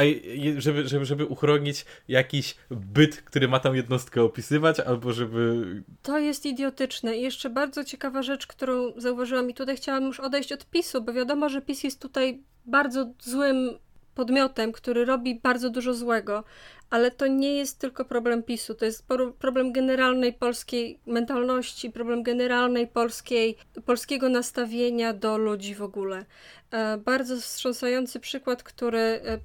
żeby, 0.58 0.88
żeby, 0.88 1.06
żeby 1.06 1.26
uchronić 1.26 1.86
jakiś 2.08 2.56
byt, 2.72 3.22
który 3.22 3.48
ma 3.48 3.60
tą 3.60 3.74
jednostkę 3.74 4.24
opisywać, 4.24 4.80
albo 4.80 5.14
żeby... 5.14 5.66
To 6.04 6.20
jest 6.20 6.46
idiotyczne. 6.46 7.18
I 7.18 7.22
jeszcze 7.22 7.50
bardzo 7.50 7.84
ciekawa 7.84 8.24
rzecz, 8.24 8.48
którą 8.48 8.94
zauważyłam 8.98 9.50
i 9.50 9.54
tutaj 9.54 9.78
chciałam 9.78 10.04
już 10.04 10.20
odejść 10.20 10.52
od 10.52 10.66
PiSu, 10.66 11.02
bo 11.02 11.14
wiadomo, 11.14 11.50
że 11.50 11.62
PiS 11.62 11.84
jest 11.84 12.02
tutaj 12.02 12.44
bardzo 12.66 13.14
złym 13.20 13.70
podmiotem, 14.16 14.72
który 14.72 15.06
robi 15.06 15.40
bardzo 15.44 15.70
dużo 15.70 15.94
złego, 15.94 16.44
ale 16.92 17.12
to 17.12 17.28
nie 17.28 17.54
jest 17.56 17.80
tylko 17.80 18.06
problem 18.06 18.44
PiSu, 18.44 18.76
to 18.76 18.86
jest 18.86 19.06
problem 19.40 19.72
generalnej 19.72 20.34
polskiej 20.34 21.00
mentalności, 21.06 21.92
problem 21.92 22.24
generalnej 22.24 22.88
polskiej, 22.88 23.58
polskiego 23.86 24.30
nastawienia 24.30 25.14
do 25.14 25.38
ludzi 25.38 25.76
w 25.76 25.82
ogóle. 25.82 26.26
E, 26.72 26.98
bardzo 26.98 27.38
wstrząsający 27.38 28.20
przykład, 28.20 28.64
który, 28.64 29.00
e, 29.00 29.40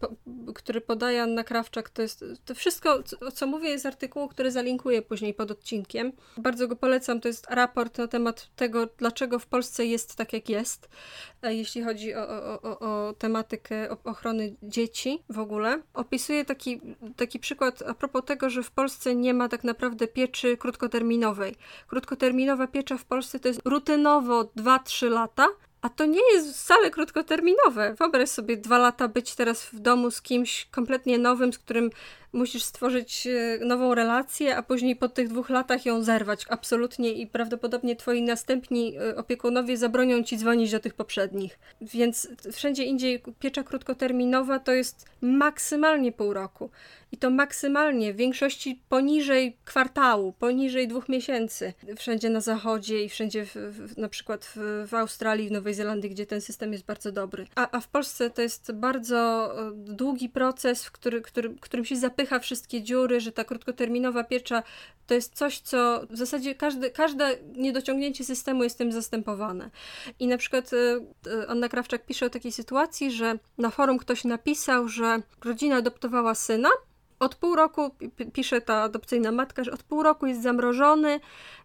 który 0.55 0.81
podaje 0.81 1.22
Anna 1.22 1.45
Krawczak, 1.45 1.91
to 1.91 2.03
jest 2.03 2.24
to 2.45 2.55
wszystko, 2.55 3.03
co 3.35 3.47
mówię, 3.47 3.68
jest 3.68 3.87
artykułu, 3.87 4.29
który 4.29 4.51
zalinkuję 4.51 5.03
później 5.03 5.35
pod 5.35 5.51
odcinkiem. 5.51 6.12
Bardzo 6.37 6.68
go 6.68 6.77
polecam, 6.77 7.20
to 7.20 7.29
jest 7.29 7.47
raport 7.51 7.99
na 7.99 8.09
temat 8.09 8.51
tego, 8.57 8.89
dlaczego 8.99 9.39
w 9.39 9.47
Polsce 9.47 9.87
jest 9.87 10.16
tak, 10.16 10.33
jak 10.33 10.49
jest, 10.49 10.89
e, 11.43 11.55
jeśli 11.55 11.83
chodzi 11.83 12.14
o, 12.14 12.29
o, 12.29 12.62
o, 12.62 12.79
o 12.79 13.12
tematykę 13.12 13.97
ochrony 14.05 14.57
dzieci 14.62 15.24
w 15.29 15.39
ogóle. 15.39 15.83
Opisuje 15.95 16.45
taki, 16.45 16.81
taki 17.16 17.39
przykład 17.39 17.83
a 17.83 17.95
propos 17.95 18.24
tego, 18.24 18.51
że 18.51 18.62
w 18.62 18.70
Polsce 18.70 19.14
nie 19.14 19.35
ma 19.35 19.49
tak 19.49 19.64
naprawdę 19.64 20.09
pieczy 20.09 20.57
krótkoterminowej. 20.57 21.55
Krótkoterminowa 21.87 22.66
piecza 22.66 22.99
w 22.99 23.05
Polsce 23.05 23.41
to 23.41 23.49
jest 23.49 23.61
rutynowo 23.64 24.45
2-3 24.45 25.11
lata, 25.11 25.47
a 25.83 25.89
to 25.89 26.07
nie 26.07 26.33
jest 26.33 26.59
wcale 26.59 26.91
krótkoterminowe. 26.91 27.95
Wyobraź 27.99 28.29
sobie 28.29 28.57
dwa 28.57 28.79
lata 28.79 29.09
być 29.09 29.35
teraz 29.35 29.64
w 29.64 29.81
domu 29.81 30.11
z 30.11 30.22
kimś 30.22 30.66
kompletnie 30.70 31.18
nowym, 31.18 31.53
z 31.53 31.59
którym 31.59 31.91
musisz 32.33 32.64
stworzyć 32.64 33.27
e, 33.27 33.64
nową 33.64 33.95
relację, 33.95 34.57
a 34.57 34.62
później 34.62 34.97
po 34.97 35.09
tych 35.09 35.29
dwóch 35.29 35.51
latach 35.51 35.87
ją 35.87 36.03
zerwać 36.03 36.45
absolutnie 36.49 37.12
i 37.12 37.27
prawdopodobnie 37.27 37.97
twoi 37.97 38.22
następni 38.22 38.97
e, 38.99 39.16
opiekunowie 39.16 39.77
zabronią 39.77 40.22
ci 40.22 40.37
dzwonić 40.37 40.70
do 40.70 40.81
tych 40.81 40.95
poprzednich. 40.95 41.59
Więc 41.81 42.29
wszędzie 42.53 42.85
indziej 42.85 43.22
piecza 43.41 43.62
krótkoterminowa 43.62 44.59
to 44.59 44.72
jest 44.72 45.07
maksymalnie 45.20 46.12
pół 46.12 46.33
roku. 46.33 46.70
I 47.17 47.19
to 47.19 47.31
maksymalnie, 47.31 48.12
w 48.12 48.17
większości 48.17 48.83
poniżej 48.89 49.57
kwartału, 49.64 50.33
poniżej 50.33 50.89
dwóch 50.89 51.09
miesięcy. 51.09 51.73
Wszędzie 51.97 52.31
na 52.31 52.41
zachodzie 52.41 53.05
i 53.05 53.09
wszędzie, 53.09 53.45
w, 53.47 53.55
w, 53.55 53.99
na 53.99 54.09
przykład 54.09 54.53
w, 54.57 54.87
w 54.89 54.95
Australii, 54.95 55.49
w 55.49 55.53
Nowej 55.53 55.75
Zelandii, 55.75 56.11
gdzie 56.11 56.27
ten 56.27 56.41
system 56.41 56.73
jest 56.73 56.85
bardzo 56.85 57.12
dobry. 57.12 57.47
A, 57.55 57.71
a 57.71 57.81
w 57.81 57.89
Polsce 57.89 58.31
to 58.31 58.43
jest 58.43 58.73
bardzo 58.73 59.53
e, 59.69 59.73
długi 59.75 60.29
proces, 60.29 60.85
w 60.85 60.93
który, 60.93 61.21
który, 61.23 61.55
którym 61.61 61.85
się 61.85 61.97
zapycha 61.97 62.39
wszystkie 62.39 62.83
dziury, 62.83 63.21
że 63.21 63.33
ta 63.33 63.45
krótkoterminowa 63.45 64.25
piecza 64.25 64.62
to 65.07 65.14
jest 65.14 65.35
coś, 65.35 65.61
co 65.61 66.07
w 66.11 66.17
zasadzie 66.17 66.55
każde, 66.55 66.91
każde 66.91 67.39
niedociągnięcie 67.53 68.25
systemu 68.25 68.64
jest 68.64 68.79
tym 68.79 68.93
zastępowane. 68.93 69.71
I 70.19 70.27
na 70.27 70.39
przykład 70.39 70.71
e, 70.73 70.77
e, 71.43 71.47
Anna 71.49 71.69
Krawczak 71.69 72.07
pisze 72.07 72.27
o 72.27 72.31
takiej 72.31 72.53
sytuacji, 72.53 73.11
że 73.11 73.39
na 73.59 73.71
forum 73.71 73.99
ktoś 73.99 74.25
napisał, 74.25 74.89
że 74.89 75.23
rodzina 75.45 75.77
adoptowała 75.77 76.35
syna, 76.35 76.69
od 77.19 77.35
pół 77.35 77.57
roku, 77.57 77.91
pisze 78.33 78.61
ta 78.61 78.83
adopcyjna 78.83 79.33
matka, 79.33 79.64
że 79.64 79.73
od 79.73 79.83
pół 79.83 80.03
roku 80.03 80.27
jest 80.27 80.43
zamrożony, 80.43 81.21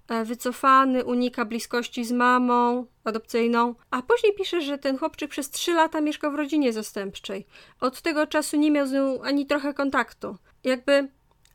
e, 0.08 0.26
wycofany, 0.26 1.06
unika 1.06 1.46
bliskości 1.46 2.06
z 2.06 2.12
mamą 2.12 2.86
adopcyjną, 3.04 3.76
a 3.92 4.02
później 4.02 4.34
pisze, 4.34 4.62
że 4.62 4.78
ten 4.78 4.98
chłopczyk 4.98 5.32
przez 5.32 5.50
trzy 5.50 5.74
lata 5.74 6.02
mieszkał 6.02 6.32
w 6.32 6.36
rodzinie 6.36 6.74
zastępczej. 6.74 7.48
Od 7.80 8.02
tego 8.02 8.28
czasu 8.28 8.58
nie 8.58 8.72
miał 8.72 8.88
z 8.88 8.92
nią 8.92 9.22
ani 9.22 9.46
trochę 9.46 9.74
kontaktu. 9.74 10.38
Jakby 10.64 11.10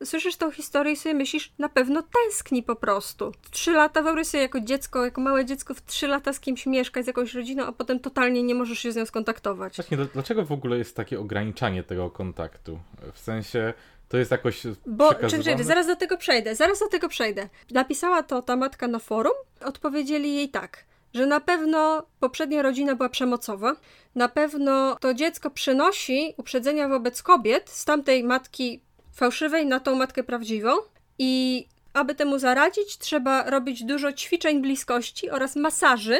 słyszysz 0.05 0.37
tą 0.37 0.51
historię 0.51 0.93
i 0.93 0.97
sobie 0.97 1.15
myślisz, 1.15 1.53
na 1.59 1.69
pewno 1.69 2.03
tęskni 2.03 2.63
po 2.63 2.77
prostu. 2.77 3.33
Trzy 3.51 3.73
lata, 3.73 4.03
wyobraź 4.03 4.27
sobie 4.27 4.43
jako 4.43 4.61
dziecko, 4.61 5.05
jako 5.05 5.21
małe 5.21 5.45
dziecko 5.45 5.75
w 5.75 5.85
trzy 5.85 6.09
lata 6.09 6.33
z 6.33 6.41
kimś 6.41 6.67
mieszkać, 6.67 7.05
z 7.05 7.07
jakąś 7.07 7.35
rodziną, 7.35 7.65
a 7.65 7.73
potem 7.73 8.01
totalnie 8.01 8.43
nie 8.43 8.55
możesz 8.55 8.79
się 8.79 8.93
z 8.93 8.97
nią 8.97 9.07
skontaktować. 9.07 9.77
Właśnie, 9.77 9.97
dlaczego 10.15 10.45
w 10.45 10.53
ogóle 10.53 10.79
jest 10.79 10.97
takie 10.97 11.21
ograniczanie 11.21 11.83
tego 11.83 12.11
kontaktu? 12.11 12.79
W 13.13 13.19
sensie, 13.19 13.75
to 14.09 14.19
jest 14.19 14.31
jakoś 14.31 14.63
Bo, 14.87 15.15
czy, 15.15 15.65
zaraz 15.65 15.87
do 15.87 15.97
tego 15.97 16.17
przejdę, 16.17 16.55
zaraz 16.55 16.79
do 16.79 16.89
tego 16.89 17.09
przejdę. 17.09 17.49
Napisała 17.71 18.23
to 18.23 18.43
ta 18.43 18.57
matka 18.57 18.89
na 18.89 18.99
forum, 18.99 19.35
odpowiedzieli 19.61 20.35
jej 20.35 20.49
tak 20.49 20.85
że 21.17 21.27
na 21.27 21.41
pewno 21.41 22.07
poprzednia 22.21 22.63
rodzina 22.63 22.95
była 22.95 23.09
przemocowa, 23.09 23.77
na 24.15 24.29
pewno 24.29 24.97
to 25.01 25.15
dziecko 25.15 25.51
przynosi 25.51 26.35
uprzedzenia 26.37 26.89
wobec 26.89 27.23
kobiet 27.23 27.71
z 27.71 27.85
tamtej 27.85 28.25
matki 28.25 28.81
fałszywej 29.17 29.67
na 29.67 29.81
tą 29.81 29.95
matkę 29.95 30.25
prawdziwą 30.25 30.71
i 31.19 31.65
aby 31.93 32.15
temu 32.15 32.39
zaradzić, 32.39 32.99
trzeba 32.99 33.51
robić 33.51 33.85
dużo 33.85 34.13
ćwiczeń 34.13 34.63
bliskości 34.63 35.31
oraz 35.31 35.57
masaży, 35.57 36.19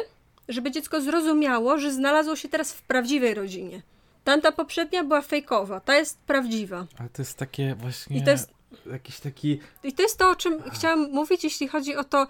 żeby 0.49 0.71
dziecko 0.71 1.01
zrozumiało, 1.01 1.77
że 1.77 1.91
znalazło 1.91 2.35
się 2.35 2.49
teraz 2.49 2.73
w 2.73 2.81
prawdziwej 2.81 3.33
rodzinie. 3.33 3.81
Tamta 4.23 4.51
poprzednia 4.51 5.03
była 5.03 5.21
fejkowa, 5.21 5.79
ta 5.79 5.95
jest 5.95 6.19
prawdziwa. 6.19 6.87
Ale 6.99 7.09
to 7.09 7.21
jest 7.21 7.37
takie 7.37 7.75
właśnie... 7.75 8.17
I 8.17 8.23
to 8.23 8.31
jest... 8.31 8.51
Jakiś 8.91 9.19
taki... 9.19 9.59
I 9.83 9.93
to 9.93 10.03
jest 10.03 10.17
to, 10.17 10.29
o 10.29 10.35
czym 10.35 10.63
chciałam 10.71 11.11
mówić, 11.11 11.43
jeśli 11.43 11.67
chodzi 11.67 11.95
o 11.95 12.03
to 12.03 12.27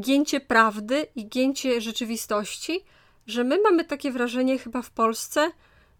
gięcie 0.00 0.40
prawdy 0.40 1.06
i 1.16 1.28
gięcie 1.28 1.80
rzeczywistości, 1.80 2.80
że 3.26 3.44
my 3.44 3.62
mamy 3.62 3.84
takie 3.84 4.12
wrażenie 4.12 4.58
chyba 4.58 4.82
w 4.82 4.90
Polsce, 4.90 5.50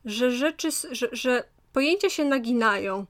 że 0.04 0.30
rzeczy, 0.30 0.68
że, 0.90 1.08
że 1.12 1.44
pojęcia 1.72 2.10
się 2.10 2.24
naginają, 2.24 3.06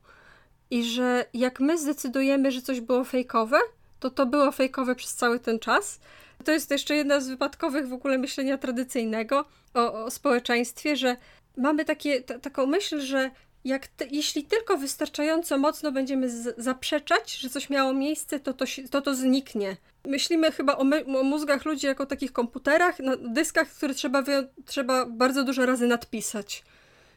i 0.71 0.85
że 0.85 1.25
jak 1.35 1.61
my 1.61 1.79
zdecydujemy, 1.79 2.53
że 2.53 2.63
coś 2.63 2.81
było 2.81 3.05
fejkowe, 3.05 3.59
to 4.01 4.11
to 4.11 4.27
było 4.27 4.53
fejkowe 4.53 4.95
przez 4.95 5.15
cały 5.15 5.41
ten 5.41 5.59
czas. 5.59 6.01
To 6.45 6.53
jest 6.53 6.71
jeszcze 6.71 6.97
jedna 6.97 7.21
z 7.21 7.29
wypadkowych 7.29 7.89
w 7.89 7.93
ogóle 7.93 8.19
myślenia 8.19 8.59
tradycyjnego 8.59 9.45
o, 9.75 10.05
o 10.05 10.11
społeczeństwie, 10.11 10.97
że 10.97 11.17
mamy 11.57 11.85
takie, 11.85 12.21
taką 12.21 12.67
myśl, 12.67 13.01
że 13.01 13.31
jak 13.65 13.87
te, 13.87 14.07
jeśli 14.11 14.45
tylko 14.45 14.77
wystarczająco 14.77 15.59
mocno 15.59 15.93
będziemy 15.93 16.31
z, 16.31 16.55
zaprzeczać, 16.59 17.37
że 17.37 17.51
coś 17.51 17.71
miało 17.71 17.93
miejsce, 17.93 18.41
to 18.41 18.53
to, 18.53 18.65
to, 18.91 19.01
to 19.01 19.15
zniknie. 19.15 19.77
Myślimy 20.07 20.53
chyba 20.53 20.77
o, 20.77 20.85
my, 20.85 21.05
o 21.05 21.23
mózgach 21.23 21.65
ludzi 21.65 21.87
jako 21.87 22.03
o 22.03 22.07
takich 22.07 22.33
komputerach, 22.33 22.99
na 22.99 23.17
dyskach, 23.17 23.69
które 23.69 23.95
trzeba, 23.95 24.23
trzeba 24.67 25.07
bardzo 25.07 25.45
dużo 25.45 25.67
razy 25.67 25.87
nadpisać. 25.87 26.65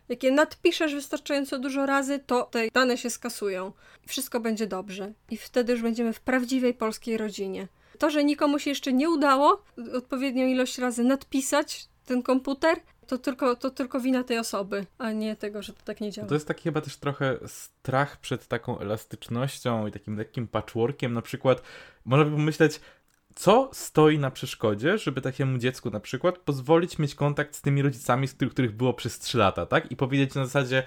Jak 0.10 0.24
je 0.24 0.32
nadpiszesz 0.32 0.94
wystarczająco 0.94 1.60
dużo 1.60 1.86
razy, 1.86 2.20
to 2.20 2.44
te 2.44 2.68
dane 2.74 2.98
się 2.98 3.10
skasują. 3.10 3.72
Wszystko 4.08 4.40
będzie 4.40 4.68
dobrze. 4.68 5.14
I 5.30 5.38
wtedy 5.38 5.74
już 5.74 5.82
będziemy 5.82 6.14
w 6.14 6.20
prawdziwej 6.20 6.74
polskiej 6.74 7.18
rodzinie. 7.18 7.68
To, 8.00 8.10
że 8.10 8.24
nikomu 8.24 8.60
się 8.60 8.70
jeszcze 8.70 8.94
nie 8.94 9.10
udało 9.10 9.64
odpowiednią 9.94 10.48
ilość 10.48 10.78
razy 10.78 11.04
nadpisać 11.04 11.88
ten 12.06 12.24
komputer, 12.24 12.78
to 13.08 13.18
tylko, 13.18 13.56
to 13.56 13.70
tylko 13.70 14.00
wina 14.00 14.24
tej 14.24 14.38
osoby, 14.38 14.86
a 14.98 15.12
nie 15.12 15.36
tego, 15.36 15.62
że 15.62 15.74
to 15.74 15.82
tak 15.84 16.02
nie 16.02 16.12
działa. 16.12 16.28
To 16.28 16.34
jest 16.34 16.48
taki 16.48 16.64
chyba 16.64 16.82
też 16.82 16.98
trochę 16.98 17.38
strach 17.48 18.18
przed 18.18 18.48
taką 18.48 18.80
elastycznością 18.80 19.88
i 19.88 19.92
takim 19.92 20.18
lekkim 20.18 20.48
patchworkiem. 20.48 21.14
Na 21.14 21.22
przykład 21.22 21.62
można 22.06 22.26
by 22.26 22.32
pomyśleć, 22.32 22.80
co 23.36 23.70
stoi 23.74 24.20
na 24.20 24.32
przeszkodzie, 24.32 24.98
żeby 24.98 25.22
takiemu 25.22 25.58
dziecku 25.58 25.90
na 25.90 26.00
przykład 26.00 26.38
pozwolić 26.38 27.00
mieć 27.00 27.16
kontakt 27.16 27.56
z 27.56 27.62
tymi 27.62 27.82
rodzicami, 27.82 28.28
z 28.28 28.34
których, 28.34 28.54
których 28.54 28.76
było 28.76 28.94
przez 28.94 29.20
3 29.20 29.38
lata, 29.38 29.66
tak? 29.66 29.92
I 29.92 29.96
powiedzieć 29.96 30.36
na 30.36 30.46
zasadzie, 30.46 30.84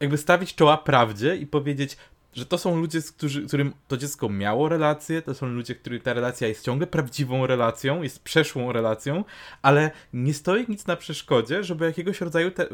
jakby 0.00 0.18
stawić 0.18 0.54
czoła 0.54 0.76
prawdzie 0.76 1.36
i 1.36 1.46
powiedzieć, 1.46 1.96
że 2.34 2.46
to 2.46 2.58
są 2.58 2.76
ludzie, 2.80 3.02
z 3.02 3.12
którzy, 3.12 3.46
którym 3.46 3.72
to 3.88 3.96
dziecko 3.96 4.28
miało 4.28 4.68
relację, 4.68 5.22
to 5.22 5.34
są 5.34 5.46
ludzie, 5.46 5.74
których 5.74 6.02
ta 6.02 6.12
relacja 6.12 6.48
jest 6.48 6.64
ciągle 6.64 6.86
prawdziwą 6.86 7.46
relacją, 7.46 8.02
jest 8.02 8.22
przeszłą 8.22 8.72
relacją, 8.72 9.24
ale 9.62 9.90
nie 10.12 10.34
stoi 10.34 10.66
nic 10.68 10.86
na 10.86 10.96
przeszkodzie, 10.96 11.64
żeby 11.64 11.84
jakiegoś 11.84 12.20
rodzaju 12.20 12.50
te, 12.50 12.68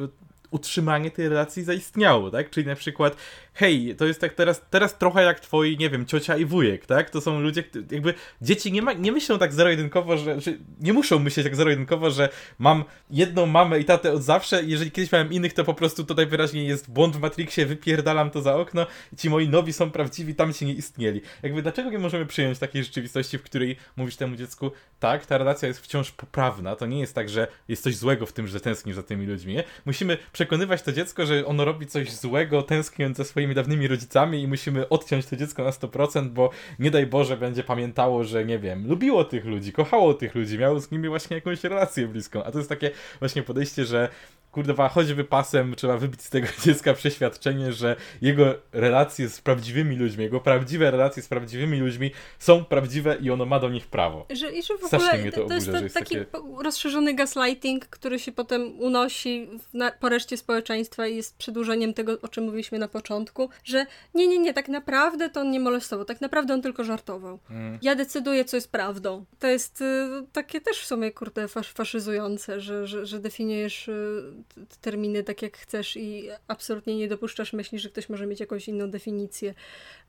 utrzymanie 0.52 1.10
tej 1.10 1.28
relacji 1.28 1.64
zaistniało, 1.64 2.30
tak? 2.30 2.50
Czyli 2.50 2.66
na 2.66 2.74
przykład, 2.74 3.16
hej, 3.54 3.94
to 3.98 4.06
jest 4.06 4.20
tak 4.20 4.34
teraz, 4.34 4.62
teraz 4.70 4.98
trochę 4.98 5.22
jak 5.22 5.40
twoi, 5.40 5.76
nie 5.76 5.90
wiem, 5.90 6.06
ciocia 6.06 6.36
i 6.36 6.44
wujek, 6.44 6.86
tak? 6.86 7.10
To 7.10 7.20
są 7.20 7.40
ludzie, 7.40 7.64
jakby 7.90 8.14
dzieci 8.42 8.72
nie, 8.72 8.82
ma, 8.82 8.92
nie 8.92 9.12
myślą 9.12 9.38
tak 9.38 9.52
zero-jedynkowo, 9.52 10.16
że, 10.16 10.40
że 10.40 10.52
nie 10.80 10.92
muszą 10.92 11.18
myśleć 11.18 11.46
tak 11.46 11.56
zero-jedynkowo, 11.56 12.10
że 12.10 12.28
mam 12.58 12.84
jedną 13.10 13.46
mamę 13.46 13.80
i 13.80 13.84
tatę 13.84 14.12
od 14.12 14.22
zawsze 14.22 14.62
jeżeli 14.64 14.90
kiedyś 14.90 15.12
miałem 15.12 15.32
innych, 15.32 15.52
to 15.52 15.64
po 15.64 15.74
prostu 15.74 16.04
tutaj 16.04 16.26
wyraźnie 16.26 16.64
jest 16.64 16.90
błąd 16.90 17.16
w 17.16 17.20
Matrixie, 17.20 17.66
wypierdalam 17.66 18.30
to 18.30 18.42
za 18.42 18.56
okno 18.56 18.86
i 19.12 19.16
ci 19.16 19.30
moi 19.30 19.48
nowi 19.48 19.72
są 19.72 19.90
prawdziwi, 19.90 20.34
tam 20.34 20.52
ci 20.52 20.66
nie 20.66 20.74
istnieli. 20.74 21.20
Jakby 21.42 21.62
dlaczego 21.62 21.90
nie 21.90 21.98
możemy 21.98 22.26
przyjąć 22.26 22.58
takiej 22.58 22.84
rzeczywistości, 22.84 23.38
w 23.38 23.42
której 23.42 23.76
mówisz 23.96 24.16
temu 24.16 24.36
dziecku, 24.36 24.70
tak, 25.00 25.26
ta 25.26 25.38
relacja 25.38 25.68
jest 25.68 25.80
wciąż 25.80 26.10
poprawna, 26.10 26.76
to 26.76 26.86
nie 26.86 27.00
jest 27.00 27.14
tak, 27.14 27.28
że 27.28 27.46
jest 27.68 27.82
coś 27.82 27.96
złego 27.96 28.26
w 28.26 28.32
tym, 28.32 28.46
że 28.46 28.60
tęsknisz 28.60 28.96
za 28.96 29.02
tymi 29.02 29.26
ludźmi, 29.26 29.54
nie? 29.54 29.64
Musimy 29.84 30.18
przekonywać 30.42 30.82
to 30.82 30.92
dziecko, 30.92 31.26
że 31.26 31.46
ono 31.46 31.64
robi 31.64 31.86
coś 31.86 32.12
złego, 32.12 32.62
tęskniąc 32.62 33.16
za 33.16 33.24
swoimi 33.24 33.54
dawnymi 33.54 33.88
rodzicami 33.88 34.42
i 34.42 34.48
musimy 34.48 34.88
odciąć 34.88 35.26
to 35.26 35.36
dziecko 35.36 35.64
na 35.64 35.70
100%, 35.70 36.28
bo 36.28 36.50
nie 36.78 36.90
daj 36.90 37.06
Boże 37.06 37.36
będzie 37.36 37.64
pamiętało, 37.64 38.24
że 38.24 38.44
nie 38.44 38.58
wiem, 38.58 38.88
lubiło 38.88 39.24
tych 39.24 39.44
ludzi, 39.44 39.72
kochało 39.72 40.14
tych 40.14 40.34
ludzi, 40.34 40.58
miało 40.58 40.80
z 40.80 40.90
nimi 40.90 41.08
właśnie 41.08 41.36
jakąś 41.36 41.64
relację 41.64 42.08
bliską. 42.08 42.44
A 42.44 42.52
to 42.52 42.58
jest 42.58 42.68
takie 42.68 42.90
właśnie 43.20 43.42
podejście, 43.42 43.84
że 43.84 44.08
kurwa, 44.52 44.88
choćby 44.88 45.24
pasem 45.24 45.74
trzeba 45.74 45.96
wybić 45.96 46.22
z 46.22 46.30
tego 46.30 46.48
dziecka 46.64 46.94
przeświadczenie, 46.94 47.72
że 47.72 47.96
jego 48.20 48.54
relacje 48.72 49.28
z 49.28 49.40
prawdziwymi 49.40 49.96
ludźmi, 49.96 50.24
jego 50.24 50.40
prawdziwe 50.40 50.90
relacje 50.90 51.22
z 51.22 51.28
prawdziwymi 51.28 51.78
ludźmi 51.80 52.10
są 52.38 52.64
prawdziwe 52.64 53.16
i 53.20 53.30
ono 53.30 53.46
ma 53.46 53.60
do 53.60 53.68
nich 53.68 53.86
prawo. 53.86 54.26
Że, 54.30 54.52
I 54.52 54.62
że 54.62 54.74
w 54.78 54.94
ogóle 54.94 55.18
mnie 55.18 55.32
to, 55.32 55.36
to 55.36 55.42
oburza, 55.42 55.54
jest, 55.54 55.70
to, 55.72 55.82
jest 55.82 55.94
taki 55.94 56.16
takie... 56.16 56.62
rozszerzony 56.62 57.14
gaslighting, 57.14 57.86
który 57.86 58.18
się 58.18 58.32
potem 58.32 58.80
unosi 58.80 59.48
na, 59.74 59.90
po 59.90 60.08
reszcie 60.08 60.36
społeczeństwa 60.36 61.06
i 61.06 61.16
jest 61.16 61.36
przedłużeniem 61.36 61.94
tego, 61.94 62.20
o 62.22 62.28
czym 62.28 62.44
mówiliśmy 62.44 62.78
na 62.78 62.88
początku, 62.88 63.48
że 63.64 63.86
nie, 64.14 64.26
nie, 64.26 64.38
nie, 64.38 64.54
tak 64.54 64.68
naprawdę 64.68 65.30
to 65.30 65.40
on 65.40 65.50
nie 65.50 65.60
molestował, 65.60 66.04
tak 66.04 66.20
naprawdę 66.20 66.54
on 66.54 66.62
tylko 66.62 66.84
żartował. 66.84 67.38
Mm. 67.50 67.78
Ja 67.82 67.94
decyduję, 67.94 68.44
co 68.44 68.56
jest 68.56 68.72
prawdą. 68.72 69.24
To 69.38 69.46
jest 69.46 69.80
y, 69.80 70.08
takie 70.32 70.60
też 70.60 70.80
w 70.80 70.86
sumie, 70.86 71.12
kurde, 71.12 71.48
fasz, 71.48 71.72
faszyzujące, 71.72 72.60
że, 72.60 72.86
że, 72.86 73.06
że 73.06 73.18
definiujesz 73.18 73.88
y, 73.88 74.41
terminy 74.80 75.22
tak 75.22 75.42
jak 75.42 75.56
chcesz 75.56 75.96
i 75.96 76.28
absolutnie 76.48 76.96
nie 76.96 77.08
dopuszczasz 77.08 77.52
myśli, 77.52 77.78
że 77.78 77.88
ktoś 77.88 78.08
może 78.08 78.26
mieć 78.26 78.40
jakąś 78.40 78.68
inną 78.68 78.90
definicję 78.90 79.54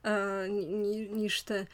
e, 0.04 0.48
niż 1.10 1.42
te. 1.42 1.66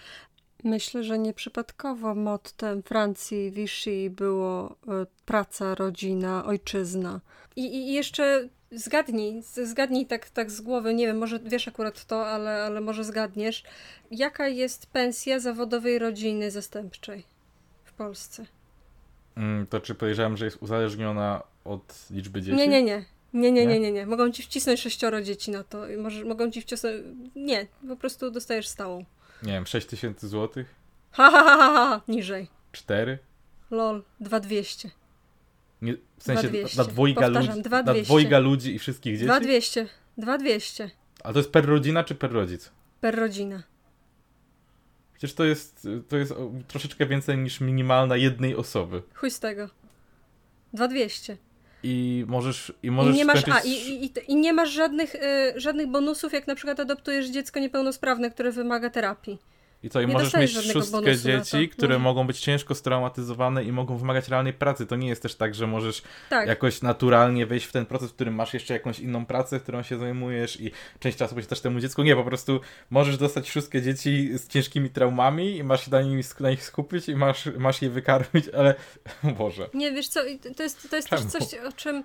Myślę, 0.65 1.05
że 1.05 1.19
nieprzypadkowo 1.19 2.15
mottem 2.15 2.83
Francji 2.83 3.51
Vichy 3.51 4.11
było 4.11 4.71
e, 4.71 5.07
praca, 5.27 5.75
rodzina, 5.75 6.45
ojczyzna. 6.45 7.21
I, 7.57 7.77
i 7.77 7.93
jeszcze 7.93 8.49
zgadnij, 8.73 9.43
zgadnij 9.43 10.07
tak, 10.07 10.31
tak 10.31 10.51
z 10.51 10.61
głowy, 10.61 10.95
nie 10.95 11.07
wiem, 11.07 11.19
może 11.19 11.39
wiesz 11.39 11.69
akurat 11.69 12.05
to, 12.05 12.27
ale, 12.27 12.63
ale 12.63 12.81
może 12.81 13.05
zgadniesz. 13.05 13.65
Jaka 14.11 14.49
jest 14.49 14.87
pensja 14.87 15.41
zawodowej 15.41 15.99
rodziny 15.99 16.51
zastępczej 16.51 17.25
w 17.85 17.93
Polsce? 17.93 18.47
Mm, 19.37 19.67
to 19.67 19.81
czy 19.81 19.95
powiedziałem, 19.95 20.37
że 20.37 20.45
jest 20.45 20.63
uzależniona 20.63 21.43
od 21.65 22.07
liczby 22.11 22.43
dzieci? 22.43 22.57
Nie, 22.59 22.69
nie, 22.69 22.83
nie. 22.83 23.05
Nie, 23.33 23.53
nie, 23.53 23.67
nie, 23.67 23.81
nie, 23.81 23.93
nie. 23.93 24.07
Mogą 24.07 24.31
ci 24.31 24.43
wcisnąć 24.43 24.81
sześcioro 24.81 25.23
dzieci 25.23 25.51
na 25.51 25.65
to. 25.65 25.83
Może, 25.99 26.25
mogą 26.25 26.51
ci 26.51 26.63
wcisnąć... 26.63 26.97
Nie, 27.37 27.67
po 27.89 27.97
prostu 27.97 28.31
dostajesz 28.31 28.69
stałą. 28.69 29.05
Nie 29.43 29.53
wiem, 29.53 29.67
6 29.67 29.87
tysięcy 29.87 30.29
złotych? 30.29 30.75
Ha, 31.13 31.31
ha, 31.31 31.45
ha, 31.45 31.57
ha, 31.57 31.73
ha, 31.75 32.01
niżej. 32.09 32.49
4? 32.73 33.19
Lol, 33.71 34.03
2200. 34.21 34.91
Nie, 35.83 35.97
w 36.19 36.23
sensie 36.23 36.49
200. 36.49 36.79
na 36.79 36.85
dwojga, 36.85 37.27
ludzi, 37.27 37.49
na 37.71 37.95
dwojga 37.95 38.39
ludzi 38.39 38.75
i 38.75 38.79
wszystkich 38.79 39.15
dzieci? 39.15 39.25
2200. 39.25 39.87
2200. 40.19 40.91
A 41.25 41.33
to 41.33 41.39
jest 41.39 41.51
per 41.51 41.67
rodzina 41.67 42.05
czy 42.05 42.15
per 42.15 42.33
rodzic? 42.33 42.71
Per 43.01 43.17
rodzina. 43.17 43.63
Przecież 45.13 45.35
to 45.35 45.45
jest, 45.45 45.89
to 46.09 46.17
jest 46.17 46.35
troszeczkę 46.69 47.07
więcej 47.07 47.39
niż 47.39 47.61
minimalna 47.61 48.17
jednej 48.17 48.57
osoby. 48.57 49.03
Chuj 49.15 49.31
z 49.31 49.41
tego. 49.41 49.69
2200 50.73 51.50
i 51.83 52.25
możesz 52.29 52.73
i 52.83 52.91
możesz 52.91 53.15
I 53.15 53.19
nie 53.19 53.25
masz, 53.25 53.41
skończyć... 53.41 53.65
a, 53.65 53.69
i, 53.69 54.05
i, 54.05 54.33
i, 54.33 54.37
nie 54.37 54.53
masz 54.53 54.71
żadnych, 54.71 55.15
y, 55.15 55.21
żadnych 55.57 55.87
bonusów, 55.87 56.33
jak 56.33 56.47
na 56.47 56.55
przykład 56.55 56.81
adoptujesz 56.81 57.27
dziecko 57.27 57.61
niepełnosprawne, 57.61 58.31
które 58.31 58.53
wymaga 58.53 58.91
terapii. 58.91 59.39
I 59.83 59.91
co, 59.91 60.01
i 60.01 60.07
nie 60.07 60.13
możesz 60.13 60.35
mieć 60.35 60.73
szóstkę 60.73 61.17
dzieci, 61.17 61.69
które 61.69 61.95
no. 61.95 61.99
mogą 61.99 62.27
być 62.27 62.41
ciężko 62.41 62.75
straumatyzowane 62.75 63.65
i 63.65 63.73
mogą 63.73 63.97
wymagać 63.97 64.29
realnej 64.29 64.53
pracy. 64.53 64.87
To 64.87 64.97
nie 64.97 65.09
jest 65.09 65.23
też 65.23 65.35
tak, 65.35 65.55
że 65.55 65.67
możesz 65.67 66.03
tak. 66.31 66.49
jakoś 66.49 66.83
naturalnie 66.83 67.47
wejść 67.47 67.67
w 67.67 67.73
ten 67.73 67.87
proces, 67.87 68.11
w 68.11 68.15
którym 68.15 68.35
masz 68.35 68.55
jeszcze 68.55 68.75
jakąś 68.75 69.01
inną 69.01 69.27
pracę, 69.27 69.61
którą 69.61 69.83
się 69.83 69.99
zajmujesz 69.99 70.61
i 70.61 70.71
część 70.99 71.19
czasu 71.19 71.35
poświęcasz 71.35 71.61
temu 71.61 71.81
dziecku. 71.81 72.03
Nie, 72.03 72.17
po 72.17 72.25
prostu 72.25 72.61
możesz 72.91 73.17
dostać 73.19 73.51
szóstkę 73.51 73.83
dzieci 73.83 74.39
z 74.39 74.49
ciężkimi 74.49 74.91
traumami 74.91 75.57
i 75.57 75.65
masz 75.65 75.85
się 75.85 75.91
na, 75.91 76.03
nimi, 76.03 76.23
na 76.41 76.51
nich 76.51 76.65
skupić 76.65 77.09
i 77.09 77.17
masz, 77.17 77.47
masz 77.59 77.83
je 77.83 77.91
wykarmić, 77.91 78.49
ale 78.49 78.75
Boże. 79.39 79.69
Nie, 79.75 79.93
wiesz 79.93 80.09
co, 80.09 80.21
to 80.57 80.63
jest, 80.63 80.91
to 80.91 80.97
jest 80.97 81.11
też 81.11 81.25
coś, 81.25 81.45
o 81.55 81.73
czym 81.73 82.05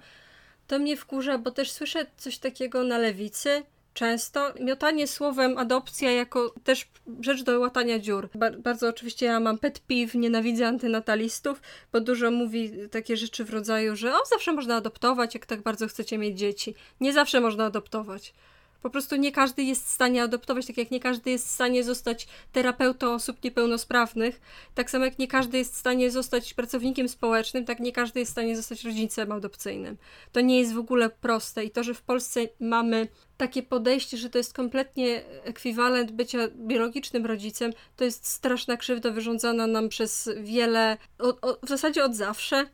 to 0.68 0.80
mnie 0.80 0.98
wkurza, 0.98 1.38
bo 1.38 1.52
też 1.52 1.72
słyszę 1.72 2.06
coś 2.18 2.38
takiego 2.38 2.84
na 2.84 2.98
lewicy, 2.98 3.64
często. 3.96 4.54
Miotanie 4.60 5.08
słowem 5.08 5.58
adopcja 5.58 6.12
jako 6.12 6.54
też 6.64 6.88
rzecz 7.22 7.44
do 7.44 7.60
łatania 7.60 8.00
dziur. 8.00 8.30
bardzo 8.60 8.90
oczywiście 8.90 9.26
ja 9.26 9.40
mam 9.40 9.58
pet 9.58 9.80
peeve, 9.80 10.20
nienawidzę 10.20 10.68
antynatalistów, 10.68 11.62
bo 11.92 12.02
dużo 12.02 12.32
mówi 12.32 12.72
takie 12.92 13.18
rzeczy 13.18 13.46
w 13.46 13.50
rodzaju, 13.50 13.96
że 13.96 14.14
o, 14.14 14.26
zawsze 14.26 14.54
można 14.54 14.76
adoptować, 14.76 15.34
jak 15.34 15.46
tak 15.46 15.62
bardzo 15.62 15.88
chcecie 15.88 16.18
mieć 16.18 16.40
dzieci. 16.40 16.76
Nie 17.02 17.14
zawsze 17.14 17.42
można 17.42 17.66
adoptować. 17.66 18.34
Po 18.82 18.90
prostu 18.90 19.16
nie 19.16 19.32
każdy 19.32 19.64
jest 19.64 19.86
w 19.86 19.90
stanie 19.90 20.24
adoptować, 20.24 20.66
tak 20.66 20.78
jak 20.78 20.92
nie 20.92 21.00
każdy 21.00 21.32
jest 21.32 21.48
w 21.48 21.52
stanie 21.52 21.84
zostać 21.84 22.28
terapeutą 22.52 23.14
osób 23.14 23.44
niepełnosprawnych, 23.44 24.42
tak 24.76 24.92
samo 24.92 25.06
jak 25.06 25.20
nie 25.20 25.28
każdy 25.28 25.58
jest 25.58 25.74
w 25.74 25.78
stanie 25.78 26.12
zostać 26.12 26.54
pracownikiem 26.54 27.10
społecznym, 27.10 27.66
tak 27.66 27.80
nie 27.80 27.92
każdy 27.92 28.20
jest 28.20 28.32
w 28.32 28.34
stanie 28.34 28.56
zostać 28.56 28.84
rodzicem 28.84 29.32
adopcyjnym. 29.32 29.98
To 30.32 30.42
nie 30.42 30.60
jest 30.60 30.74
w 30.74 30.78
ogóle 30.78 31.10
proste 31.10 31.66
i 31.66 31.72
to, 31.72 31.84
że 31.84 31.94
w 31.94 32.02
Polsce 32.02 32.40
mamy 32.60 33.08
takie 33.38 33.64
podejście, 33.64 34.18
że 34.18 34.30
to 34.30 34.38
jest 34.38 34.54
kompletnie 34.54 35.24
ekwiwalent 35.44 36.12
bycia 36.12 36.40
biologicznym 36.56 37.26
rodzicem, 37.26 37.74
to 37.96 38.04
jest 38.04 38.28
straszna 38.28 38.78
krzywda 38.78 39.12
wyrządzana 39.12 39.68
nam 39.68 39.90
przez 39.90 40.30
wiele, 40.38 40.98
o, 41.20 41.28
o, 41.42 41.58
w 41.64 41.70
zasadzie 41.70 42.04
od 42.04 42.16
zawsze 42.16 42.66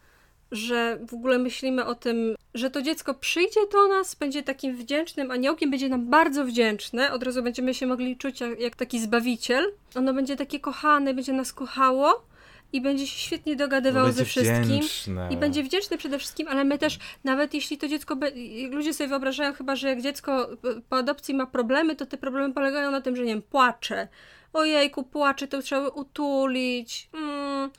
że 0.52 1.00
w 1.08 1.14
ogóle 1.14 1.38
myślimy 1.38 1.86
o 1.86 1.96
tym, 1.96 2.36
że 2.54 2.72
to 2.72 2.82
dziecko 2.82 3.14
przyjdzie 3.14 3.60
do 3.72 3.88
nas, 3.88 4.16
będzie 4.16 4.44
takim 4.44 4.76
wdzięcznym 4.76 5.32
aniołkiem, 5.32 5.72
będzie 5.72 5.90
nam 5.90 6.10
bardzo 6.10 6.46
wdzięczne, 6.46 7.12
od 7.12 7.24
razu 7.24 7.44
będziemy 7.44 7.74
się 7.74 7.88
mogli 7.88 8.18
czuć 8.18 8.42
jak, 8.42 8.60
jak 8.60 8.76
taki 8.76 9.00
zbawiciel. 9.00 9.72
Ono 9.96 10.14
będzie 10.14 10.36
takie 10.36 10.60
kochane, 10.60 11.14
będzie 11.14 11.34
nas 11.34 11.54
kochało 11.54 12.26
i 12.74 12.82
będzie 12.82 13.08
się 13.08 13.20
świetnie 13.20 13.56
dogadywało 13.56 14.12
ze 14.12 14.26
wszystkim. 14.26 14.64
Wdzięczne. 14.64 15.30
I 15.32 15.38
będzie 15.38 15.64
wdzięczny 15.64 15.98
przede 15.98 16.20
wszystkim, 16.20 16.48
ale 16.48 16.64
my 16.64 16.78
też, 16.78 17.00
nawet 17.24 17.54
jeśli 17.54 17.78
to 17.78 17.88
dziecko, 17.88 18.18
ludzie 18.72 18.94
sobie 18.94 19.08
wyobrażają 19.08 19.54
chyba, 19.54 19.76
że 19.76 19.90
jak 19.90 20.02
dziecko 20.02 20.50
po 20.90 20.98
adopcji 20.98 21.34
ma 21.34 21.46
problemy, 21.46 21.96
to 21.96 22.06
te 22.06 22.18
problemy 22.18 22.54
polegają 22.54 22.92
na 22.92 23.02
tym, 23.02 23.16
że 23.16 23.24
nie 23.24 23.34
wiem, 23.34 23.42
płacze. 23.42 24.08
Ojejku, 24.54 25.04
płacze, 25.04 25.48
to 25.48 25.62
trzeba 25.62 25.88
utulić. 25.88 27.10
Mm 27.14 27.70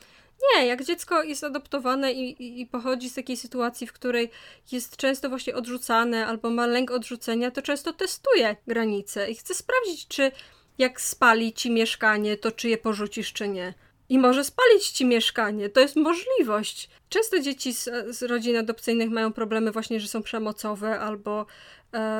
nie, 0.42 0.66
jak 0.66 0.84
dziecko 0.84 1.22
jest 1.22 1.44
adoptowane 1.44 2.12
i, 2.12 2.42
i, 2.42 2.60
i, 2.60 2.66
pochodzi 2.66 3.10
z 3.10 3.14
takiej 3.14 3.36
sytuacji, 3.36 3.86
w 3.86 3.92
której 3.92 4.30
jest 4.72 4.96
często 4.96 5.28
właśnie 5.28 5.54
odrzucane 5.54 6.26
albo 6.26 6.50
ma 6.50 6.66
lęk 6.66 6.90
odrzucenia, 6.90 7.50
to 7.50 7.62
często 7.62 7.92
testuje 7.92 8.56
granice 8.66 9.30
i 9.30 9.34
chce 9.34 9.54
sprawdzić, 9.54 10.08
czy 10.08 10.32
jak 10.78 11.00
spali 11.00 11.52
ci 11.52 11.70
mieszkanie, 11.70 12.36
to 12.36 12.52
czy 12.52 12.68
je 12.68 12.78
porzucisz, 12.78 13.32
czy 13.32 13.48
nie. 13.48 13.74
I 14.08 14.18
może 14.18 14.44
spalić 14.44 14.88
ci 14.88 15.06
mieszkanie. 15.06 15.68
To 15.68 15.80
jest 15.80 15.96
możliwość. 15.96 16.90
Często 17.08 17.40
dzieci 17.40 17.74
z, 17.74 17.88
z 18.16 18.22
rodzin 18.22 18.56
adopcyjnych 18.56 19.10
mają 19.10 19.32
problemy 19.32 19.72
właśnie, 19.72 20.00
że 20.00 20.08
są 20.08 20.22
przemocowe 20.22 21.00
albo 21.00 21.46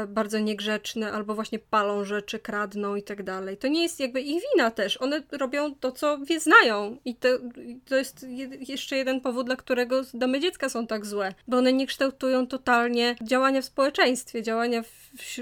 bardzo 0.09 0.39
niegrzeczne, 0.39 1.13
albo 1.13 1.35
właśnie 1.35 1.59
palą 1.59 2.05
rzeczy, 2.05 2.39
kradną 2.39 2.97
i 2.97 3.03
tak 3.03 3.23
dalej. 3.23 3.57
To 3.57 3.69
nie 3.69 3.83
jest 3.83 4.01
jakby 4.01 4.21
ich 4.21 4.43
wina 4.53 4.71
też. 4.71 5.03
One 5.03 5.23
robią 5.33 5.75
to, 5.75 5.93
co 5.93 6.19
wie 6.19 6.41
znają. 6.41 6.97
I 7.05 7.15
to, 7.15 7.29
to 7.89 7.97
jest 7.97 8.27
jeszcze 8.69 8.97
jeden 8.97 9.21
powód, 9.21 9.47
dla 9.47 9.57
którego 9.57 10.03
domy 10.15 10.41
dziecka 10.41 10.69
są 10.69 10.87
tak 10.87 11.07
złe. 11.07 11.35
Bo 11.49 11.59
one 11.59 11.73
nie 11.73 11.87
kształtują 11.87 12.47
totalnie 12.47 13.17
działania 13.23 13.63
w 13.63 13.65
społeczeństwie, 13.65 14.43
działania 14.43 14.83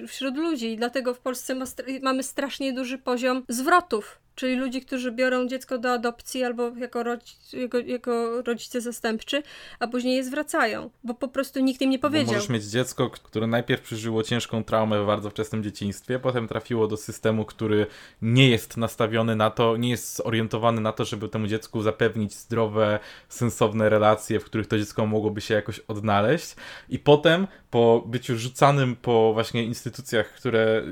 wśród 0.06 0.36
ludzi. 0.36 0.72
I 0.72 0.76
dlatego 0.76 1.14
w 1.14 1.18
Polsce 1.18 1.54
ma, 1.54 1.64
mamy 2.02 2.22
strasznie 2.22 2.72
duży 2.72 2.98
poziom 2.98 3.44
zwrotów 3.48 4.19
czyli 4.34 4.56
ludzi, 4.56 4.80
którzy 4.80 5.12
biorą 5.12 5.46
dziecko 5.46 5.78
do 5.78 5.92
adopcji 5.92 6.44
albo 6.44 6.68
jako, 6.76 7.02
rodzic, 7.02 7.52
jako, 7.52 7.78
jako 7.78 8.42
rodzice 8.42 8.80
zastępczy, 8.80 9.42
a 9.78 9.86
później 9.86 10.16
je 10.16 10.24
zwracają, 10.24 10.90
bo 11.04 11.14
po 11.14 11.28
prostu 11.28 11.60
nikt 11.60 11.80
im 11.80 11.90
nie 11.90 11.98
powiedział. 11.98 12.26
Bo 12.26 12.32
możesz 12.32 12.48
mieć 12.48 12.64
dziecko, 12.64 13.10
które 13.10 13.46
najpierw 13.46 13.82
przeżyło 13.82 14.22
ciężką 14.22 14.64
traumę 14.64 15.02
w 15.02 15.06
bardzo 15.06 15.30
wczesnym 15.30 15.62
dzieciństwie, 15.62 16.18
potem 16.18 16.48
trafiło 16.48 16.86
do 16.86 16.96
systemu, 16.96 17.44
który 17.44 17.86
nie 18.22 18.48
jest 18.48 18.76
nastawiony 18.76 19.36
na 19.36 19.50
to, 19.50 19.76
nie 19.76 19.90
jest 19.90 20.16
zorientowany 20.16 20.80
na 20.80 20.92
to, 20.92 21.04
żeby 21.04 21.28
temu 21.28 21.46
dziecku 21.46 21.82
zapewnić 21.82 22.34
zdrowe, 22.34 22.98
sensowne 23.28 23.88
relacje, 23.88 24.40
w 24.40 24.44
których 24.44 24.66
to 24.66 24.78
dziecko 24.78 25.06
mogłoby 25.06 25.40
się 25.40 25.54
jakoś 25.54 25.78
odnaleźć 25.78 26.56
i 26.88 26.98
potem 26.98 27.46
po 27.70 28.04
byciu 28.06 28.36
rzucanym 28.36 28.96
po 28.96 29.32
właśnie 29.32 29.64
instytucjach, 29.64 30.32
które 30.32 30.82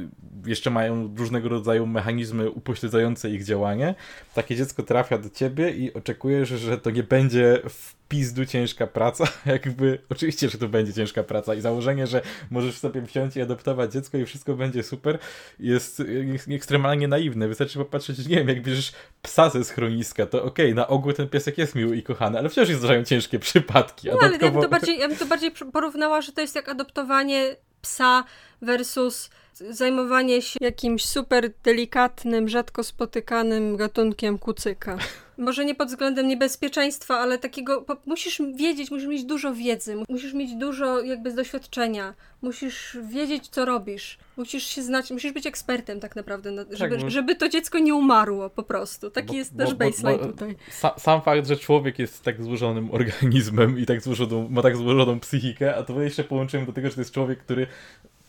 jeszcze 0.47 0.71
mają 0.71 1.15
różnego 1.17 1.49
rodzaju 1.49 1.87
mechanizmy 1.87 2.51
upośledzające 2.51 3.31
ich 3.31 3.45
działanie, 3.45 3.95
takie 4.35 4.57
dziecko 4.57 4.83
trafia 4.83 5.19
do 5.19 5.31
ciebie 5.31 5.71
i 5.71 5.95
oczekujesz, 5.95 6.49
że 6.49 6.79
to 6.79 6.91
nie 6.91 7.03
będzie 7.03 7.63
w 7.69 7.99
pizdu 8.09 8.47
ciężka 8.47 8.87
praca, 8.87 9.25
jakby, 9.47 9.99
oczywiście, 10.11 10.49
że 10.49 10.59
to 10.59 10.69
będzie 10.69 10.93
ciężka 10.93 11.23
praca 11.23 11.55
i 11.55 11.61
założenie, 11.61 12.07
że 12.07 12.23
możesz 12.51 12.79
sobie 12.79 13.01
wziąć 13.01 13.37
i 13.37 13.41
adoptować 13.41 13.93
dziecko 13.93 14.19
i 14.19 14.25
wszystko 14.25 14.55
będzie 14.55 14.83
super, 14.83 15.19
jest, 15.61 16.03
ekstremalnie 16.51 17.09
naiwne. 17.09 17.49
Wystarczy 17.49 17.79
popatrzeć, 17.79 18.27
nie 18.27 18.37
wiem, 18.37 18.49
jak 18.49 18.63
bierzesz 18.63 18.93
psa 19.23 19.51
ze 19.51 19.65
schroniska, 19.65 20.27
to 20.27 20.45
okej, 20.45 20.67
okay, 20.67 20.75
na 20.75 20.89
ogół 20.89 21.13
ten 21.13 21.29
piesek 21.29 21.59
jest 21.59 21.75
miły 21.75 21.97
i 21.97 22.03
kochany, 22.03 22.39
ale 22.39 22.49
wciąż 22.49 22.69
zdarzają 22.69 23.05
ciężkie 23.05 23.39
przypadki. 23.49 24.09
No, 24.09 24.19
ale 24.23 24.37
ja 24.37 24.51
bym, 24.51 24.63
to 24.63 24.69
bardziej, 24.69 24.99
ja 24.99 25.09
bym 25.09 25.17
to 25.17 25.27
bardziej 25.27 25.51
porównała, 25.73 26.21
że 26.23 26.33
to 26.33 26.41
jest 26.41 26.55
jak 26.55 26.69
adoptowanie 26.69 27.57
psa 27.83 28.25
versus 28.63 29.31
zajmowanie 29.71 30.43
się 30.43 30.59
jakimś 30.61 31.05
super 31.05 31.51
delikatnym, 31.65 32.49
rzadko 32.49 32.85
spotykanym 32.85 33.77
gatunkiem 33.77 34.39
kucyka. 34.39 34.99
Może 35.39 35.65
nie 35.65 35.75
pod 35.75 35.89
względem 35.89 36.29
niebezpieczeństwa, 36.29 37.19
ale 37.19 37.39
takiego, 37.39 37.85
musisz 38.07 38.43
wiedzieć, 38.55 38.91
musisz 38.91 39.09
mieć 39.09 39.25
dużo 39.25 39.55
wiedzy, 39.55 39.97
musisz 40.09 40.33
mieć 40.33 40.55
dużo 40.55 41.01
jakby 41.01 41.33
doświadczenia, 41.33 42.15
musisz 42.43 42.97
wiedzieć, 43.03 43.49
co 43.49 43.65
robisz, 43.65 44.19
musisz 44.37 44.65
się 44.65 44.83
znać, 44.83 45.11
musisz 45.11 45.33
być 45.33 45.47
ekspertem 45.47 46.01
tak 46.01 46.17
naprawdę, 46.17 46.51
żeby, 46.71 46.99
tak, 46.99 47.11
żeby 47.11 47.37
to 47.37 47.49
dziecko 47.49 47.79
nie 47.79 47.95
umarło 47.95 48.51
po 48.51 48.63
prostu. 48.63 49.11
Taki 49.11 49.29
bo, 49.29 49.35
jest 49.35 49.57
bo, 49.57 49.65
też 49.65 49.75
baseline 49.75 50.19
bo, 50.19 50.27
tutaj. 50.27 50.57
sam 50.99 51.23
fakt, 51.23 51.47
że 51.47 51.57
człowiek 51.57 51.99
jest 51.99 52.23
tak 52.23 52.43
złożonym 52.43 52.91
organizmem 52.99 53.79
i 53.79 53.87
tak 53.87 54.01
złożoną, 54.01 54.49
ma 54.49 54.63
tak 54.63 54.77
złożoną 54.77 55.21
psychikę, 55.21 55.77
a 55.77 55.83
to 55.83 56.03
jeszcze 56.03 56.25
połączymy 56.25 56.67
do 56.67 56.73
tego, 56.73 56.89
że 56.89 56.95
to 56.95 57.01
jest 57.01 57.13
człowiek, 57.13 57.39
który 57.39 57.67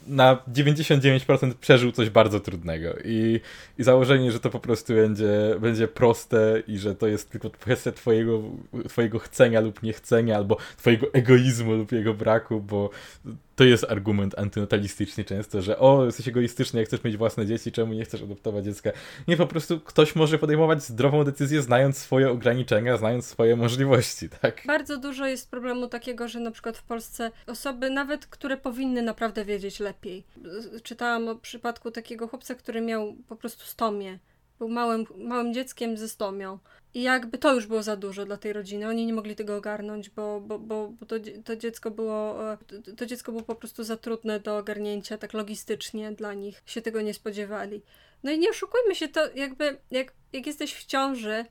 na 0.07 0.37
99% 0.53 1.53
przeżył 1.53 1.91
coś 1.91 2.09
bardzo 2.09 2.39
trudnego. 2.39 2.93
I, 3.05 3.39
i 3.77 3.83
założenie, 3.83 4.31
że 4.31 4.39
to 4.39 4.49
po 4.49 4.59
prostu 4.59 4.93
będzie, 4.93 5.55
będzie 5.59 5.87
proste 5.87 6.63
i 6.67 6.77
że 6.77 6.95
to 6.95 7.07
jest 7.07 7.29
tylko 7.29 7.49
kwestia 7.49 7.91
twojego, 7.91 8.41
twojego 8.89 9.19
chcenia 9.19 9.61
lub 9.61 9.83
niechcenia, 9.83 10.37
albo 10.37 10.57
twojego 10.77 11.07
egoizmu 11.13 11.73
lub 11.73 11.91
jego 11.91 12.13
braku, 12.13 12.61
bo 12.61 12.89
to 13.59 13.63
jest 13.63 13.83
argument 13.89 14.39
antynatalistyczny 14.39 15.23
często, 15.23 15.61
że 15.61 15.79
o, 15.79 16.05
jesteś 16.05 16.27
egoistyczny, 16.27 16.79
jak 16.79 16.87
chcesz 16.87 17.03
mieć 17.03 17.17
własne 17.17 17.45
dzieci, 17.45 17.71
czemu 17.71 17.93
nie 17.93 18.05
chcesz 18.05 18.21
adoptować 18.21 18.65
dziecka? 18.65 18.91
Nie, 19.27 19.37
po 19.37 19.47
prostu 19.47 19.79
ktoś 19.79 20.15
może 20.15 20.37
podejmować 20.37 20.83
zdrową 20.83 21.23
decyzję, 21.23 21.61
znając 21.61 21.97
swoje 21.97 22.31
ograniczenia, 22.31 22.97
znając 22.97 23.25
swoje 23.25 23.55
możliwości, 23.55 24.29
tak? 24.29 24.63
Bardzo 24.67 24.97
dużo 24.97 25.25
jest 25.25 25.51
problemu 25.51 25.87
takiego, 25.87 26.27
że 26.27 26.39
na 26.39 26.51
przykład 26.51 26.77
w 26.77 26.83
Polsce 26.83 27.31
osoby, 27.47 27.89
nawet 27.89 28.25
które 28.25 28.57
powinny 28.57 29.01
naprawdę 29.01 29.45
wiedzieć 29.45 29.79
lepiej. 29.79 30.23
Czytałam 30.83 31.27
o 31.27 31.35
przypadku 31.35 31.91
takiego 31.91 32.27
chłopca, 32.27 32.55
który 32.55 32.81
miał 32.81 33.15
po 33.27 33.35
prostu 33.35 33.65
stomię. 33.65 34.19
Był 34.59 34.69
małym, 34.69 35.05
małym 35.15 35.53
dzieckiem 35.53 35.97
ze 35.97 36.09
stomią 36.09 36.59
i 36.93 37.01
jakby 37.01 37.37
to 37.37 37.53
już 37.53 37.67
było 37.67 37.83
za 37.83 37.95
dużo 37.95 38.25
dla 38.25 38.37
tej 38.37 38.53
rodziny. 38.53 38.87
Oni 38.87 39.05
nie 39.05 39.13
mogli 39.13 39.35
tego 39.35 39.55
ogarnąć, 39.55 40.09
bo, 40.09 40.41
bo, 40.41 40.59
bo, 40.59 40.87
bo 40.99 41.05
to, 41.05 41.15
to, 41.45 41.55
dziecko 41.55 41.91
było, 41.91 42.51
e, 42.53 42.57
to, 42.97 43.05
dziecko 43.05 43.31
było 43.31 43.43
po 43.43 43.55
prostu 43.55 43.83
za 43.83 43.97
trudne 43.97 44.39
do 44.39 44.57
ogarnięcia, 44.57 45.17
tak 45.17 45.33
logistycznie 45.33 46.11
dla 46.11 46.33
nich. 46.33 46.63
Się 46.65 46.81
tego 46.81 47.01
nie 47.01 47.13
spodziewali. 47.13 47.81
No 48.23 48.31
i 48.31 48.39
nie 48.39 48.49
oszukujmy 48.49 48.95
się, 48.95 49.07
to 49.07 49.31
jakby, 49.35 49.77
jak, 49.91 50.13
jak 50.33 50.47
jesteś 50.47 50.73
w 50.73 50.85
ciąży, 50.85 51.45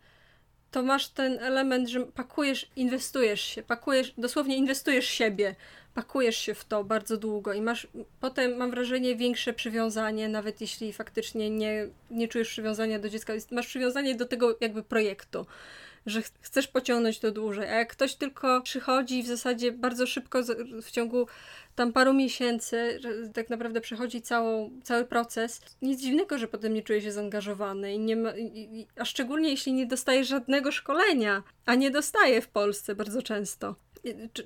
to 0.70 0.82
masz 0.82 1.08
ten 1.08 1.38
element, 1.38 1.88
że 1.88 2.00
pakujesz, 2.00 2.70
inwestujesz 2.76 3.40
się, 3.40 3.62
pakujesz, 3.62 4.14
dosłownie 4.18 4.56
inwestujesz 4.56 5.06
siebie 5.06 5.54
pakujesz 5.94 6.36
się 6.36 6.54
w 6.54 6.64
to 6.64 6.84
bardzo 6.84 7.16
długo 7.16 7.52
i 7.52 7.60
masz 7.60 7.86
potem, 8.20 8.56
mam 8.56 8.70
wrażenie, 8.70 9.16
większe 9.16 9.52
przywiązanie, 9.52 10.28
nawet 10.28 10.60
jeśli 10.60 10.92
faktycznie 10.92 11.50
nie, 11.50 11.88
nie 12.10 12.28
czujesz 12.28 12.48
przywiązania 12.48 12.98
do 12.98 13.08
dziecka, 13.08 13.32
masz 13.50 13.66
przywiązanie 13.66 14.14
do 14.14 14.26
tego 14.26 14.56
jakby 14.60 14.82
projektu 14.82 15.46
że 16.06 16.22
chcesz 16.40 16.68
pociągnąć 16.68 17.18
to 17.18 17.30
dłużej. 17.30 17.68
A 17.68 17.72
jak 17.72 17.88
ktoś 17.92 18.14
tylko 18.14 18.60
przychodzi 18.62 19.22
w 19.22 19.26
zasadzie 19.26 19.72
bardzo 19.72 20.06
szybko, 20.06 20.42
w 20.82 20.90
ciągu 20.90 21.26
tam 21.74 21.92
paru 21.92 22.14
miesięcy, 22.14 23.00
tak 23.34 23.50
naprawdę 23.50 23.80
przechodzi 23.80 24.22
całą, 24.22 24.70
cały 24.82 25.04
proces, 25.04 25.60
nic 25.82 26.00
dziwnego, 26.00 26.38
że 26.38 26.48
potem 26.48 26.74
nie 26.74 26.82
czuje 26.82 27.02
się 27.02 27.12
zaangażowany. 27.12 27.94
I 27.94 27.98
nie 27.98 28.16
ma, 28.16 28.36
i, 28.36 28.86
a 28.96 29.04
szczególnie 29.04 29.50
jeśli 29.50 29.72
nie 29.72 29.86
dostaje 29.86 30.24
żadnego 30.24 30.72
szkolenia, 30.72 31.42
a 31.66 31.74
nie 31.74 31.90
dostaje 31.90 32.42
w 32.42 32.48
Polsce 32.48 32.94
bardzo 32.94 33.22
często 33.22 33.74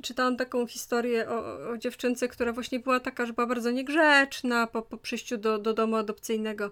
czytałam 0.03 0.37
taką 0.37 0.67
historię 0.67 1.29
o, 1.29 1.69
o, 1.71 1.79
dziewczynce, 1.79 2.29
która 2.29 2.53
właśnie 2.53 2.81
była 2.81 3.01
taka, 3.01 3.27
że 3.27 3.33
była 3.33 3.47
bardzo 3.47 3.71
niegrzeczna 3.71 4.67
po, 4.67 4.83
po 4.83 4.99
przyjściu 4.99 5.39
do, 5.39 5.59
do 5.59 5.75
domu 5.75 5.97
adopcyjnego. 5.97 6.71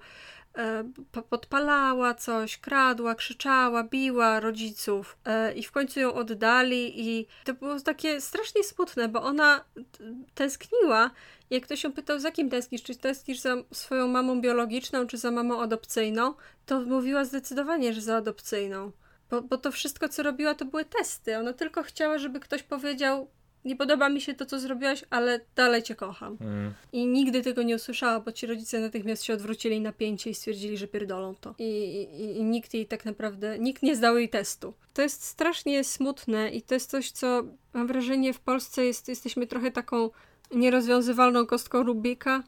E, 0.59 0.93
podpalała 1.31 2.15
coś, 2.15 2.59
kradła, 2.59 3.15
krzyczała, 3.15 3.85
biła 3.85 4.41
rodziców 4.41 5.17
e, 5.25 5.55
i 5.55 5.63
w 5.63 5.73
końcu 5.73 6.01
ją 6.01 6.15
oddali 6.15 7.09
i 7.09 7.27
to 7.45 7.55
było 7.55 7.81
takie 7.81 8.21
strasznie 8.21 8.65
smutne, 8.65 9.09
bo 9.09 9.23
ona 9.23 9.65
tęskniła. 10.35 11.11
Jak 11.51 11.63
ktoś 11.63 11.85
ją 11.85 11.93
pytał, 11.93 12.19
za 12.19 12.31
kim 12.31 12.51
tęsknisz, 12.51 12.83
czy 12.83 12.97
tęsknisz 12.97 13.41
za 13.41 13.57
swoją 13.73 14.09
mamą 14.09 14.41
biologiczną, 14.41 15.07
czy 15.07 15.19
za 15.19 15.31
mamą 15.31 15.63
adopcyjną, 15.63 16.35
to 16.67 16.81
mówiła 16.81 17.25
zdecydowanie, 17.25 17.95
że 17.95 18.01
za 18.01 18.17
adopcyjną. 18.17 18.93
Bo, 19.31 19.43
bo 19.43 19.59
to 19.59 19.73
wszystko, 19.73 20.09
co 20.09 20.23
robiła, 20.23 20.55
to 20.55 20.65
były 20.65 20.85
testy. 20.85 21.39
Ona 21.39 21.53
tylko 21.53 21.83
chciała, 21.83 22.19
żeby 22.19 22.41
ktoś 22.41 22.63
powiedział, 22.63 23.29
nie 23.65 23.77
podoba 23.77 24.09
mi 24.09 24.21
się 24.21 24.35
to, 24.35 24.47
co 24.47 24.61
zrobiłaś, 24.61 25.05
ale 25.11 25.41
dalej 25.57 25.83
cię 25.83 25.95
kocham. 25.95 26.37
Mm. 26.41 26.73
I 26.93 27.07
nigdy 27.07 27.43
tego 27.43 27.63
nie 27.63 27.77
usłyszała, 27.77 28.21
bo 28.21 28.33
ci 28.33 28.47
rodzice 28.47 28.81
natychmiast 28.81 29.25
się 29.25 29.35
odwrócili 29.35 29.81
na 29.81 29.93
pięcie 29.93 30.31
i 30.31 30.35
stwierdzili, 30.35 30.77
że 30.77 30.89
pierdolą 30.89 31.35
to. 31.35 31.55
I, 31.59 31.65
i, 31.65 32.39
I, 32.39 32.45
nikt 32.45 32.75
jej 32.75 32.87
tak 32.87 33.05
naprawdę, 33.05 33.59
nikt 33.59 33.83
nie 33.83 33.97
zdał 33.97 34.19
jej 34.19 34.29
testu. 34.29 34.75
To 34.95 35.03
jest 35.03 35.25
strasznie 35.25 35.85
smutne 35.85 36.51
i 36.51 36.63
to 36.63 36.75
jest 36.75 36.91
coś, 36.91 37.11
co 37.11 37.43
mam 37.75 37.87
wrażenie 37.87 38.33
w 38.33 38.41
Polsce 38.41 38.85
jest, 38.85 39.09
jesteśmy 39.09 39.47
trochę 39.47 39.71
taką 39.71 40.11
nierozwiązywalną 40.51 41.47
kostką 41.47 41.83
Rubika, 41.83 42.43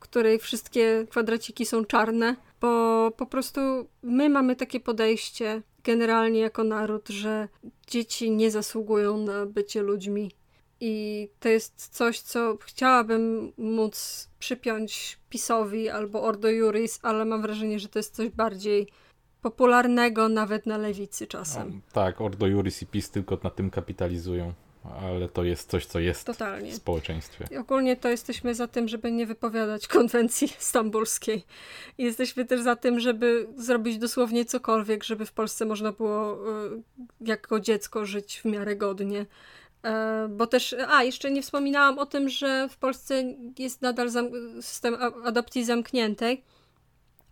której 0.00 0.38
wszystkie 0.38 1.06
kwadraciki 1.10 1.66
są 1.66 1.84
czarne, 1.84 2.36
bo 2.60 3.10
po 3.16 3.26
prostu 3.26 3.60
my 4.02 4.28
mamy 4.28 4.56
takie 4.56 4.80
podejście 4.80 5.62
generalnie 5.88 6.40
jako 6.40 6.64
naród, 6.64 7.08
że 7.08 7.48
dzieci 7.86 8.30
nie 8.30 8.50
zasługują 8.50 9.18
na 9.18 9.46
bycie 9.46 9.82
ludźmi. 9.82 10.30
I 10.80 11.28
to 11.40 11.48
jest 11.48 11.88
coś, 11.88 12.20
co 12.20 12.56
chciałabym 12.60 13.52
móc 13.58 14.28
przypiąć 14.38 15.18
PiSowi 15.30 15.88
albo 15.88 16.22
Ordo 16.22 16.48
Juris, 16.48 16.98
ale 17.02 17.24
mam 17.24 17.42
wrażenie, 17.42 17.78
że 17.78 17.88
to 17.88 17.98
jest 17.98 18.14
coś 18.14 18.28
bardziej 18.28 18.88
popularnego 19.42 20.28
nawet 20.28 20.66
na 20.66 20.78
lewicy 20.78 21.26
czasem. 21.26 21.70
No, 21.74 21.80
tak, 21.92 22.20
Ordo 22.20 22.46
Juris 22.46 22.82
i 22.82 22.86
PiS 22.86 23.10
tylko 23.10 23.38
na 23.42 23.50
tym 23.50 23.70
kapitalizują 23.70 24.52
ale 24.84 25.28
to 25.28 25.44
jest 25.44 25.70
coś, 25.70 25.86
co 25.86 26.00
jest 26.00 26.24
Totalnie. 26.24 26.72
w 26.72 26.74
społeczeństwie. 26.74 27.48
I 27.50 27.56
ogólnie 27.56 27.96
to 27.96 28.08
jesteśmy 28.08 28.54
za 28.54 28.68
tym, 28.68 28.88
żeby 28.88 29.12
nie 29.12 29.26
wypowiadać 29.26 29.88
konwencji 29.88 30.48
stambulskiej. 30.58 31.44
I 31.98 32.04
jesteśmy 32.04 32.44
też 32.44 32.60
za 32.62 32.76
tym, 32.76 33.00
żeby 33.00 33.46
zrobić 33.56 33.98
dosłownie 33.98 34.44
cokolwiek, 34.44 35.04
żeby 35.04 35.26
w 35.26 35.32
Polsce 35.32 35.64
można 35.64 35.92
było 35.92 36.50
y, 36.66 36.82
jako 37.20 37.60
dziecko 37.60 38.04
żyć 38.04 38.40
w 38.40 38.44
miarę 38.44 38.76
godnie. 38.76 39.26
E, 39.84 40.28
bo 40.30 40.46
też, 40.46 40.74
a 40.88 41.02
jeszcze 41.02 41.30
nie 41.30 41.42
wspominałam 41.42 41.98
o 41.98 42.06
tym, 42.06 42.28
że 42.28 42.68
w 42.68 42.76
Polsce 42.76 43.24
jest 43.58 43.82
nadal 43.82 44.10
system 44.60 44.96
adopcji 45.24 45.64
zamkniętej 45.64 46.44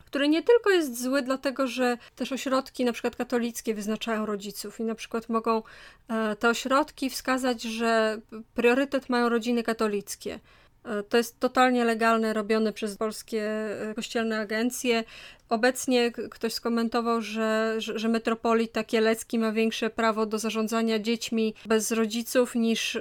który 0.07 0.29
nie 0.29 0.43
tylko 0.43 0.71
jest 0.71 1.03
zły, 1.03 1.23
dlatego 1.23 1.67
że 1.67 1.99
też 2.17 2.33
ośrodki, 2.33 2.85
na 2.85 2.93
przykład 2.93 3.17
katolickie, 3.17 3.75
wyznaczają 3.75 4.27
rodziców 4.27 4.81
i 4.81 4.85
na 4.85 4.95
przykład 4.95 5.29
mogą 5.29 5.63
e, 6.09 6.37
te 6.37 6.49
ośrodki 6.49 7.11
wskazać, 7.11 7.63
że 7.63 8.21
priorytet 8.55 9.09
mają 9.09 9.29
rodziny 9.29 9.63
katolickie. 9.63 10.41
E, 10.85 11.03
to 11.03 11.17
jest 11.17 11.41
totalnie 11.41 11.85
legalne, 11.85 12.33
robione 12.33 12.73
przez 12.73 12.97
polskie 12.97 13.43
e, 13.91 13.95
kościelne 13.95 14.39
agencje. 14.39 15.05
Obecnie 15.49 16.13
ktoś 16.13 16.53
skomentował, 16.55 17.21
że, 17.21 17.75
że, 17.79 17.99
że 17.99 18.09
metropolita 18.09 18.85
kielecki 18.85 19.39
ma 19.39 19.53
większe 19.53 19.91
prawo 19.91 20.27
do 20.27 20.39
zarządzania 20.39 20.99
dziećmi 20.99 21.55
bez 21.67 21.91
rodziców 21.91 22.55
niż 22.55 22.99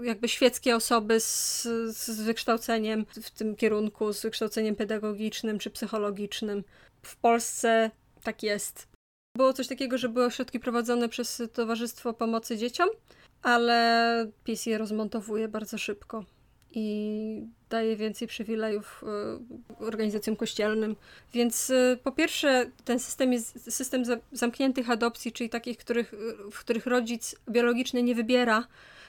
jakby 0.00 0.28
świeckie 0.28 0.76
osoby 0.76 1.20
z, 1.20 1.62
z 1.96 2.20
wykształceniem 2.20 3.06
w 3.22 3.30
tym 3.30 3.56
kierunku, 3.56 4.12
z 4.12 4.22
wykształceniem 4.22 4.76
pedagogicznym 4.76 5.58
czy 5.58 5.70
psychologicznym. 5.70 6.64
W 7.02 7.16
Polsce 7.16 7.90
tak 8.22 8.42
jest. 8.42 8.88
Było 9.36 9.52
coś 9.52 9.68
takiego, 9.68 9.98
że 9.98 10.08
były 10.08 10.26
ośrodki 10.26 10.60
prowadzone 10.60 11.08
przez 11.08 11.42
Towarzystwo 11.52 12.12
Pomocy 12.12 12.56
Dzieciom, 12.56 12.88
ale 13.42 14.30
PiS 14.44 14.66
je 14.66 14.78
rozmontowuje 14.78 15.48
bardzo 15.48 15.78
szybko 15.78 16.24
i 16.70 17.46
daje 17.70 17.96
więcej 17.96 18.28
przywilejów 18.28 19.04
y, 19.80 19.84
organizacjom 19.84 20.36
kościelnym. 20.36 20.96
Więc 21.32 21.70
y, 21.70 21.98
po 22.02 22.12
pierwsze, 22.12 22.70
ten 22.84 23.00
system 23.00 23.32
jest 23.32 23.74
system 23.74 24.02
zamkniętych 24.32 24.90
adopcji, 24.90 25.32
czyli 25.32 25.50
takich, 25.50 25.78
których, 25.78 26.14
w 26.52 26.58
których 26.60 26.86
rodzic 26.86 27.36
biologiczny 27.50 28.02
nie 28.02 28.14
wybiera 28.14 28.66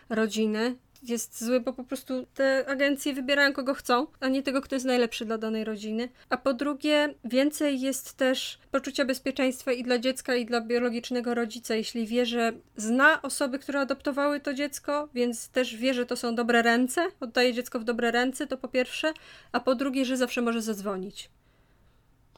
rodziny, 0.09 0.75
jest 1.03 1.43
zły, 1.43 1.59
bo 1.59 1.73
po 1.73 1.83
prostu 1.83 2.27
te 2.33 2.65
agencje 2.67 3.13
wybierają 3.13 3.53
kogo 3.53 3.73
chcą, 3.73 4.07
a 4.19 4.27
nie 4.27 4.43
tego, 4.43 4.61
kto 4.61 4.75
jest 4.75 4.85
najlepszy 4.85 5.25
dla 5.25 5.37
danej 5.37 5.63
rodziny. 5.63 6.09
A 6.29 6.37
po 6.37 6.53
drugie, 6.53 7.13
więcej 7.25 7.81
jest 7.81 8.13
też 8.13 8.59
poczucia 8.71 9.05
bezpieczeństwa 9.05 9.71
i 9.71 9.83
dla 9.83 9.99
dziecka, 9.99 10.35
i 10.35 10.45
dla 10.45 10.61
biologicznego 10.61 11.33
rodzica, 11.33 11.75
jeśli 11.75 12.07
wie, 12.07 12.25
że 12.25 12.53
zna 12.75 13.21
osoby, 13.21 13.59
które 13.59 13.79
adoptowały 13.79 14.39
to 14.39 14.53
dziecko, 14.53 15.09
więc 15.13 15.49
też 15.49 15.75
wie, 15.75 15.93
że 15.93 16.05
to 16.05 16.15
są 16.15 16.35
dobre 16.35 16.61
ręce, 16.61 17.07
oddaje 17.19 17.53
dziecko 17.53 17.79
w 17.79 17.83
dobre 17.83 18.11
ręce, 18.11 18.47
to 18.47 18.57
po 18.57 18.67
pierwsze, 18.67 19.13
a 19.51 19.59
po 19.59 19.75
drugie, 19.75 20.05
że 20.05 20.17
zawsze 20.17 20.41
może 20.41 20.61
zadzwonić 20.61 21.29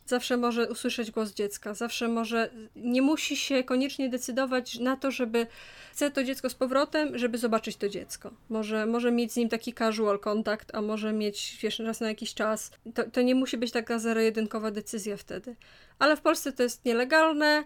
zawsze 0.09 0.37
może 0.37 0.69
usłyszeć 0.69 1.11
głos 1.11 1.33
dziecka, 1.33 1.73
zawsze 1.73 2.07
może, 2.07 2.49
nie 2.75 3.01
musi 3.01 3.37
się 3.37 3.63
koniecznie 3.63 4.09
decydować 4.09 4.79
na 4.79 4.97
to, 4.97 5.11
żeby 5.11 5.47
chce 5.91 6.11
to 6.11 6.23
dziecko 6.23 6.49
z 6.49 6.55
powrotem, 6.55 7.17
żeby 7.17 7.37
zobaczyć 7.37 7.77
to 7.77 7.89
dziecko. 7.89 8.31
Może, 8.49 8.85
może 8.85 9.11
mieć 9.11 9.33
z 9.33 9.35
nim 9.35 9.49
taki 9.49 9.73
casual 9.73 10.19
kontakt, 10.19 10.75
a 10.75 10.81
może 10.81 11.13
mieć 11.13 11.59
wiesz, 11.61 11.79
raz 11.79 11.99
na 12.01 12.07
jakiś 12.07 12.33
czas. 12.33 12.71
To, 12.93 13.03
to 13.03 13.21
nie 13.21 13.35
musi 13.35 13.57
być 13.57 13.71
taka 13.71 13.99
zero-jedynkowa 13.99 14.71
decyzja 14.71 15.17
wtedy. 15.17 15.55
Ale 15.99 16.17
w 16.17 16.21
Polsce 16.21 16.51
to 16.51 16.63
jest 16.63 16.85
nielegalne 16.85 17.63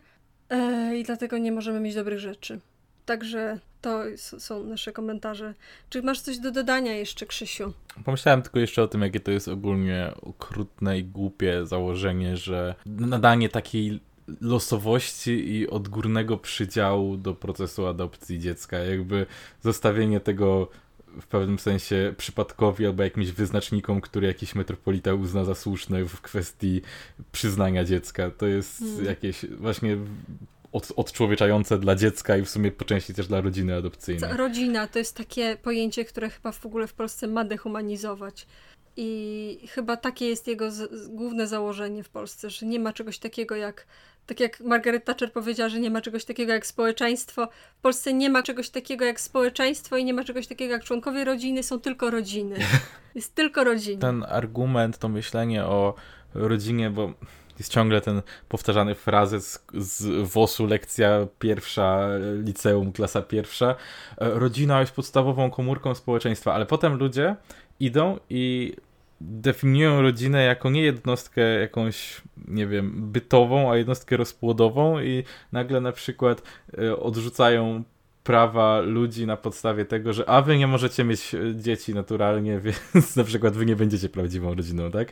e, 0.50 0.98
i 0.98 1.04
dlatego 1.04 1.38
nie 1.38 1.52
możemy 1.52 1.80
mieć 1.80 1.96
dobrych 1.96 2.20
rzeczy. 2.20 2.60
Także 3.06 3.60
to 3.82 4.04
są 4.18 4.64
nasze 4.64 4.94
komentarze. 4.94 5.54
Czy 5.90 6.02
masz 6.02 6.22
coś 6.22 6.40
do 6.40 6.52
dodania 6.52 6.94
jeszcze, 6.94 7.26
Krzysiu? 7.26 7.74
Pomyślałem 8.06 8.42
tylko 8.42 8.60
jeszcze 8.60 8.84
o 8.84 8.88
tym, 8.88 9.02
jakie 9.02 9.20
to 9.20 9.32
jest 9.32 9.48
ogólnie 9.48 10.12
okrutne 10.22 11.00
i 11.00 11.04
głupie 11.04 11.66
założenie, 11.66 12.38
że 12.38 12.76
nadanie 12.86 13.50
takiej 13.50 14.00
losowości 14.42 15.32
i 15.32 15.70
odgórnego 15.70 16.38
przydziału 16.38 17.18
do 17.18 17.34
procesu 17.34 17.88
adopcji 17.88 18.40
dziecka, 18.40 18.78
jakby 18.78 19.26
zostawienie 19.62 20.20
tego 20.20 20.68
w 21.22 21.28
pewnym 21.28 21.60
sensie 21.60 22.14
przypadkowi 22.18 22.86
albo 22.86 23.04
jakimś 23.04 23.32
wyznacznikom, 23.32 24.02
który 24.02 24.28
jakiś 24.28 24.56
metropolita 24.56 25.14
uzna 25.14 25.46
za 25.46 25.56
słuszne 25.56 26.06
w 26.06 26.22
kwestii 26.22 26.82
przyznania 27.32 27.84
dziecka. 27.84 28.32
To 28.32 28.48
jest 28.48 28.80
hmm. 28.80 29.06
jakieś 29.06 29.46
właśnie 29.46 29.98
od, 30.74 30.92
odczłowieczające 30.96 31.80
dla 31.80 31.96
dziecka 31.96 32.38
i 32.38 32.42
w 32.42 32.50
sumie 32.50 32.72
po 32.72 32.86
części 32.86 33.14
też 33.14 33.28
dla 33.28 33.42
rodziny 33.42 33.76
adopcyjnej. 33.76 34.38
Rodzina 34.38 34.88
to 34.88 35.00
jest 35.00 35.18
takie 35.18 35.58
pojęcie, 35.62 36.06
które 36.06 36.30
chyba 36.30 36.52
w 36.52 36.66
ogóle 36.66 36.88
w 36.88 36.94
Polsce 36.94 37.28
ma 37.28 37.44
dehumanizować. 37.44 38.48
I 38.98 39.68
chyba 39.70 39.98
takie 39.98 40.28
jest 40.28 40.48
jego 40.48 40.72
z, 40.72 41.08
główne 41.08 41.48
założenie 41.48 42.04
w 42.04 42.10
Polsce, 42.10 42.50
że 42.50 42.66
nie 42.66 42.80
ma 42.80 42.94
czegoś 42.94 43.20
takiego 43.20 43.56
jak, 43.56 43.86
tak 44.26 44.40
jak 44.40 44.60
Margaret 44.60 45.06
Thatcher 45.06 45.32
powiedziała, 45.32 45.70
że 45.70 45.80
nie 45.80 45.92
ma 45.92 46.02
czegoś 46.02 46.26
takiego 46.26 46.54
jak 46.54 46.66
społeczeństwo. 46.66 47.48
W 47.78 47.82
Polsce 47.82 48.14
nie 48.14 48.30
ma 48.30 48.44
czegoś 48.44 48.70
takiego 48.70 49.06
jak 49.06 49.22
społeczeństwo 49.22 49.98
i 49.98 50.06
nie 50.06 50.14
ma 50.14 50.24
czegoś 50.24 50.48
takiego 50.48 50.74
jak 50.74 50.84
członkowie 50.84 51.24
rodziny, 51.24 51.64
są 51.64 51.80
tylko 51.80 52.10
rodziny. 52.10 52.56
Jest 53.16 53.36
tylko 53.36 53.64
rodzina. 53.64 54.02
Ten 54.02 54.26
argument, 54.30 54.98
to 54.98 55.10
myślenie 55.10 55.66
o 55.66 55.94
rodzinie, 56.34 56.90
bo 56.90 57.14
jest 57.60 57.72
ciągle 57.72 58.02
ten 58.02 58.22
powtarzany 58.50 58.96
frazes 58.96 59.66
z 59.74 60.28
WOS-u, 60.34 60.66
lekcja 60.66 61.28
pierwsza, 61.40 62.08
liceum, 62.44 62.92
klasa 62.92 63.22
pierwsza. 63.22 63.76
E, 64.18 64.30
rodzina 64.30 64.80
jest 64.80 64.96
podstawową 64.96 65.52
komórką 65.52 65.96
społeczeństwa, 65.96 66.54
ale 66.54 66.66
potem 66.66 66.98
ludzie 66.98 67.36
idą 67.80 68.20
i 68.30 68.74
definiują 69.22 70.02
rodzinę 70.02 70.44
jako 70.44 70.70
nie 70.70 70.82
jednostkę 70.82 71.42
jakąś, 71.42 72.22
nie 72.48 72.68
wiem, 72.68 73.12
bytową, 73.12 73.72
a 73.72 73.78
jednostkę 73.78 74.18
rozpłodową 74.18 75.00
i 75.00 75.24
nagle 75.52 75.82
na 75.82 75.92
przykład 75.92 76.42
e, 76.78 76.98
odrzucają 76.98 77.84
prawa 78.24 78.80
ludzi 78.80 79.28
na 79.28 79.38
podstawie 79.38 79.86
tego, 79.86 80.14
że 80.14 80.30
a 80.30 80.42
wy 80.42 80.58
nie 80.58 80.68
możecie 80.68 81.04
mieć 81.04 81.36
e, 81.36 81.56
dzieci 81.56 81.94
naturalnie, 81.94 82.60
więc 82.94 83.16
na 83.16 83.24
przykład 83.24 83.54
wy 83.54 83.66
nie 83.66 83.76
będziecie 83.76 84.10
prawdziwą 84.10 84.56
rodziną, 84.56 84.92
tak? 84.92 85.12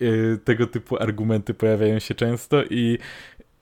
E, 0.00 0.36
tego 0.44 0.66
typu 0.66 1.02
argumenty 1.02 1.54
pojawiają 1.54 1.98
się 1.98 2.14
często 2.14 2.64
i 2.64 2.98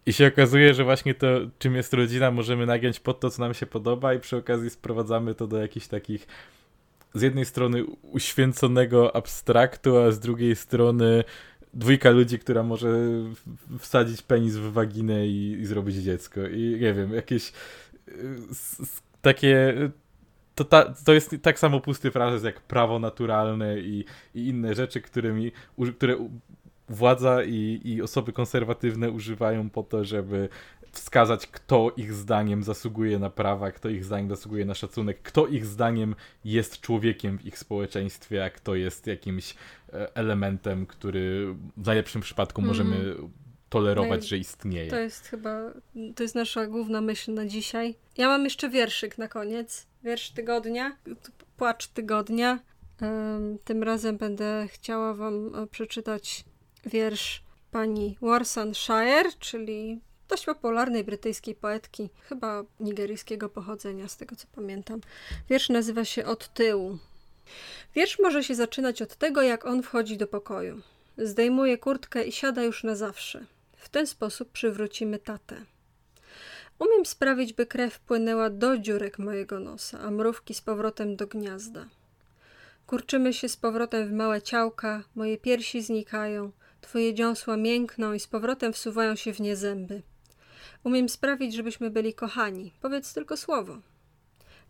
i 0.06 0.12
się 0.12 0.26
okazuje, 0.26 0.74
że 0.74 0.84
właśnie 0.84 1.14
to, 1.14 1.26
czym 1.58 1.74
jest 1.74 1.94
rodzina, 1.94 2.30
możemy 2.30 2.66
nagiąć 2.66 3.00
pod 3.00 3.20
to, 3.20 3.30
co 3.30 3.42
nam 3.42 3.54
się 3.54 3.66
podoba, 3.66 4.14
i 4.14 4.20
przy 4.20 4.36
okazji 4.36 4.70
sprowadzamy 4.70 5.34
to 5.34 5.46
do 5.46 5.56
jakichś 5.58 5.86
takich 5.86 6.26
z 7.14 7.22
jednej 7.22 7.44
strony 7.44 7.84
uświęconego 8.02 9.16
abstraktu, 9.16 9.98
a 9.98 10.10
z 10.10 10.20
drugiej 10.20 10.56
strony 10.56 11.24
dwójka 11.74 12.10
ludzi, 12.10 12.38
która 12.38 12.62
może 12.62 12.88
wsadzić 13.78 14.22
penis 14.22 14.54
w 14.54 14.72
waginę 14.72 15.26
i, 15.26 15.52
i 15.52 15.66
zrobić 15.66 15.96
dziecko. 15.96 16.46
I 16.46 16.78
nie 16.80 16.94
wiem, 16.94 17.12
jakieś 17.12 17.52
takie 19.22 19.74
to, 20.54 20.64
ta, 20.64 20.94
to 21.04 21.14
jest 21.14 21.36
tak 21.42 21.58
samo 21.58 21.80
pusty 21.80 22.10
frazes 22.10 22.44
jak 22.44 22.60
prawo 22.60 22.98
naturalne 22.98 23.80
i, 23.80 24.04
i 24.34 24.48
inne 24.48 24.74
rzeczy, 24.74 25.00
którymi, 25.00 25.52
które 25.96 26.28
władza 26.88 27.44
i, 27.44 27.80
i 27.84 28.02
osoby 28.02 28.32
konserwatywne 28.32 29.10
używają 29.10 29.70
po 29.70 29.82
to, 29.82 30.04
żeby 30.04 30.48
wskazać, 30.92 31.46
kto 31.46 31.92
ich 31.96 32.12
zdaniem 32.12 32.62
zasługuje 32.62 33.18
na 33.18 33.30
prawa, 33.30 33.70
kto 33.70 33.88
ich 33.88 34.04
zdaniem 34.04 34.28
zasługuje 34.28 34.64
na 34.64 34.74
szacunek, 34.74 35.22
kto 35.22 35.46
ich 35.46 35.66
zdaniem 35.66 36.14
jest 36.44 36.80
człowiekiem 36.80 37.38
w 37.38 37.46
ich 37.46 37.58
społeczeństwie, 37.58 38.44
a 38.44 38.50
kto 38.50 38.74
jest 38.74 39.06
jakimś 39.06 39.54
e, 39.92 40.16
elementem, 40.16 40.86
który 40.86 41.54
w 41.76 41.86
najlepszym 41.86 42.22
przypadku 42.22 42.60
mm. 42.60 42.68
możemy 42.68 43.14
tolerować, 43.68 44.20
no 44.20 44.26
że 44.26 44.38
istnieje. 44.38 44.90
To 44.90 44.98
jest 44.98 45.26
chyba, 45.26 45.72
to 46.16 46.22
jest 46.22 46.34
nasza 46.34 46.66
główna 46.66 47.00
myśl 47.00 47.34
na 47.34 47.46
dzisiaj. 47.46 47.94
Ja 48.16 48.28
mam 48.28 48.44
jeszcze 48.44 48.68
wierszyk 48.68 49.18
na 49.18 49.28
koniec. 49.28 49.86
Wiersz 50.04 50.30
tygodnia, 50.30 50.96
płacz 51.56 51.86
tygodnia. 51.86 52.58
Tym 53.64 53.82
razem 53.82 54.16
będę 54.16 54.66
chciała 54.68 55.14
wam 55.14 55.54
e, 55.54 55.66
przeczytać 55.66 56.44
wiersz 56.86 57.42
pani 57.70 58.16
Warsan 58.22 58.74
Shire, 58.74 59.32
czyli 59.38 60.00
dość 60.28 60.44
popularnej 60.44 61.04
brytyjskiej 61.04 61.54
poetki, 61.54 62.10
chyba 62.22 62.64
nigeryjskiego 62.80 63.48
pochodzenia, 63.48 64.08
z 64.08 64.16
tego 64.16 64.36
co 64.36 64.46
pamiętam. 64.54 65.00
Wiersz 65.50 65.68
nazywa 65.68 66.04
się 66.04 66.26
Od 66.26 66.54
tyłu. 66.54 66.98
Wiersz 67.94 68.18
może 68.18 68.44
się 68.44 68.54
zaczynać 68.54 69.02
od 69.02 69.16
tego, 69.16 69.42
jak 69.42 69.66
on 69.66 69.82
wchodzi 69.82 70.16
do 70.16 70.26
pokoju. 70.26 70.80
Zdejmuje 71.18 71.78
kurtkę 71.78 72.24
i 72.24 72.32
siada 72.32 72.62
już 72.62 72.84
na 72.84 72.96
zawsze. 72.96 73.46
W 73.88 73.90
ten 73.90 74.06
sposób 74.06 74.50
przywrócimy 74.52 75.18
tatę. 75.18 75.64
Umiem 76.78 77.06
sprawić, 77.06 77.52
by 77.52 77.66
krew 77.66 78.00
płynęła 78.00 78.50
do 78.50 78.78
dziurek 78.78 79.18
mojego 79.18 79.60
nosa, 79.60 80.00
a 80.00 80.10
mrówki 80.10 80.54
z 80.54 80.60
powrotem 80.60 81.16
do 81.16 81.26
gniazda. 81.26 81.88
Kurczymy 82.86 83.32
się 83.32 83.48
z 83.48 83.56
powrotem 83.56 84.08
w 84.08 84.12
małe 84.12 84.42
ciałka, 84.42 85.04
moje 85.14 85.38
piersi 85.38 85.82
znikają, 85.82 86.52
twoje 86.80 87.14
dziąsła 87.14 87.56
miękną 87.56 88.12
i 88.12 88.20
z 88.20 88.26
powrotem 88.26 88.72
wsuwają 88.72 89.16
się 89.16 89.32
w 89.32 89.40
nie 89.40 89.56
zęby. 89.56 90.02
Umiem 90.84 91.08
sprawić, 91.08 91.54
żebyśmy 91.54 91.90
byli 91.90 92.14
kochani. 92.14 92.72
Powiedz 92.80 93.14
tylko 93.14 93.36
słowo. 93.36 93.78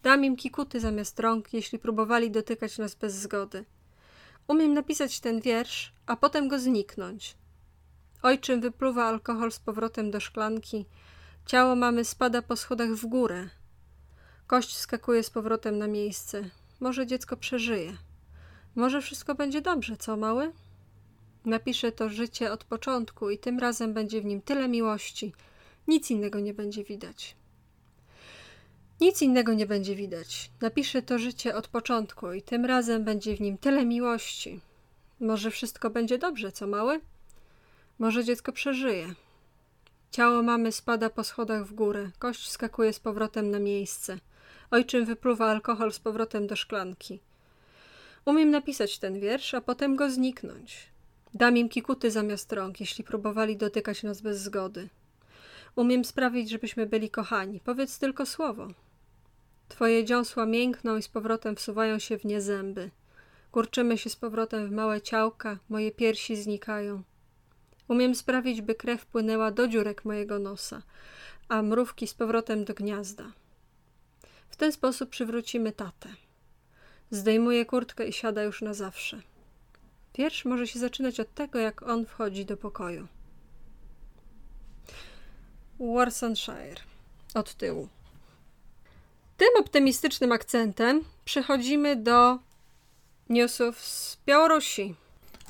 Dam 0.02 0.24
im 0.24 0.36
kikuty 0.36 0.80
zamiast 0.80 1.20
rąk, 1.20 1.52
jeśli 1.52 1.78
próbowali 1.78 2.30
dotykać 2.30 2.78
nas 2.78 2.94
bez 2.94 3.14
zgody. 3.14 3.64
Umiem 4.48 4.74
napisać 4.74 5.20
ten 5.20 5.40
wiersz, 5.40 5.92
a 6.06 6.16
potem 6.16 6.48
go 6.48 6.58
zniknąć. 6.58 7.36
Ojczym 8.22 8.60
wypluwa 8.60 9.04
alkohol 9.04 9.52
z 9.52 9.58
powrotem 9.58 10.10
do 10.10 10.20
szklanki. 10.20 10.86
Ciało 11.46 11.76
mamy 11.76 12.04
spada 12.04 12.42
po 12.42 12.56
schodach 12.56 12.90
w 12.90 13.06
górę. 13.06 13.48
Kość 14.46 14.76
skakuje 14.76 15.22
z 15.22 15.30
powrotem 15.30 15.78
na 15.78 15.86
miejsce. 15.86 16.50
Może 16.80 17.06
dziecko 17.06 17.36
przeżyje. 17.36 17.96
Może 18.74 19.00
wszystko 19.00 19.34
będzie 19.34 19.60
dobrze, 19.60 19.96
co 19.96 20.16
mały? 20.16 20.52
Napiszę 21.44 21.92
to 21.92 22.08
życie 22.08 22.52
od 22.52 22.64
początku 22.64 23.30
i 23.30 23.38
tym 23.38 23.58
razem 23.58 23.94
będzie 23.94 24.20
w 24.20 24.24
nim 24.24 24.42
tyle 24.42 24.68
miłości. 24.68 25.32
Nic 25.88 26.10
innego 26.10 26.40
nie 26.40 26.54
będzie 26.54 26.84
widać. 26.84 27.36
Nic 29.00 29.22
innego 29.22 29.54
nie 29.54 29.66
będzie 29.66 29.96
widać. 29.96 30.50
Napiszę 30.60 31.02
to 31.02 31.18
życie 31.18 31.56
od 31.56 31.68
początku 31.68 32.32
i 32.32 32.42
tym 32.42 32.64
razem 32.64 33.04
będzie 33.04 33.36
w 33.36 33.40
nim 33.40 33.58
tyle 33.58 33.86
miłości. 33.86 34.60
Może 35.20 35.50
wszystko 35.50 35.90
będzie 35.90 36.18
dobrze, 36.18 36.52
co 36.52 36.66
mały? 36.66 37.00
Może 37.98 38.24
dziecko 38.24 38.52
przeżyje. 38.52 39.14
Ciało 40.10 40.42
mamy 40.42 40.72
spada 40.72 41.10
po 41.10 41.24
schodach 41.24 41.64
w 41.66 41.74
górę. 41.74 42.10
Kość 42.18 42.50
skakuje 42.50 42.92
z 42.92 43.00
powrotem 43.00 43.50
na 43.50 43.58
miejsce. 43.58 44.18
Ojczym 44.70 45.04
wypluwa 45.04 45.46
alkohol 45.46 45.92
z 45.92 45.98
powrotem 45.98 46.46
do 46.46 46.56
szklanki. 46.56 47.20
Umiem 48.24 48.50
napisać 48.50 48.98
ten 48.98 49.20
wiersz, 49.20 49.54
a 49.54 49.60
potem 49.60 49.96
go 49.96 50.10
zniknąć. 50.10 50.88
Dam 51.34 51.56
im 51.56 51.68
kikuty 51.68 52.10
zamiast 52.10 52.52
rąk, 52.52 52.80
jeśli 52.80 53.04
próbowali 53.04 53.56
dotykać 53.56 54.02
nas 54.02 54.20
bez 54.20 54.40
zgody. 54.40 54.88
Umiem 55.76 56.04
sprawić, 56.04 56.50
żebyśmy 56.50 56.86
byli 56.86 57.10
kochani. 57.10 57.60
Powiedz 57.60 57.98
tylko 57.98 58.26
słowo. 58.26 58.68
Twoje 59.68 60.04
dziąsła 60.04 60.46
miękną 60.46 60.96
i 60.96 61.02
z 61.02 61.08
powrotem 61.08 61.56
wsuwają 61.56 61.98
się 61.98 62.18
w 62.18 62.24
nie 62.24 62.40
zęby. 62.40 62.90
Kurczymy 63.52 63.98
się 63.98 64.10
z 64.10 64.16
powrotem 64.16 64.68
w 64.68 64.72
małe 64.72 65.00
ciałka, 65.00 65.58
moje 65.68 65.90
piersi 65.90 66.36
znikają. 66.36 67.02
Umiem 67.88 68.14
sprawić, 68.14 68.62
by 68.62 68.74
krew 68.74 69.06
płynęła 69.06 69.50
do 69.50 69.68
dziurek 69.68 70.04
mojego 70.04 70.38
nosa, 70.38 70.82
a 71.48 71.62
mrówki 71.62 72.06
z 72.06 72.14
powrotem 72.14 72.64
do 72.64 72.74
gniazda. 72.74 73.32
W 74.50 74.56
ten 74.56 74.72
sposób 74.72 75.10
przywrócimy 75.10 75.72
tatę. 75.72 76.08
Zdejmuje 77.10 77.66
kurtkę 77.66 78.08
i 78.08 78.12
siada 78.12 78.42
już 78.42 78.62
na 78.62 78.74
zawsze. 78.74 79.22
Wiersz 80.14 80.44
może 80.44 80.66
się 80.66 80.78
zaczynać 80.78 81.20
od 81.20 81.34
tego, 81.34 81.58
jak 81.58 81.82
on 81.82 82.06
wchodzi 82.06 82.44
do 82.44 82.56
pokoju. 82.56 83.08
Warsander. 85.80 86.80
Od 87.34 87.54
tyłu. 87.54 87.88
Tym 89.36 89.48
optymistycznym 89.60 90.32
akcentem 90.32 91.04
przechodzimy 91.24 91.96
do 91.96 92.38
newsów 93.28 93.80
z 93.80 94.18
Białorusi. 94.26 94.94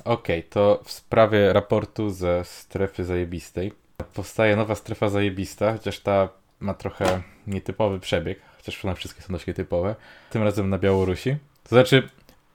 Okej, 0.05 0.39
okay, 0.39 0.49
to 0.49 0.81
w 0.83 0.91
sprawie 0.91 1.53
raportu 1.53 2.09
ze 2.09 2.43
strefy 2.43 3.05
zajebistej. 3.05 3.73
Powstaje 4.13 4.55
nowa 4.55 4.75
strefa 4.75 5.09
zajebista, 5.09 5.73
chociaż 5.73 5.99
ta 5.99 6.29
ma 6.59 6.73
trochę 6.73 7.21
nietypowy 7.47 7.99
przebieg, 7.99 8.39
chociaż 8.57 8.85
one 8.85 8.95
wszystkie 8.95 9.21
są 9.21 9.33
dość 9.33 9.47
nietypowe. 9.47 9.95
Tym 10.29 10.43
razem 10.43 10.69
na 10.69 10.77
Białorusi. 10.77 11.37
To 11.63 11.69
znaczy, 11.69 12.09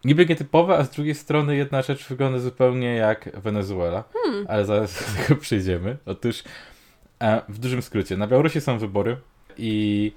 niby 0.05 0.27
nietypowe, 0.27 0.77
a 0.77 0.85
z 0.85 0.91
drugiej 0.91 1.15
strony 1.15 1.57
jedna 1.57 1.83
rzecz 1.83 2.09
wygląda 2.09 2.39
zupełnie 2.39 2.95
jak 2.95 3.41
Wenezuela, 3.41 4.05
hmm. 4.13 4.47
ale 4.49 4.65
zaraz 4.65 5.17
do 5.17 5.23
tego 5.23 5.41
przyjdziemy. 5.43 5.97
Otóż, 6.07 6.43
e, 7.21 7.43
w 7.49 7.59
dużym 7.59 7.83
skrócie, 7.83 8.17
na 8.17 8.27
Białorusi 8.27 8.61
są 8.61 8.79
wybory 8.79 9.17
i 9.57 10.13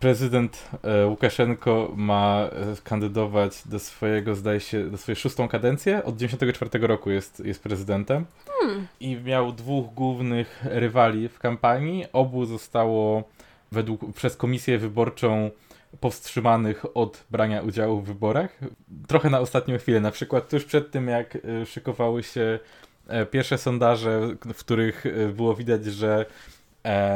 prezydent 0.00 0.68
e, 0.82 1.06
Łukaszenko 1.06 1.92
ma 1.96 2.48
e, 2.52 2.76
kandydować 2.84 3.62
do 3.66 3.78
swojego, 3.78 4.34
zdaje 4.34 4.60
się, 4.60 4.90
do 4.90 4.98
swojej 4.98 5.16
szóstą 5.16 5.48
kadencję. 5.48 6.04
Od 6.04 6.16
94 6.16 6.86
roku 6.86 7.10
jest, 7.10 7.42
jest 7.44 7.62
prezydentem. 7.62 8.24
Hmm. 8.48 8.86
I 9.00 9.16
miał 9.16 9.52
dwóch 9.52 9.94
głównych 9.94 10.64
rywali 10.64 11.28
w 11.28 11.38
kampanii. 11.38 12.04
Obu 12.12 12.44
zostało 12.44 13.24
według, 13.72 14.14
przez 14.14 14.36
komisję 14.36 14.78
wyborczą 14.78 15.50
powstrzymanych 16.00 16.96
od 16.96 17.24
brania 17.30 17.62
udziału 17.62 18.00
w 18.00 18.06
wyborach. 18.06 18.58
Trochę 19.06 19.30
na 19.30 19.40
ostatnią 19.40 19.78
chwilę, 19.78 20.00
na 20.00 20.10
przykład 20.10 20.48
tuż 20.48 20.64
przed 20.64 20.90
tym, 20.90 21.08
jak 21.08 21.36
e, 21.36 21.66
szykowały 21.66 22.22
się 22.22 22.58
pierwsze 23.30 23.58
sondaże, 23.58 24.20
w 24.54 24.58
których 24.58 25.04
było 25.34 25.54
widać, 25.54 25.84
że 25.84 26.26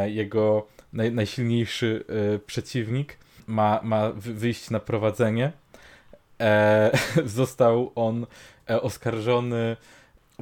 jego 0.06 0.66
naj, 0.92 1.12
najsilniejszy 1.12 2.04
e, 2.08 2.38
przeciwnik 2.38 3.18
ma, 3.46 3.80
ma 3.82 4.12
wyjść 4.12 4.70
na 4.70 4.80
prowadzenie. 4.80 5.52
E, 6.40 6.90
został 7.24 7.92
on 7.94 8.26
e, 8.70 8.82
oskarżony. 8.82 9.76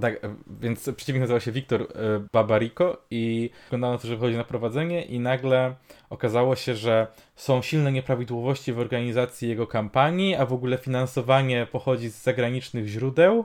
Tak, 0.01 0.25
e, 0.25 0.35
więc 0.61 0.91
przeciwnik 0.97 1.21
nazywa 1.21 1.41
się 1.41 1.53
Wiktor 1.53 1.87
Babariko 2.33 3.03
i 3.11 3.51
wyglądało 3.65 3.99
to, 3.99 4.09
że 4.09 4.17
wychodzi 4.17 4.37
na 4.37 4.45
prowadzenie 4.45 5.03
i 5.03 5.21
nagle 5.21 5.75
okazało 6.11 6.57
się, 6.57 6.75
że 6.75 7.07
są 7.37 7.63
silne 7.63 7.93
nieprawidłowości 7.93 8.73
w 8.73 8.79
organizacji 8.79 9.49
jego 9.49 9.67
kampanii, 9.67 10.35
a 10.35 10.47
w 10.47 10.53
ogóle 10.53 10.79
finansowanie 10.79 11.67
pochodzi 11.73 12.09
z 12.09 12.23
zagranicznych 12.23 12.87
źródeł 12.87 13.45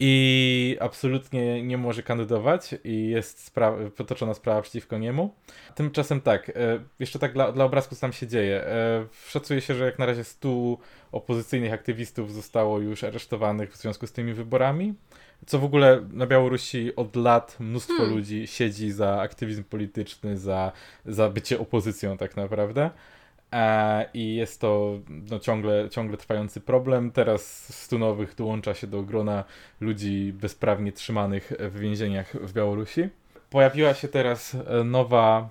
i 0.00 0.76
absolutnie 0.80 1.62
nie 1.62 1.78
może 1.78 2.02
kandydować 2.02 2.74
i 2.84 3.08
jest 3.08 3.54
spra- 3.54 3.90
potoczona 3.90 4.34
sprawa 4.34 4.62
przeciwko 4.62 4.98
niemu. 4.98 5.34
Tymczasem 5.74 6.20
tak, 6.20 6.48
e, 6.48 6.52
jeszcze 6.98 7.18
tak 7.18 7.32
dla, 7.32 7.52
dla 7.52 7.64
obrazku 7.64 7.94
co 7.94 8.00
tam 8.00 8.12
się 8.12 8.26
dzieje. 8.26 8.66
E, 8.66 9.06
szacuje 9.28 9.60
się, 9.60 9.74
że 9.74 9.84
jak 9.84 9.98
na 9.98 10.06
razie 10.06 10.24
100 10.24 10.76
opozycyjnych 11.12 11.72
aktywistów 11.72 12.32
zostało 12.32 12.78
już 12.78 13.04
aresztowanych 13.04 13.72
w 13.72 13.76
związku 13.76 14.06
z 14.06 14.12
tymi 14.12 14.32
wyborami. 14.32 14.94
Co 15.46 15.58
w 15.58 15.64
ogóle 15.64 16.06
na 16.12 16.26
Białorusi 16.26 16.96
od 16.96 17.16
lat 17.16 17.56
mnóstwo 17.60 17.96
hmm. 17.96 18.16
ludzi 18.16 18.46
siedzi 18.46 18.92
za 18.92 19.20
aktywizm 19.20 19.64
polityczny, 19.64 20.36
za, 20.36 20.72
za 21.06 21.28
bycie 21.28 21.60
opozycją 21.60 22.16
tak 22.16 22.36
naprawdę. 22.36 22.90
E, 23.54 24.06
I 24.14 24.34
jest 24.34 24.60
to 24.60 24.98
no, 25.30 25.38
ciągle, 25.38 25.88
ciągle 25.90 26.16
trwający 26.16 26.60
problem. 26.60 27.10
Teraz 27.10 27.72
stu 27.74 27.98
nowych 27.98 28.34
dołącza 28.34 28.74
się 28.74 28.86
do 28.86 29.02
grona 29.02 29.44
ludzi 29.80 30.32
bezprawnie 30.32 30.92
trzymanych 30.92 31.52
w 31.58 31.78
więzieniach 31.78 32.36
w 32.36 32.52
Białorusi. 32.52 33.08
Pojawiła 33.50 33.94
się 33.94 34.08
teraz 34.08 34.54
e, 34.54 34.84
nowa 34.84 35.48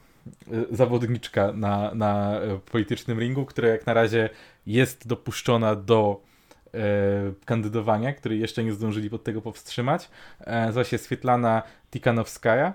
e, 0.52 0.76
zawodniczka 0.76 1.54
na, 1.54 1.96
na 1.96 2.40
politycznym 2.72 3.20
ringu, 3.20 3.46
która 3.46 3.68
jak 3.68 3.86
na 3.86 3.94
razie 3.94 4.30
jest 4.68 5.08
dopuszczona 5.08 5.76
do 5.76 6.22
e, 6.74 6.80
kandydowania, 7.46 8.14
której 8.14 8.40
jeszcze 8.40 8.64
nie 8.64 8.74
zdążyli 8.74 9.10
pod 9.10 9.24
tego 9.24 9.42
powstrzymać. 9.42 10.10
E, 10.40 10.66
nazywa 10.66 10.84
się 10.84 10.98
Swietlana 10.98 11.64
Tikanowskaja. 11.92 12.74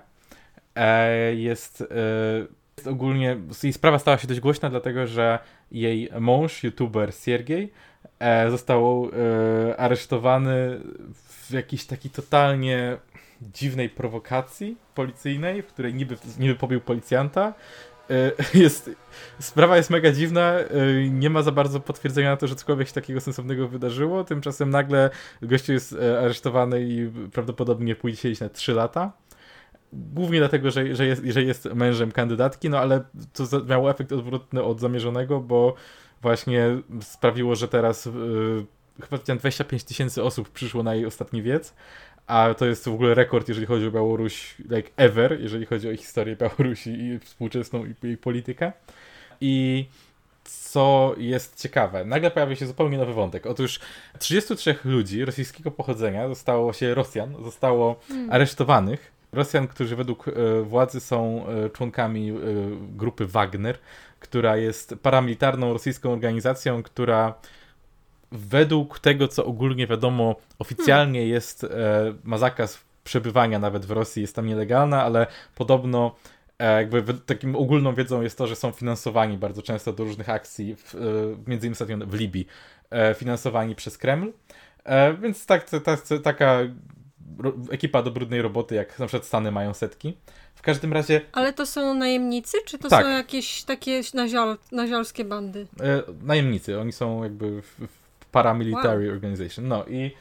E, 0.75 1.35
jest 1.35 1.83
ogólnie 2.87 3.37
jej 3.63 3.73
sprawa 3.73 3.99
stała 3.99 4.17
się 4.17 4.27
dość 4.27 4.39
głośna, 4.39 4.69
dlatego 4.69 5.07
że 5.07 5.39
jej 5.71 6.09
mąż, 6.19 6.63
youtuber 6.63 7.13
Siergiej, 7.13 7.71
e, 8.19 8.51
został 8.51 9.09
e, 9.69 9.77
aresztowany 9.77 10.79
w 11.47 11.51
jakiejś 11.51 11.85
takiej 11.85 12.11
totalnie 12.11 12.97
dziwnej 13.41 13.89
prowokacji 13.89 14.77
policyjnej, 14.95 15.61
w 15.61 15.67
której 15.67 15.93
niby, 15.93 16.17
niby 16.39 16.55
pobił 16.55 16.81
policjanta. 16.81 17.53
E, 18.09 18.31
jest, 18.63 18.89
sprawa 19.39 19.77
jest 19.77 19.89
mega 19.89 20.11
dziwna, 20.11 20.53
nie 21.09 21.29
ma 21.29 21.41
za 21.41 21.51
bardzo 21.51 21.79
potwierdzenia 21.79 22.29
na 22.29 22.37
to, 22.37 22.47
że 22.47 22.55
cokolwiek 22.55 22.87
się 22.87 22.93
takiego 22.93 23.21
sensownego 23.21 23.67
wydarzyło. 23.67 24.23
Tymczasem 24.23 24.69
nagle 24.69 25.09
gościu 25.41 25.73
jest 25.73 25.95
aresztowany 26.21 26.81
i 26.81 27.11
prawdopodobnie 27.33 27.95
pójdzie 27.95 28.17
siedzieć 28.17 28.39
na 28.39 28.49
3 28.49 28.73
lata. 28.73 29.11
Głównie 29.93 30.39
dlatego, 30.39 30.71
że, 30.71 30.95
że, 30.95 31.05
jest, 31.05 31.23
że 31.25 31.43
jest 31.43 31.65
mężem 31.65 32.11
kandydatki, 32.11 32.69
no 32.69 32.79
ale 32.79 33.03
to 33.33 33.65
miało 33.65 33.91
efekt 33.91 34.11
odwrotny 34.11 34.63
od 34.63 34.79
zamierzonego, 34.79 35.39
bo 35.39 35.75
właśnie 36.21 36.77
sprawiło, 37.01 37.55
że 37.55 37.67
teraz 37.67 38.05
yy, 38.05 38.65
chyba 39.01 39.17
25 39.17 39.83
tysięcy 39.83 40.23
osób 40.23 40.49
przyszło 40.49 40.83
na 40.83 40.95
jej 40.95 41.05
ostatni 41.05 41.41
wiec, 41.41 41.73
a 42.27 42.53
to 42.53 42.65
jest 42.65 42.85
w 42.85 42.93
ogóle 42.93 43.15
rekord, 43.15 43.47
jeżeli 43.47 43.67
chodzi 43.67 43.87
o 43.87 43.91
Białoruś, 43.91 44.55
like 44.59 44.89
ever, 44.97 45.41
jeżeli 45.41 45.65
chodzi 45.65 45.89
o 45.89 45.97
historię 45.97 46.35
Białorusi 46.35 46.89
i 46.89 47.19
współczesną 47.19 47.85
i 47.85 47.95
jej 48.03 48.17
politykę. 48.17 48.71
I 49.41 49.85
co 50.43 51.15
jest 51.17 51.61
ciekawe, 51.61 52.05
nagle 52.05 52.31
pojawia 52.31 52.55
się 52.55 52.67
zupełnie 52.67 52.97
nowy 52.97 53.13
wątek. 53.13 53.45
Otóż 53.45 53.79
33 54.19 54.75
ludzi 54.85 55.25
rosyjskiego 55.25 55.71
pochodzenia 55.71 56.27
zostało 56.27 56.73
się, 56.73 56.93
Rosjan, 56.93 57.43
zostało 57.43 57.99
hmm. 58.07 58.31
aresztowanych 58.31 59.18
Rosjan, 59.31 59.67
którzy 59.67 59.95
według 59.95 60.27
e, 60.27 60.61
władzy 60.61 60.99
są 60.99 61.47
e, 61.47 61.69
członkami 61.69 62.29
e, 62.29 62.33
grupy 62.97 63.27
Wagner, 63.27 63.77
która 64.19 64.57
jest 64.57 64.95
paramilitarną 65.01 65.73
rosyjską 65.73 66.11
organizacją, 66.11 66.83
która 66.83 67.33
według 68.31 68.99
tego, 68.99 69.27
co 69.27 69.45
ogólnie 69.45 69.87
wiadomo, 69.87 70.35
oficjalnie 70.59 71.19
hmm. 71.19 71.33
jest, 71.33 71.65
ma 72.23 72.37
zakaz 72.37 72.79
przebywania 73.03 73.59
nawet 73.59 73.85
w 73.85 73.91
Rosji, 73.91 74.21
jest 74.21 74.35
tam 74.35 74.45
nielegalna, 74.45 75.03
ale 75.03 75.27
podobno 75.55 76.15
jakby 76.59 77.13
takim 77.13 77.55
ogólną 77.55 77.95
wiedzą 77.95 78.21
jest 78.21 78.37
to, 78.37 78.47
że 78.47 78.55
są 78.55 78.71
finansowani 78.71 79.37
bardzo 79.37 79.61
często 79.61 79.93
do 79.93 80.03
różnych 80.03 80.29
akcji, 80.29 80.75
w, 80.75 80.95
między 81.47 81.67
innymi 81.67 82.05
w 82.05 82.13
Libii, 82.13 82.47
finansowani 83.15 83.75
przez 83.75 83.97
Kreml. 83.97 84.31
Więc 85.21 85.45
tak, 85.45 85.69
ta, 85.69 85.97
taka 86.23 86.59
ekipa 87.71 88.03
do 88.03 88.11
brudnej 88.11 88.41
roboty, 88.41 88.75
jak 88.75 88.99
na 88.99 89.07
przykład 89.07 89.27
Stany 89.27 89.51
mają 89.51 89.73
setki. 89.73 90.17
W 90.55 90.61
każdym 90.61 90.93
razie... 90.93 91.21
Ale 91.31 91.53
to 91.53 91.65
są 91.65 91.93
najemnicy, 91.93 92.57
czy 92.65 92.77
to 92.77 92.89
tak. 92.89 93.05
są 93.05 93.11
jakieś 93.11 93.63
takie 93.63 94.01
naziol, 94.13 94.57
naziolskie 94.71 95.25
bandy? 95.25 95.67
E, 95.81 96.03
najemnicy, 96.21 96.79
oni 96.79 96.91
są 96.91 97.23
jakby 97.23 97.61
w, 97.61 97.65
w 98.21 98.25
paramilitary 98.31 99.05
wow. 99.05 99.13
organization. 99.13 99.67
No 99.67 99.85
i 99.85 100.11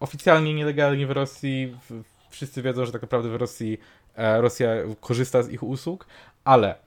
oficjalnie 0.00 0.54
nielegalnie 0.54 1.06
w 1.06 1.10
Rosji, 1.10 1.76
w, 1.90 2.02
wszyscy 2.30 2.62
wiedzą, 2.62 2.86
że 2.86 2.92
tak 2.92 3.02
naprawdę 3.02 3.28
w 3.28 3.34
Rosji 3.34 3.78
e, 4.16 4.40
Rosja 4.40 4.68
korzysta 5.00 5.42
z 5.42 5.50
ich 5.50 5.62
usług, 5.62 6.06
ale 6.44 6.86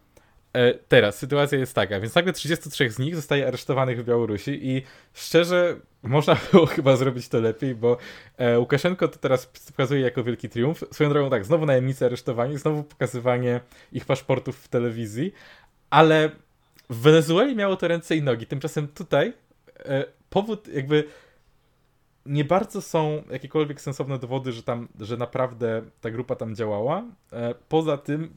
E, 0.54 0.74
teraz 0.74 1.18
sytuacja 1.18 1.58
jest 1.58 1.74
taka, 1.74 2.00
więc 2.00 2.16
nagle 2.16 2.34
33 2.34 2.90
z 2.90 3.00
nich 3.00 3.16
zostaje 3.16 3.48
aresztowanych 3.48 4.02
w 4.02 4.04
Białorusi 4.04 4.68
i 4.68 4.84
szczerze 5.14 5.76
można 6.04 6.36
było 6.52 6.66
chyba 6.66 6.96
zrobić 6.96 7.28
to 7.28 7.40
lepiej, 7.40 7.76
bo 7.76 7.98
e, 8.38 8.60
Łukaszenko 8.60 9.08
to 9.08 9.18
teraz 9.20 9.46
pokazuje 9.46 10.02
jako 10.02 10.24
wielki 10.24 10.50
triumf. 10.50 10.84
Swoją 10.92 11.10
drogą 11.10 11.30
tak, 11.30 11.46
znowu 11.46 11.66
najemnicy 11.66 12.06
aresztowani, 12.06 12.58
znowu 12.58 12.84
pokazywanie 12.84 13.60
ich 13.92 14.06
paszportów 14.06 14.58
w 14.58 14.68
telewizji, 14.68 15.34
ale 15.90 16.32
w 16.90 16.98
Wenezueli 16.98 17.56
miało 17.56 17.76
to 17.76 17.88
ręce 17.88 18.16
i 18.16 18.24
nogi. 18.24 18.46
Tymczasem 18.46 18.88
tutaj 18.88 19.34
e, 19.80 20.06
powód 20.30 20.68
jakby 20.68 21.04
nie 22.26 22.46
bardzo 22.46 22.82
są 22.82 23.24
jakiekolwiek 23.32 23.82
sensowne 23.82 24.20
dowody, 24.20 24.52
że 24.52 24.64
tam, 24.64 24.88
że 25.00 25.18
naprawdę 25.18 25.82
ta 26.02 26.12
grupa 26.12 26.36
tam 26.36 26.56
działała. 26.56 27.04
Poza 27.70 27.98
tym 27.98 28.36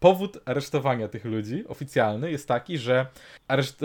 powód 0.00 0.38
aresztowania 0.44 1.08
tych 1.08 1.24
ludzi 1.24 1.64
oficjalny 1.68 2.30
jest 2.30 2.48
taki, 2.48 2.78
że 2.78 3.06
areszt, 3.48 3.80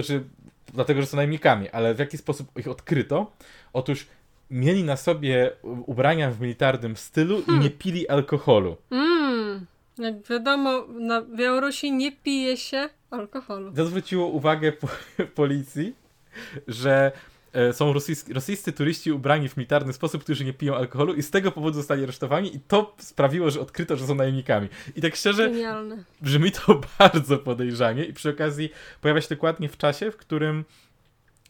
dlatego, 0.74 1.02
że 1.02 1.08
są 1.08 1.18
najemnikami, 1.18 1.70
ale 1.70 1.94
w 1.94 2.00
jaki 2.00 2.18
sposób 2.18 2.60
ich 2.60 2.68
odkryto? 2.68 3.32
Otóż 3.74 4.08
mieli 4.50 4.84
na 4.84 4.98
sobie 4.98 5.52
ubrania 5.86 6.32
w 6.32 6.42
militarnym 6.42 6.98
stylu 6.98 7.42
hmm. 7.42 7.62
i 7.62 7.64
nie 7.64 7.70
pili 7.70 8.10
alkoholu. 8.10 8.78
Mm. 8.92 9.66
Jak 9.98 10.28
wiadomo, 10.30 10.86
na 10.88 11.22
Białorusi 11.22 11.92
nie 11.92 12.12
pije 12.12 12.58
się 12.58 12.90
alkoholu. 13.10 13.72
To 13.74 13.86
zwróciło 13.86 14.28
uwagę 14.28 14.72
po 14.72 14.88
policji, 15.36 15.96
że 16.68 17.12
są 17.74 17.94
rosyjscy, 17.94 18.34
rosyjscy 18.34 18.74
turyści 18.74 19.12
ubrani 19.12 19.50
w 19.50 19.58
militarny 19.58 19.94
sposób, 19.94 20.24
którzy 20.24 20.46
nie 20.46 20.54
piją 20.54 20.76
alkoholu 20.76 21.14
i 21.14 21.24
z 21.24 21.32
tego 21.32 21.52
powodu 21.52 21.76
zostali 21.76 22.04
aresztowani 22.04 22.56
i 22.56 22.60
to 22.60 22.96
sprawiło, 23.00 23.52
że 23.52 23.62
odkryto, 23.62 23.98
że 23.98 24.08
są 24.08 24.16
najemnikami. 24.16 24.68
I 24.96 25.02
tak 25.02 25.16
szczerze, 25.16 25.50
Genialne. 25.50 26.04
brzmi 26.22 26.52
to 26.52 26.82
bardzo 27.00 27.38
podejrzanie 27.38 28.06
i 28.06 28.14
przy 28.14 28.30
okazji 28.30 28.70
pojawia 29.02 29.22
się 29.22 29.30
dokładnie 29.30 29.70
w 29.70 29.78
czasie, 29.78 30.12
w 30.12 30.18
którym 30.18 30.66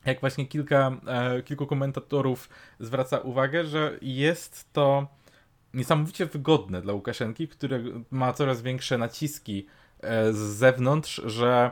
jak 0.05 0.19
właśnie 0.19 0.45
kilka, 0.45 0.91
e, 1.07 1.41
kilku 1.41 1.67
komentatorów 1.67 2.49
zwraca 2.79 3.19
uwagę, 3.19 3.65
że 3.65 3.97
jest 4.01 4.73
to 4.73 5.07
niesamowicie 5.73 6.25
wygodne 6.25 6.81
dla 6.81 6.93
Łukaszenki, 6.93 7.47
który 7.47 7.83
ma 8.11 8.33
coraz 8.33 8.61
większe 8.61 8.97
naciski 8.97 9.67
e, 9.99 10.33
z 10.33 10.37
zewnątrz, 10.37 11.21
że 11.25 11.71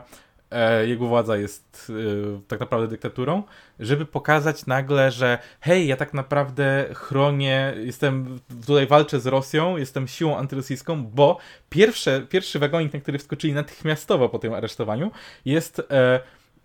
jego 0.86 1.06
władza 1.06 1.36
jest 1.36 1.92
e, 2.36 2.40
tak 2.48 2.60
naprawdę 2.60 2.88
dyktaturą, 2.88 3.42
żeby 3.80 4.06
pokazać 4.06 4.66
nagle, 4.66 5.10
że 5.10 5.38
hej, 5.60 5.86
ja 5.86 5.96
tak 5.96 6.14
naprawdę 6.14 6.86
chronię, 6.94 7.74
jestem, 7.76 8.40
tutaj 8.66 8.86
walczę 8.86 9.20
z 9.20 9.26
Rosją, 9.26 9.76
jestem 9.76 10.08
siłą 10.08 10.36
antyrosyjską, 10.36 11.04
bo 11.04 11.38
pierwsze, 11.70 12.26
pierwszy 12.28 12.58
wagonik, 12.58 12.94
na 12.94 13.00
który 13.00 13.18
wskoczyli 13.18 13.52
natychmiastowo 13.52 14.28
po 14.28 14.38
tym 14.38 14.54
aresztowaniu, 14.54 15.10
jest 15.44 15.82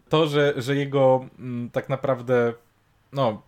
to, 0.09 0.27
że, 0.27 0.53
że 0.57 0.75
jego 0.75 1.25
m, 1.39 1.69
tak 1.73 1.89
naprawdę 1.89 2.53
no, 3.13 3.41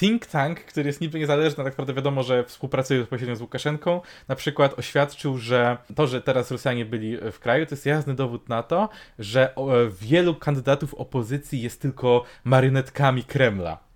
think 0.00 0.26
tank, 0.26 0.60
który 0.60 0.86
jest 0.86 1.00
niby 1.00 1.18
niezależny, 1.18 1.56
tak 1.56 1.72
naprawdę 1.72 1.94
wiadomo, 1.94 2.22
że 2.22 2.44
współpracuje 2.44 3.00
bezpośrednio 3.00 3.36
z 3.36 3.40
Łukaszenką, 3.40 4.00
na 4.28 4.36
przykład 4.36 4.78
oświadczył, 4.78 5.38
że 5.38 5.78
to, 5.94 6.06
że 6.06 6.22
teraz 6.22 6.50
Rosjanie 6.50 6.84
byli 6.84 7.18
w 7.32 7.38
kraju, 7.38 7.66
to 7.66 7.74
jest 7.74 7.86
jasny 7.86 8.14
dowód 8.14 8.48
na 8.48 8.62
to, 8.62 8.88
że 9.18 9.54
wielu 10.00 10.34
kandydatów 10.34 10.94
opozycji 10.94 11.62
jest 11.62 11.80
tylko 11.80 12.24
marionetkami 12.44 13.24
Kremla. 13.24 13.86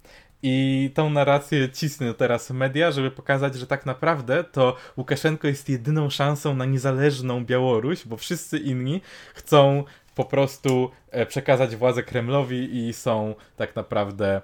I 0.43 0.91
tą 0.95 1.11
narrację 1.11 1.69
cisną 1.69 2.15
teraz 2.15 2.51
media, 2.51 2.91
żeby 2.91 3.11
pokazać, 3.11 3.55
że 3.55 3.67
tak 3.67 3.87
naprawdę 3.87 4.45
to 4.45 4.77
Łukaszenko 4.97 5.49
jest 5.49 5.69
jedyną 5.69 6.11
szansą 6.11 6.57
na 6.57 6.65
niezależną 6.65 7.45
Białoruś, 7.45 8.07
bo 8.07 8.17
wszyscy 8.17 8.59
inni 8.59 9.01
chcą 9.35 9.85
po 10.15 10.25
prostu 10.25 10.91
e, 11.11 11.27
przekazać 11.27 11.77
władzę 11.77 12.03
Kremlowi 12.03 12.89
i 12.89 12.93
są 12.93 13.35
tak 13.57 13.77
naprawdę 13.77 14.43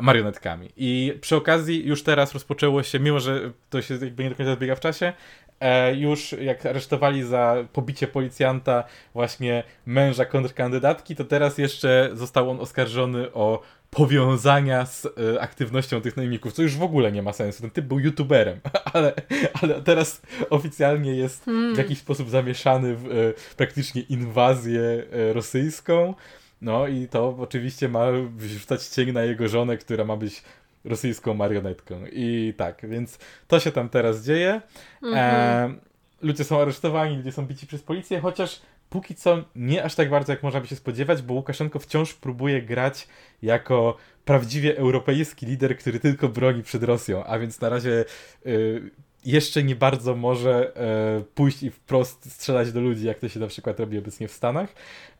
marionetkami. 0.00 0.68
I 0.76 1.14
przy 1.20 1.36
okazji 1.36 1.86
już 1.86 2.02
teraz 2.02 2.32
rozpoczęło 2.32 2.82
się, 2.82 3.00
mimo 3.00 3.20
że 3.20 3.52
to 3.70 3.82
się 3.82 3.94
jakby 3.94 4.24
nie 4.24 4.30
do 4.30 4.36
końca 4.36 4.54
zbiega 4.54 4.74
w 4.74 4.80
czasie, 4.80 5.12
e, 5.60 5.94
już 5.94 6.32
jak 6.32 6.66
aresztowali 6.66 7.22
za 7.22 7.56
pobicie 7.72 8.06
policjanta 8.06 8.84
właśnie 9.14 9.62
męża 9.86 10.24
kontrkandydatki, 10.24 11.16
to 11.16 11.24
teraz 11.24 11.58
jeszcze 11.58 12.10
został 12.12 12.50
on 12.50 12.60
oskarżony 12.60 13.32
o 13.32 13.62
powiązania 13.90 14.86
z 14.86 15.06
e, 15.06 15.40
aktywnością 15.40 16.00
tych 16.00 16.16
najemników, 16.16 16.52
co 16.52 16.62
już 16.62 16.76
w 16.76 16.82
ogóle 16.82 17.12
nie 17.12 17.22
ma 17.22 17.32
sensu. 17.32 17.62
Ten 17.62 17.70
typ 17.70 17.84
był 17.84 17.98
youtuberem, 17.98 18.60
ale, 18.92 19.12
ale 19.62 19.82
teraz 19.82 20.22
oficjalnie 20.50 21.16
jest 21.16 21.44
hmm. 21.44 21.74
w 21.74 21.78
jakiś 21.78 21.98
sposób 21.98 22.30
zamieszany 22.30 22.96
w 22.96 23.06
e, 23.06 23.54
praktycznie 23.56 24.02
inwazję 24.02 24.80
e, 24.82 25.32
rosyjską. 25.32 26.14
No 26.62 26.86
i 26.86 27.08
to 27.08 27.36
oczywiście 27.38 27.88
ma 27.88 28.06
wrzucać 28.36 28.86
cień 28.86 29.12
na 29.12 29.22
jego 29.22 29.48
żonę, 29.48 29.76
która 29.76 30.04
ma 30.04 30.16
być 30.16 30.42
rosyjską 30.84 31.34
marionetką. 31.34 32.04
I 32.12 32.54
tak, 32.56 32.88
więc 32.88 33.18
to 33.48 33.60
się 33.60 33.72
tam 33.72 33.88
teraz 33.88 34.24
dzieje. 34.24 34.60
Mhm. 35.02 35.16
E, 35.16 35.74
ludzie 36.22 36.44
są 36.44 36.60
aresztowani, 36.60 37.16
ludzie 37.16 37.32
są 37.32 37.46
bici 37.46 37.66
przez 37.66 37.82
policję, 37.82 38.20
chociaż 38.20 38.62
póki 38.90 39.14
co 39.14 39.44
nie 39.56 39.84
aż 39.84 39.94
tak 39.94 40.10
bardzo, 40.10 40.32
jak 40.32 40.42
można 40.42 40.60
by 40.60 40.66
się 40.66 40.76
spodziewać, 40.76 41.22
bo 41.22 41.34
Łukaszenko 41.34 41.78
wciąż 41.78 42.14
próbuje 42.14 42.62
grać 42.62 43.08
jako 43.42 43.96
prawdziwie 44.24 44.78
europejski 44.78 45.46
lider, 45.46 45.78
który 45.78 46.00
tylko 46.00 46.28
broni 46.28 46.62
przed 46.62 46.82
Rosją, 46.82 47.24
a 47.24 47.38
więc 47.38 47.60
na 47.60 47.68
razie 47.68 48.04
y, 48.46 48.90
jeszcze 49.24 49.62
nie 49.62 49.76
bardzo 49.76 50.16
może 50.16 50.72
y, 51.20 51.24
pójść 51.24 51.62
i 51.62 51.70
wprost 51.70 52.32
strzelać 52.32 52.72
do 52.72 52.80
ludzi, 52.80 53.06
jak 53.06 53.18
to 53.18 53.28
się 53.28 53.40
na 53.40 53.46
przykład 53.46 53.80
robi 53.80 53.98
obecnie 53.98 54.28
w 54.28 54.32
Stanach, 54.32 54.74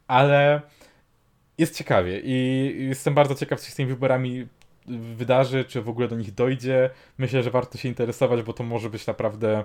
ale 0.07 0.63
jest 1.59 1.77
ciekawie 1.77 2.21
i 2.25 2.87
jestem 2.89 3.15
bardzo 3.15 3.35
ciekaw, 3.35 3.61
co 3.61 3.67
się 3.67 3.73
z 3.73 3.75
tymi 3.75 3.89
wyborami 3.89 4.47
wydarzy, 5.17 5.65
czy 5.65 5.83
w 5.83 5.89
ogóle 5.89 6.09
do 6.09 6.17
nich 6.17 6.35
dojdzie. 6.35 6.91
Myślę, 7.19 7.43
że 7.43 7.51
warto 7.51 7.79
się 7.79 7.89
interesować, 7.89 8.43
bo 8.43 8.53
to 8.53 8.65
może 8.65 8.91
być 8.91 9.07
naprawdę 9.07 9.65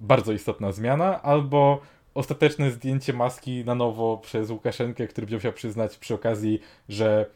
bardzo 0.00 0.32
istotna 0.32 0.72
zmiana, 0.72 1.22
albo 1.22 1.80
ostateczne 2.14 2.70
zdjęcie 2.70 3.12
maski 3.12 3.64
na 3.64 3.74
nowo 3.74 4.16
przez 4.16 4.50
Łukaszenkę, 4.50 5.06
który 5.06 5.26
będzie 5.26 5.36
musiał 5.36 5.52
przyznać 5.52 5.96
przy 5.96 6.14
okazji, 6.14 6.60
że 6.88 7.26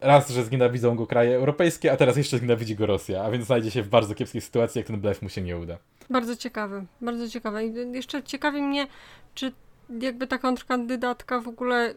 raz, 0.00 0.30
że 0.30 0.44
znienawidzą 0.44 0.96
go 0.96 1.06
kraje 1.06 1.36
europejskie, 1.36 1.92
a 1.92 1.96
teraz 1.96 2.16
jeszcze 2.16 2.38
znienawidzi 2.38 2.76
go 2.76 2.86
Rosja, 2.86 3.24
a 3.24 3.30
więc 3.30 3.46
znajdzie 3.46 3.70
się 3.70 3.82
w 3.82 3.88
bardzo 3.88 4.14
kiepskiej 4.14 4.40
sytuacji, 4.40 4.78
jak 4.78 4.86
ten 4.86 5.00
blef 5.00 5.22
mu 5.22 5.28
się 5.28 5.42
nie 5.42 5.58
uda. 5.58 5.78
Bardzo 6.10 6.36
ciekawy, 6.36 6.84
bardzo 7.00 7.28
ciekawe. 7.28 7.66
I 7.66 7.92
jeszcze 7.92 8.22
ciekawi 8.22 8.62
mnie, 8.62 8.86
czy 9.34 9.52
jakby 10.00 10.26
ta 10.26 10.38
kontrkandydatka 10.38 11.40
w 11.40 11.48
ogóle, 11.48 11.94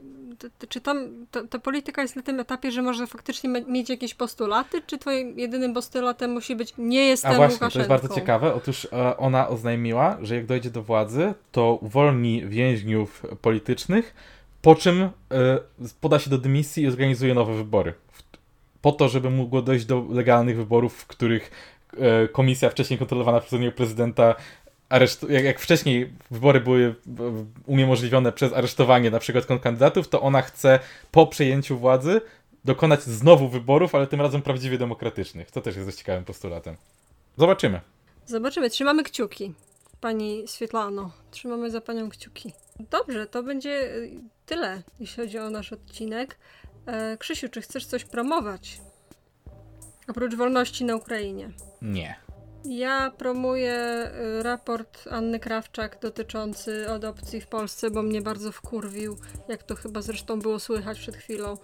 czy 0.69 0.81
tam 0.81 1.25
ta, 1.49 1.59
polityka 1.59 2.01
jest 2.01 2.15
na 2.15 2.21
tym 2.21 2.39
etapie, 2.39 2.71
że 2.71 2.81
może 2.81 3.07
faktycznie 3.07 3.49
mieć 3.49 3.89
jakieś 3.89 4.13
postulaty, 4.13 4.81
czy 4.87 4.97
twoim 4.97 5.39
jedynym 5.39 5.73
postulatem 5.73 6.31
musi 6.31 6.55
być 6.55 6.73
nie 6.77 7.05
jestem 7.07 7.31
A 7.31 7.35
właśnie, 7.35 7.69
to 7.69 7.79
jest 7.79 7.89
bardzo 7.89 8.15
ciekawe. 8.15 8.53
Otóż 8.53 8.87
e, 8.93 9.17
ona 9.17 9.47
oznajmiła, 9.47 10.17
że 10.21 10.35
jak 10.35 10.45
dojdzie 10.45 10.69
do 10.69 10.83
władzy, 10.83 11.33
to 11.51 11.77
uwolni 11.81 12.45
więźniów 12.45 13.23
politycznych, 13.41 14.15
po 14.61 14.75
czym 14.75 15.01
e, 15.01 15.09
poda 16.01 16.19
się 16.19 16.29
do 16.29 16.37
dymisji 16.37 16.83
i 16.83 16.89
zorganizuje 16.89 17.33
nowe 17.33 17.53
wybory. 17.53 17.93
Po 18.81 18.91
to, 18.91 19.09
żeby 19.09 19.29
mogło 19.29 19.61
dojść 19.61 19.85
do 19.85 20.05
legalnych 20.09 20.57
wyborów, 20.57 20.93
w 20.93 21.07
których 21.07 21.51
e, 21.97 22.27
komisja 22.27 22.69
wcześniej 22.69 22.99
kontrolowana 22.99 23.39
przez 23.39 23.59
prezydenta 23.75 24.35
areszt- 24.89 25.29
jak, 25.29 25.43
jak 25.43 25.59
wcześniej 25.59 26.13
wybory 26.31 26.59
były 26.59 26.95
uniemożliwione 27.65 28.31
przez 28.31 28.53
aresztowanie 28.53 29.11
na 29.11 29.19
przykład 29.19 29.45
kandydatów, 29.45 30.07
to 30.07 30.21
ona 30.21 30.41
chce 30.41 30.79
po 31.11 31.27
przejęciu 31.27 31.77
władzy 31.77 32.21
dokonać 32.65 33.03
znowu 33.03 33.49
wyborów, 33.49 33.95
ale 33.95 34.07
tym 34.07 34.21
razem 34.21 34.41
prawdziwie 34.41 34.77
demokratycznych. 34.77 35.51
To 35.51 35.61
też 35.61 35.75
jest 35.75 35.87
dość 35.87 35.97
ciekawym 35.97 36.25
postulatem. 36.25 36.75
Zobaczymy. 37.37 37.81
Zobaczymy. 38.25 38.69
Trzymamy 38.69 39.03
kciuki. 39.03 39.53
Pani 40.01 40.47
Swietlano, 40.47 41.11
trzymamy 41.31 41.71
za 41.71 41.81
panią 41.81 42.09
kciuki. 42.09 42.53
Dobrze, 42.91 43.27
to 43.27 43.43
będzie 43.43 43.69
y, 43.69 44.11
tyle, 44.45 44.81
jeśli 44.99 45.23
chodzi 45.23 45.39
o 45.39 45.49
nasz 45.49 45.73
odcinek. 45.73 46.37
E, 46.85 47.17
Krzysiu, 47.17 47.49
czy 47.49 47.61
chcesz 47.61 47.85
coś 47.85 48.05
promować? 48.05 48.81
Oprócz 50.07 50.35
wolności 50.35 50.85
na 50.85 50.95
Ukrainie. 50.95 51.49
Nie. 51.81 52.15
Ja 52.69 53.11
promuję 53.17 54.11
y, 54.39 54.43
raport 54.43 55.07
Anny 55.11 55.39
Krawczak 55.39 55.99
dotyczący 56.01 56.89
adopcji 56.89 57.41
w 57.41 57.47
Polsce, 57.47 57.91
bo 57.91 58.01
mnie 58.01 58.21
bardzo 58.21 58.51
wkurwił, 58.51 59.17
jak 59.47 59.63
to 59.63 59.75
chyba 59.75 60.01
zresztą 60.01 60.39
było 60.39 60.59
słychać 60.59 60.99
przed 60.99 61.15
chwilą. 61.15 61.57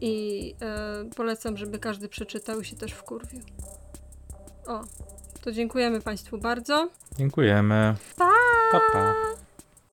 I 0.00 0.54
e, 0.62 1.04
polecam, 1.16 1.56
żeby 1.56 1.78
każdy 1.78 2.08
przeczytał 2.08 2.60
i 2.60 2.64
się 2.64 2.76
też 2.76 2.92
wkurwił. 2.92 3.40
O, 4.66 4.80
to 5.40 5.52
dziękujemy 5.52 6.00
Państwu 6.00 6.38
bardzo. 6.38 6.88
Dziękujemy. 7.18 7.94
Pa! 8.16 8.30
pa, 8.72 8.80
pa. 8.92 9.14